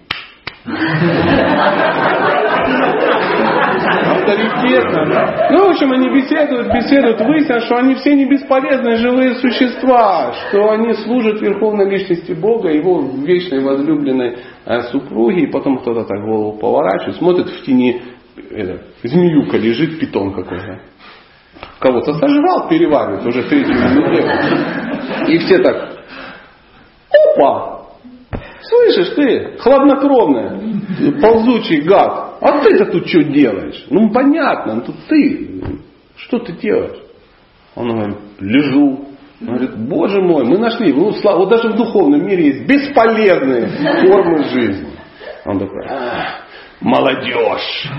[4.26, 5.48] авторитетно.
[5.50, 10.70] Ну, в общем, они беседуют, беседуют, выяснилось, что они все не бесполезные живые существа, что
[10.70, 16.58] они служат Верховной Личности Бога, Его вечной возлюбленной э, супруге, и потом кто-то так голову
[16.58, 18.02] поворачивает, смотрит в тени,
[18.50, 20.80] это, змеюка лежит, питон какой-то.
[21.78, 24.30] Кого-то сожрал, переваривает уже третью неделю.
[25.28, 26.04] И все так,
[27.34, 27.76] опа,
[28.68, 30.60] Слышишь ты, хладнокровная,
[31.20, 33.86] ползучий гад, а ты-то тут что делаешь?
[33.90, 35.62] Ну понятно, ну тут ты,
[36.16, 36.98] что ты делаешь?
[37.74, 39.06] Он говорит, лежу.
[39.40, 43.68] Он говорит, боже мой, мы нашли, ну, вот даже в духовном мире есть бесполезные
[44.08, 44.88] формы жизни.
[45.44, 45.84] Он такой,
[46.80, 47.90] молодежь.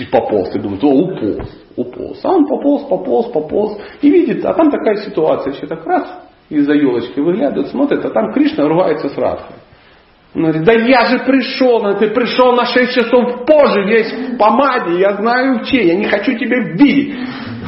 [0.00, 2.20] И пополз, и думает, о, уполз, уполз.
[2.24, 3.78] А он пополз, пополз, пополз.
[4.02, 8.32] И видит, а там такая ситуация, все так раз, из-за елочки выглядывает, смотрит, а там
[8.32, 9.56] Кришна ругается с Радхой.
[10.34, 14.36] Он говорит, да я же пришел, но ты пришел на 6 часов позже, весь в
[14.36, 17.14] помаде, я знаю чей, я не хочу тебя видеть.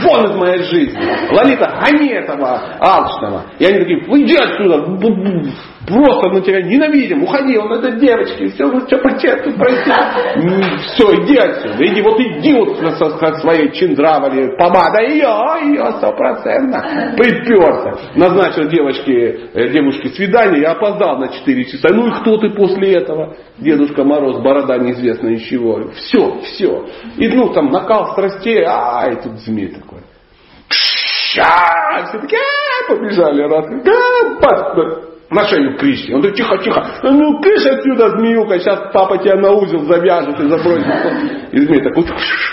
[0.03, 0.99] Вон из моей жизни.
[1.33, 3.45] Лолита, гони этого алчного.
[3.59, 4.83] И они такие, иди отсюда,
[5.87, 9.29] просто мы тебя ненавидим, уходи, он это девочки, все, ну что прости.
[9.29, 15.29] Все, иди отсюда, иди, вот иди вот со, со своей чиндравали, помада, ее,
[15.63, 17.93] ее стопроцентно, приперся.
[18.17, 21.89] Назначил девочке, э, девушке свидание, я опоздал на 4 часа.
[21.93, 23.37] Ну и кто ты после этого?
[23.59, 25.91] Дедушка Мороз, борода неизвестно из чего.
[25.95, 26.87] Все, все.
[27.17, 29.69] И ну там накал страстей, а, и тут змей
[30.69, 32.07] такой.
[32.07, 32.41] Все такие,
[32.89, 33.67] побежали, рад.
[33.85, 36.15] Да, на шею Кришне.
[36.15, 40.49] Он говорит, тихо, тихо, ну кыш отсюда, змеюка, сейчас папа тебя на узел завяжет и
[40.49, 40.87] забросит.
[41.53, 42.05] И змей такой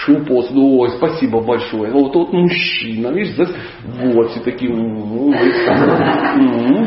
[0.07, 1.91] уполз, ну ой, спасибо большое.
[1.91, 3.45] Вот вот мужчина, видишь, да?
[3.83, 5.31] вот все такие, ну,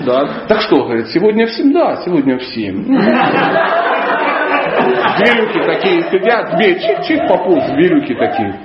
[0.05, 0.27] да.
[0.48, 2.85] Так что, говорит, сегодня всем, да, сегодня всем.
[5.19, 8.59] Зверюки такие сидят, змей, чих-чих пополз, зверюки такие.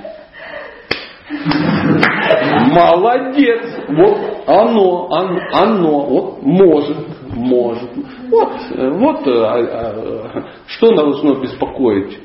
[2.72, 6.98] Молодец, вот оно, оно, оно, вот может,
[7.34, 7.90] может.
[8.30, 12.18] Вот, вот э, а, а, что должно беспокоить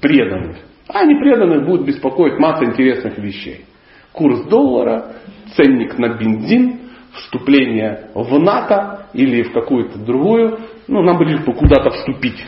[0.00, 0.58] преданных.
[0.88, 3.66] А не преданных будет беспокоить масса интересных вещей.
[4.12, 5.16] Курс доллара,
[5.56, 6.80] ценник на бензин,
[7.12, 10.58] вступление в НАТО или в какую-то другую.
[10.86, 12.42] Ну, нам бы лишь бы куда-то вступить.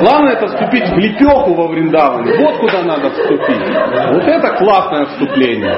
[0.00, 2.36] Главное это вступить в лепеху во Вриндаване.
[2.38, 3.62] Вот куда надо вступить.
[4.12, 5.76] Вот это классное вступление.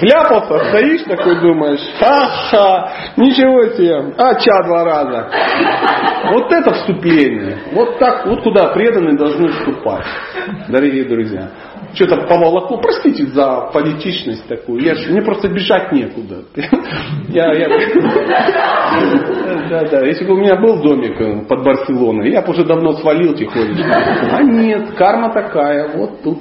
[0.00, 5.28] Вляпался, стоишь такой, думаешь, ха-ха, ничего себе, а ча два раза.
[6.32, 7.58] Вот это вступление.
[7.72, 10.06] Вот так, вот куда преданные должны вступать,
[10.68, 11.48] дорогие друзья
[11.94, 12.78] что-то поволокло.
[12.78, 14.82] Простите за политичность такую.
[14.82, 16.44] Я же, мне просто бежать некуда.
[17.28, 17.68] Я, я,
[19.68, 20.06] да, да.
[20.06, 23.90] Если бы у меня был домик э, под Барселоной, я бы уже давно свалил тихонечко.
[24.30, 26.38] А нет, карма такая, вот тут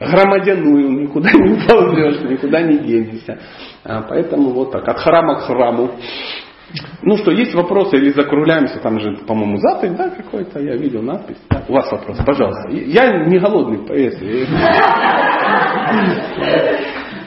[0.00, 3.38] громадяную, никуда не ползешь, никуда не денешься.
[3.84, 5.90] А, поэтому вот так, от храма к храму.
[7.02, 8.78] Ну что, есть вопросы или закругляемся?
[8.80, 11.38] Там же, по-моему, запись, да, какой-то, я видел надпись.
[11.50, 11.62] Да?
[11.68, 12.70] У вас вопрос, пожалуйста.
[12.70, 14.14] Я не голодный поэт.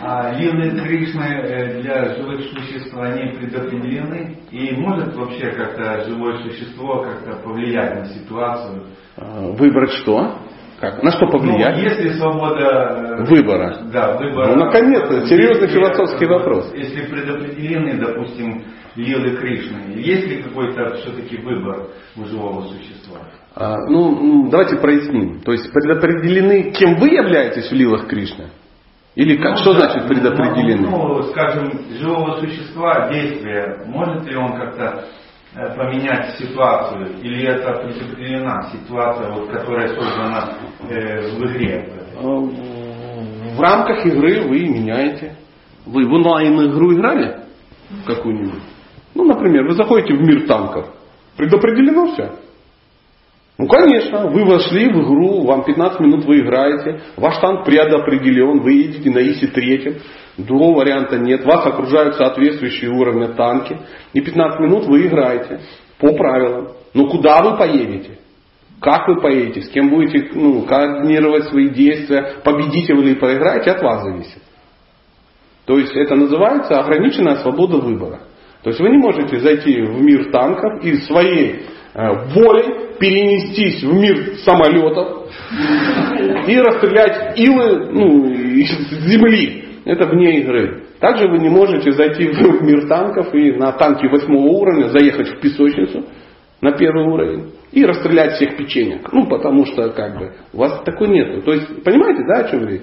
[0.08, 4.38] А лилы Кришны э, для живых существ, они предопределены?
[4.52, 8.86] И может вообще как-то живое существо как-то повлиять на ситуацию?
[9.18, 10.38] А, выбрать что?
[10.80, 11.02] Как?
[11.02, 11.78] На что повлиять?
[11.78, 13.78] Ну, если свобода э, выбора.
[13.92, 14.48] Да, выбора.
[14.48, 16.72] Ну, наконец-то, серьезный философский вопрос.
[16.76, 18.64] Если предопределены, допустим,
[18.96, 23.20] лилы Кришны, есть ли какой-то все-таки выбор у живого существа?
[23.56, 25.42] А, ну, давайте проясним.
[25.42, 28.50] То есть предопределены, кем вы являетесь в лилах Кришны?
[29.16, 30.90] Или как, ну, что да, значит предопределены?
[30.90, 35.06] Ну, скажем, живого существа, действие, может ли он как-то
[35.56, 40.58] э, поменять ситуацию, или это предопределена ситуация, вот, которая создана
[40.90, 41.94] э, в игре?
[42.18, 42.26] А,
[43.56, 45.38] в рамках игры вы меняете.
[45.86, 47.40] Вы в онлайн игру играли?
[48.06, 48.75] Какую-нибудь?
[49.16, 50.88] Ну, например, вы заходите в мир танков.
[51.38, 52.36] Предопределено все.
[53.58, 58.74] Ну, конечно, вы вошли в игру, вам 15 минут вы играете, ваш танк предопределен, вы
[58.74, 59.96] едете на ИСе третьем,
[60.38, 63.78] другого варианта нет, вас окружают соответствующие уровни танки,
[64.12, 65.62] и 15 минут вы играете
[66.00, 66.74] по правилам.
[66.94, 68.20] Но куда вы поедете?
[68.82, 73.82] Как вы поедете, с кем будете ну, координировать свои действия, победите вы или проиграете, от
[73.82, 74.42] вас зависит.
[75.66, 78.20] То есть это называется ограниченная свобода выбора.
[78.66, 83.94] То есть вы не можете зайти в мир танков и своей э, волей перенестись в
[83.94, 85.30] мир самолетов
[86.48, 88.72] и расстрелять илы ну, из
[89.08, 89.66] земли.
[89.86, 90.82] Это вне игры.
[91.00, 95.42] Также вы не можете зайти в мир танков и на танке восьмого уровня заехать в
[95.42, 96.04] песочницу
[96.60, 99.14] на первый уровень и расстрелять всех печенек.
[99.14, 101.44] Ну, потому что, как бы, у вас такой нету.
[101.44, 102.82] То есть, понимаете, да, о чем речь?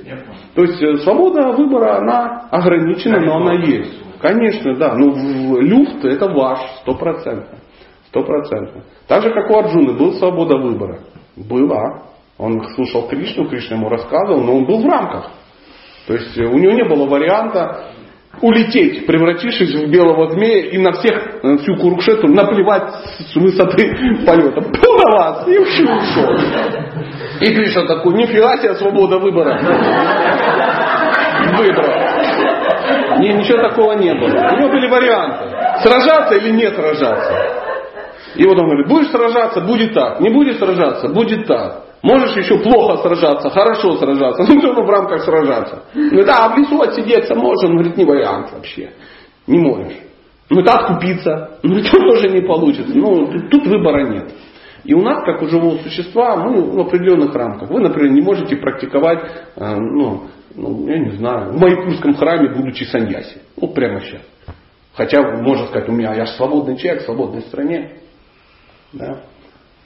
[0.55, 4.12] То есть, э, свобода выбора, она ограничена, но она есть.
[4.23, 4.94] Конечно, да.
[4.94, 7.59] Ну, люфт это ваш, сто процентов.
[8.07, 8.85] Сто процентов.
[9.09, 11.01] Так же, как у Арджуны, был свобода выбора.
[11.35, 12.05] Была.
[12.39, 15.31] Он слушал Кришну, Кришна ему рассказывал, но он был в рамках.
[16.07, 17.89] То есть у него не было варианта
[18.40, 22.94] улететь, превратившись в белого змея и на всех, на всю Курукшету наплевать
[23.31, 23.93] с высоты
[24.24, 24.61] полета.
[24.61, 25.49] Пу на вас!
[25.49, 25.89] И ушел.
[27.40, 29.59] И Кришна такой, нифига себе свобода выбора.
[31.57, 32.12] Выбрал.
[33.19, 34.29] Не, ничего такого не было.
[34.29, 35.49] У него были варианты.
[35.83, 37.33] Сражаться или не сражаться.
[38.35, 40.21] И вот он говорит, будешь сражаться, будет так.
[40.21, 41.85] Не будешь сражаться, будет так.
[42.03, 45.85] Можешь еще плохо сражаться, хорошо сражаться, ну все в рамках сражаться.
[45.95, 48.91] Ну да, а в лесу отсидеться можешь, он говорит, не вариант вообще.
[49.47, 49.95] Не можешь.
[50.51, 52.93] Ну это откупиться, ну это тоже не получится.
[52.93, 54.33] Ну тут выбора нет.
[54.85, 57.71] И у нас, как у живого существа, мы в определенных рамках.
[57.71, 59.21] Вы, например, не можете практиковать
[59.57, 63.43] э, ну, ну, я не знаю, в Майпурском храме, будучи саньяси.
[63.57, 64.23] Вот прямо сейчас.
[64.95, 67.93] Хотя, можно сказать, у меня, я же свободный человек в свободной стране.
[68.93, 69.23] Да?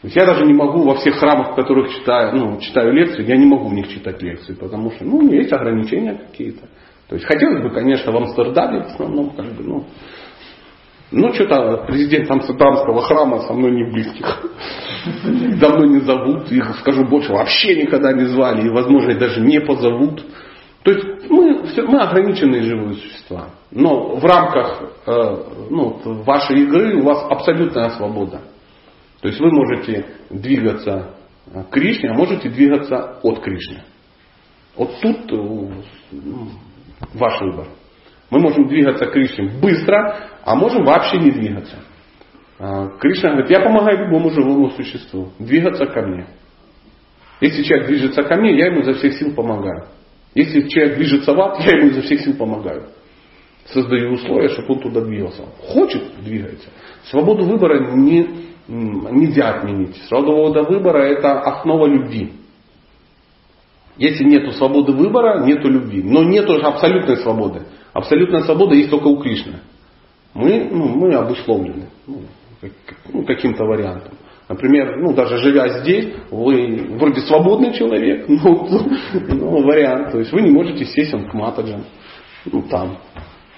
[0.03, 3.47] Я даже не могу во всех храмах, в которых читаю, ну, читаю лекции, я не
[3.47, 6.69] могу в них читать лекции, потому что ну, есть ограничения какие-то.
[7.09, 9.85] То есть хотелось бы, конечно, в Амстердаме в основном, как бы, ну,
[11.11, 14.45] ну, что-то президент Амстердамского храма со мной не близких.
[15.61, 20.25] Давно не зовут, их, скажу больше, вообще никогда не звали, и, возможно, даже не позовут.
[20.83, 23.51] То есть мы, мы ограниченные живые существа.
[23.71, 25.37] Но в рамках э,
[25.71, 28.43] ну, вашей игры у вас абсолютная свобода.
[29.21, 31.17] То есть вы можете двигаться
[31.53, 33.83] к Кришне, а можете двигаться от Кришны.
[34.77, 35.37] Вот тут э,
[36.13, 36.49] ну,
[37.15, 37.67] ваш выбор.
[38.31, 41.77] Мы можем двигаться к Кришне быстро, а можем вообще не двигаться.
[42.59, 46.27] А, Кришна говорит, я помогаю любому живому существу двигаться ко мне.
[47.41, 49.85] Если человек движется ко мне, я ему изо всех сил помогаю.
[50.35, 52.89] Если человек движется в ад, я ему изо всех сил помогаю.
[53.67, 55.43] Создаю условия, чтобы он туда двигался.
[55.61, 56.69] Хочет, двигается.
[57.11, 58.29] Свободу выбора не,
[58.69, 59.97] нельзя отменить.
[60.09, 62.33] Свобода выбора это основа любви.
[63.99, 66.03] Если нет свободы выбора, нет любви.
[66.03, 67.63] Но нет абсолютной свободы.
[67.97, 69.55] Абсолютная свобода есть только у Кришны.
[70.35, 72.21] Мы, ну, мы обусловлены ну,
[73.11, 74.13] ну, каким-то вариантом.
[74.51, 78.69] Например, ну, даже живя здесь, вы вроде свободный человек, но,
[79.29, 80.13] но вариант.
[80.13, 81.85] То есть вы не можете сесть к матаджам.
[82.45, 82.99] Ну, там.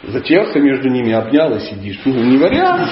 [0.04, 2.00] Затерся между ними, обнял и сидишь.
[2.04, 2.88] Ну, не вариант.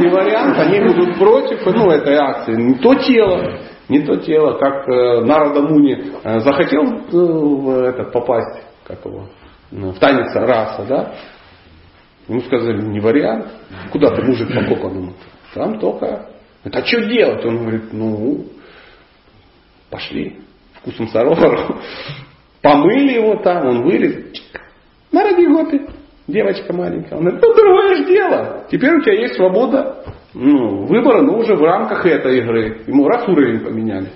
[0.00, 0.58] Не вариант.
[0.58, 2.56] Они будут против ну, этой акции.
[2.56, 3.60] Не то тело.
[3.88, 4.58] Не то тело.
[4.58, 9.28] Как э, Нарада Муни э, захотел э, этот, попасть, как его,
[9.72, 11.14] в танец раса, да?
[12.28, 13.48] Ему сказали, не вариант.
[13.90, 15.14] Куда ты мужик по коконому?
[15.54, 16.28] Там только
[16.64, 17.44] это а что делать?
[17.44, 18.46] Он говорит, ну,
[19.90, 20.38] пошли
[20.74, 21.78] вкусом саровару.
[22.60, 24.40] Помыли его там, он вылез.
[25.10, 25.80] На ради гопи.
[26.28, 27.16] девочка маленькая.
[27.16, 28.66] Он говорит, ну другое же дело.
[28.70, 32.82] Теперь у тебя есть свобода ну, выбора, но уже в рамках этой игры.
[32.86, 34.10] Ему раз уровень поменяли.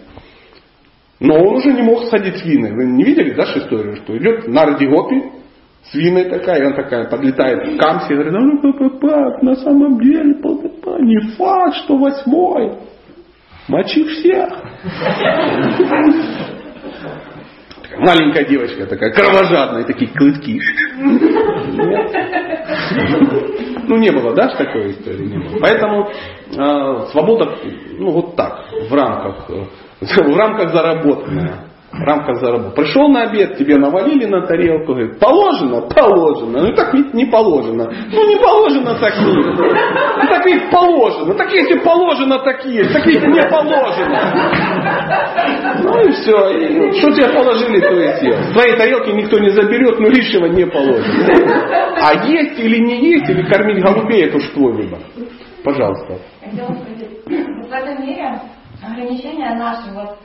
[1.18, 2.74] Но он уже не мог садить свины.
[2.74, 5.32] Вы не видели, да, историю, что идет на радиопе,
[5.90, 10.34] свиной такая, и он такая подлетает к Камсе и говорит, ну, папа, на самом деле,
[10.42, 12.78] папа, не факт, что восьмой.
[13.68, 14.48] Мочи всех.
[17.98, 20.60] Маленькая девочка такая, кровожадная, такие клытки.
[23.88, 25.58] Ну, не было, да, такой истории не было.
[25.60, 27.56] Поэтому э, свобода,
[27.98, 29.48] ну, вот так, в рамках,
[30.00, 31.65] в рамках заработанная
[32.04, 32.82] рамках заработка.
[32.82, 35.82] Пришел на обед, тебе навалили на тарелку, говорит, положено?
[35.82, 36.62] Положено.
[36.62, 37.90] Ну так ведь не положено.
[38.12, 39.34] Ну не положено такие.
[39.34, 41.34] Ну так ведь положено.
[41.34, 44.20] Так если положено такие, так ведь не положено.
[45.82, 46.50] Ну и все.
[46.58, 48.36] И, что тебе положили, то и съел.
[48.52, 51.06] С тарелки никто не заберет, но лишнего не положено.
[52.02, 55.00] А есть или не есть, или кормить голубей, это уж твой выбор.
[55.64, 56.18] Пожалуйста.
[56.52, 58.40] В этом мире
[58.82, 60.16] ограничения наши, вот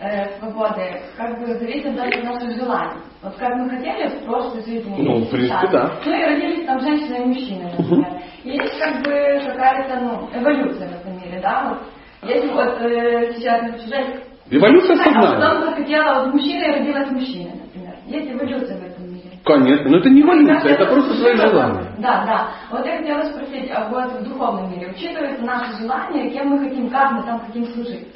[0.00, 3.00] э, свободы как бы зависит даже от наших желаний.
[3.22, 4.94] Вот как мы хотели в прошлой жизни.
[4.98, 5.92] Ну, в принципе, да.
[6.04, 8.22] Ну и родились там женщина и мужчина, например.
[8.44, 11.68] Есть как бы какая-то ну, эволюция в этом мире, да?
[11.68, 15.36] Вот, если вот э, сейчас жить, Эволюция а сознания.
[15.36, 17.94] потом захотела вот мужчина и родилась мужчина, например.
[18.06, 19.38] Есть эволюция в этом мире.
[19.44, 21.92] Конечно, но это не эволюция, это просто свои желания.
[21.98, 22.48] Да, да.
[22.70, 26.88] Вот я хотела спросить, а вот в духовном мире учитывается наши желания, кем мы хотим,
[26.88, 28.08] как мы там хотим служить?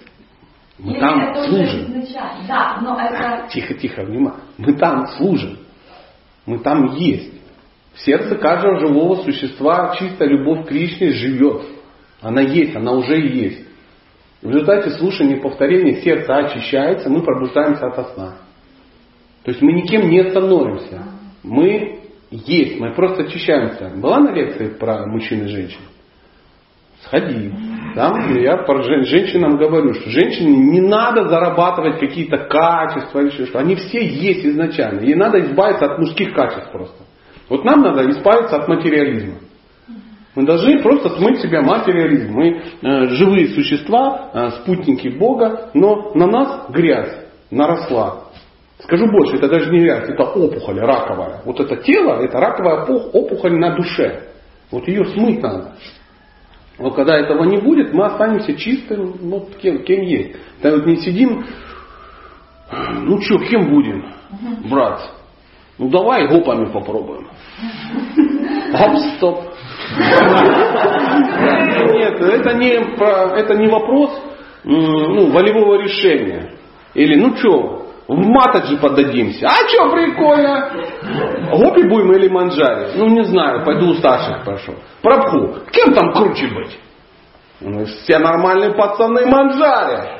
[0.78, 1.81] Мы Или там служим.
[1.82, 2.47] изначально?
[2.49, 3.49] Да, но это...
[3.51, 4.40] Тихо, тихо, внимание.
[4.59, 5.59] Мы там служим.
[6.47, 7.32] Мы там есть.
[7.94, 11.62] В сердце каждого живого существа чистая любовь к Кришне живет.
[12.20, 13.66] Она есть, она уже есть.
[14.40, 18.36] В результате слушания и повторения сердце очищается, мы пробуждаемся от сна.
[19.44, 21.05] То есть мы никем не становимся.
[21.43, 22.01] Мы
[22.31, 23.93] есть, мы просто очищаемся.
[23.97, 25.81] Была на лекции про мужчин и женщин?
[27.03, 27.53] Сходи.
[27.94, 33.59] Там я жен- женщинам говорю, что женщине не надо зарабатывать какие-то качества еще что.
[33.59, 35.01] Они все есть изначально.
[35.01, 37.05] Ей надо избавиться от мужских качеств просто.
[37.48, 39.35] Вот нам надо избавиться от материализма.
[40.35, 42.32] Мы должны просто смыть себя материализм.
[42.32, 47.14] Мы э, живые существа, э, спутники Бога, но на нас грязь
[47.51, 48.24] наросла.
[48.78, 51.43] Скажу больше, это даже не грязь, это опухоль раковая.
[51.44, 54.28] Вот это тело, это раковая опу- опухоль на душе.
[54.70, 55.73] Вот ее смыть надо.
[56.78, 60.36] Но когда этого не будет, мы останемся чистым, ну, кем, кем есть.
[60.62, 61.44] Да вот не сидим,
[62.70, 64.07] ну что, кем будем,
[64.70, 65.01] брат?
[65.78, 67.28] Ну давай гопами попробуем.
[68.73, 69.44] Оп, стоп.
[71.93, 74.23] Нет, это не, это не вопрос
[74.65, 76.53] ну, волевого решения.
[76.94, 79.47] Или ну что, матаджи поддадимся.
[79.47, 80.71] А что, прикольно.
[81.53, 82.93] Гопи будем или манджари?
[82.97, 84.75] Ну не знаю, пойду у старших прошу.
[85.03, 86.79] Прабху, кем там круче быть?
[87.61, 90.11] Ну, все нормальные пацаны манджари.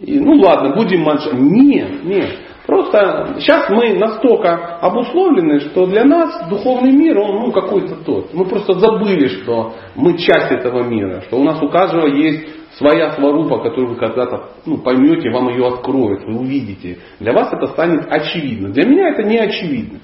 [0.00, 1.36] И, ну ладно, будем манджари.
[1.36, 2.38] Нет, нет.
[2.66, 8.32] Просто сейчас мы настолько обусловлены, что для нас духовный мир, он ну, какой-то тот.
[8.32, 13.12] Мы просто забыли, что мы часть этого мира, что у нас у каждого есть своя
[13.12, 16.98] сварупа, которую вы когда-то ну, поймете, вам ее откроют, вы увидите.
[17.20, 18.70] Для вас это станет очевидно.
[18.70, 20.00] Для меня это не очевидно.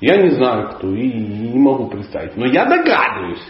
[0.00, 2.36] Я не знаю кто и не могу представить.
[2.36, 3.46] Но я догадываюсь.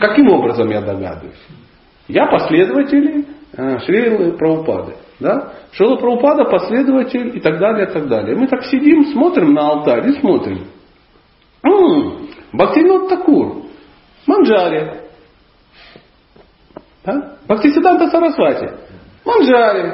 [0.00, 1.46] Каким образом я догадываюсь?
[2.08, 3.24] Я последователь
[3.56, 4.94] э, Шрилы Прабхупады.
[5.20, 5.52] Да?
[5.70, 8.36] Шрила Прабхупада последователь и так далее, и так далее.
[8.36, 10.66] Мы так сидим, смотрим на алтарь и смотрим.
[12.52, 13.62] Бхактинот Такур,
[14.26, 15.01] Манджари.
[17.04, 17.36] Да?
[17.48, 18.70] Бхактисиданта Сарасвати,
[19.24, 19.92] Манджари.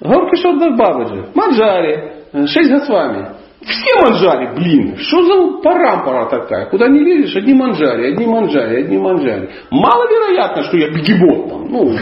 [0.00, 2.12] Горкишот Бабаджи, Манджари.
[2.46, 3.38] Шесть Госвами.
[3.60, 6.66] Все манджари, блин, что за парампара такая?
[6.66, 9.50] Куда не лезешь, одни манджари, одни манджари, одни манджари.
[9.70, 11.64] Маловероятно, что я бегемот там.
[11.68, 11.90] Ну,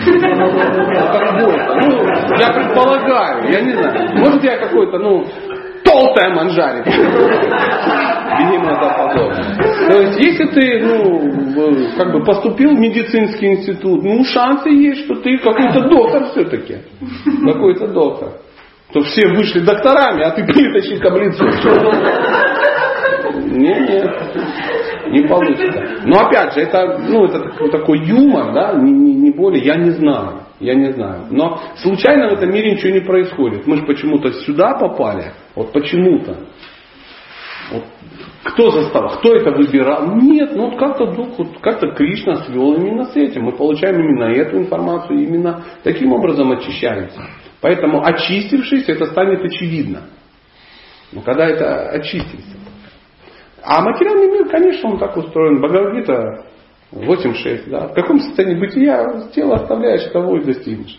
[1.24, 1.74] какой-то.
[1.80, 4.18] Ну, я предполагаю, я не знаю.
[4.18, 5.24] Может я какой-то, ну,
[5.96, 6.82] толстая манджари.
[8.38, 9.56] Бегемота подобное.
[9.88, 15.14] То есть, если ты, ну, как бы поступил в медицинский институт, ну, шансы есть, что
[15.16, 16.76] ты какой-то доктор все-таки.
[17.44, 18.28] Какой-то доктор.
[18.92, 21.50] То все вышли докторами, а ты плиточник облицов.
[23.48, 24.14] Нет, нет,
[25.08, 25.82] не получится.
[26.04, 29.76] Но опять же, это, ну, это такой, такой юмор, да, не, не, не более, я
[29.76, 30.45] не знаю.
[30.58, 31.26] Я не знаю.
[31.30, 33.66] Но случайно в этом мире ничего не происходит.
[33.66, 35.32] Мы же почему-то сюда попали.
[35.54, 36.46] Вот почему-то.
[37.72, 37.84] Вот
[38.44, 39.10] кто заставил?
[39.18, 40.16] Кто это выбирал?
[40.16, 43.44] Нет, ну вот как-то дух, вот как-то Кришна свел именно с этим.
[43.44, 47.20] Мы получаем именно эту информацию, именно таким образом очищаемся.
[47.60, 50.04] Поэтому очистившись, это станет очевидно.
[51.12, 52.56] Но когда это очистится.
[53.62, 55.60] А материальный мир, конечно, он так устроен.
[55.60, 56.46] Бхагавадгита
[56.92, 57.70] 8.6.
[57.70, 57.88] Да?
[57.88, 60.98] В каком состоянии бытия тело оставляешь, того и достигнешь.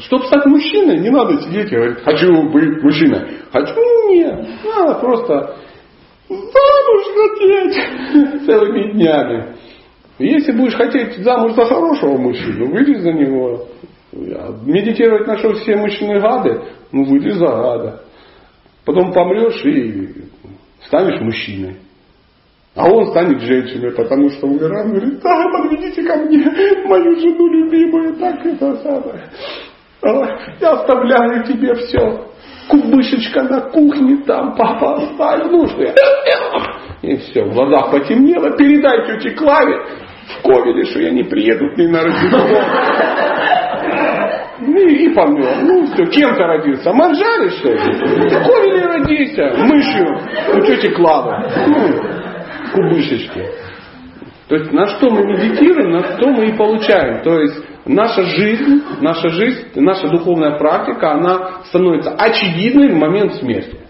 [0.00, 3.38] Чтобы стать мужчиной, не надо сидеть и говорить, хочу быть мужчиной.
[3.52, 3.74] Хочу,
[4.10, 4.48] нет.
[4.64, 5.56] Надо просто
[6.28, 9.56] замуж хотеть целыми днями.
[10.18, 13.68] Если будешь хотеть замуж за хорошего мужчину, выйди за него.
[14.12, 18.02] Медитировать нашел все мужчины гады, ну выйди за гада.
[18.84, 20.24] Потом помрешь и
[20.86, 21.76] станешь мужчиной.
[22.76, 26.44] А он станет женщиной, потому что умирает, говорит, да, подведите ко мне
[26.84, 29.30] мою жену любимую, так это самое.
[30.60, 32.30] Я оставляю тебе все.
[32.68, 35.94] Кубышечка на кухне, там папа оставил, ну что я.
[37.02, 39.78] И все, в глазах потемнело, передай тете Клаве
[40.38, 42.60] в Ковеле, что я не приеду ней на Рождество.
[44.58, 45.56] Ну и помер.
[45.62, 46.92] Ну все, кем то родился?
[46.92, 47.78] Манжари, что ли?
[47.78, 50.18] В Ковеле родился, мышью
[50.54, 51.36] у тети Клавы.
[51.68, 52.25] Ну,
[52.76, 53.42] кубышечки.
[54.48, 57.22] То есть на что мы медитируем, на что мы и получаем.
[57.22, 63.80] То есть наша жизнь, наша жизнь, наша духовная практика, она становится очевидной в момент смерти.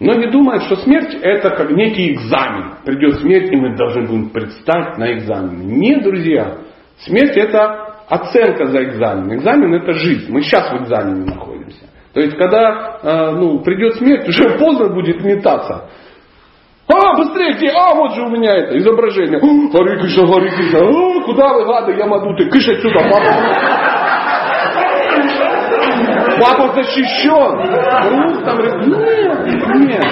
[0.00, 2.74] Многие думают, что смерть это как некий экзамен.
[2.84, 5.64] Придет смерть, и мы должны будем предстать на экзамене.
[5.64, 6.58] Нет, друзья.
[6.98, 9.34] Смерть это оценка за экзамен.
[9.36, 10.30] Экзамен это жизнь.
[10.30, 11.86] Мы сейчас в экзамене находимся.
[12.12, 15.88] То есть, когда э, ну, придет смерть, уже поздно будет метаться.
[16.86, 19.40] А, быстрее, а, вот же у меня это изображение.
[19.40, 20.80] Хари Кришна, Хари Кришна.
[20.80, 22.50] А, куда вы, гады, ямадуты?
[22.50, 23.34] Кыш отсюда, папа.
[26.40, 27.52] Папа защищен.
[28.02, 28.78] Друг там, нет,
[29.88, 30.02] нет.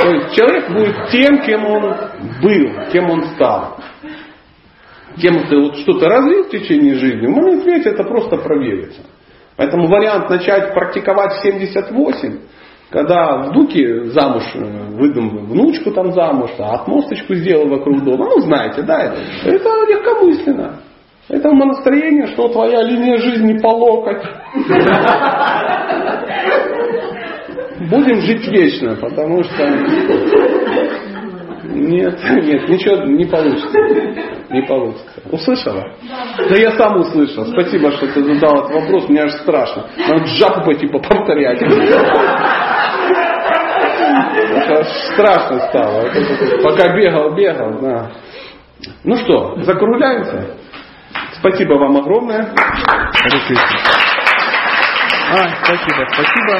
[0.00, 1.94] То есть человек будет тем, кем он
[2.42, 3.76] был, кем он стал.
[5.20, 9.02] Кем ты вот что-то развил в течение жизни, в момент смерти это просто проверится.
[9.56, 12.38] Поэтому вариант начать практиковать в 78
[12.90, 14.60] когда внуки замуж э,
[14.94, 20.80] выдам внучку там замуж, а отмосточку сделал вокруг дома, ну знаете, да, это, это легкомысленно.
[21.28, 24.22] Это настроение, что твоя линия жизни по локоть.
[27.90, 29.64] Будем жить вечно, потому что
[31.78, 33.78] нет, нет, ничего не получится.
[34.50, 35.22] Не получится.
[35.30, 35.92] Услышала?
[36.48, 37.46] Да я сам услышал.
[37.46, 39.08] Спасибо, что ты задал этот вопрос.
[39.08, 39.86] Мне аж страшно.
[39.96, 41.60] Надо жаху пойти повторять.
[44.54, 46.10] Это страшно стало.
[46.62, 47.80] Пока бегал, бегал.
[47.80, 48.10] Да.
[49.04, 50.56] Ну что, закругляемся?
[51.38, 52.48] Спасибо вам огромное.
[55.30, 56.52] А, спасибо, спасибо.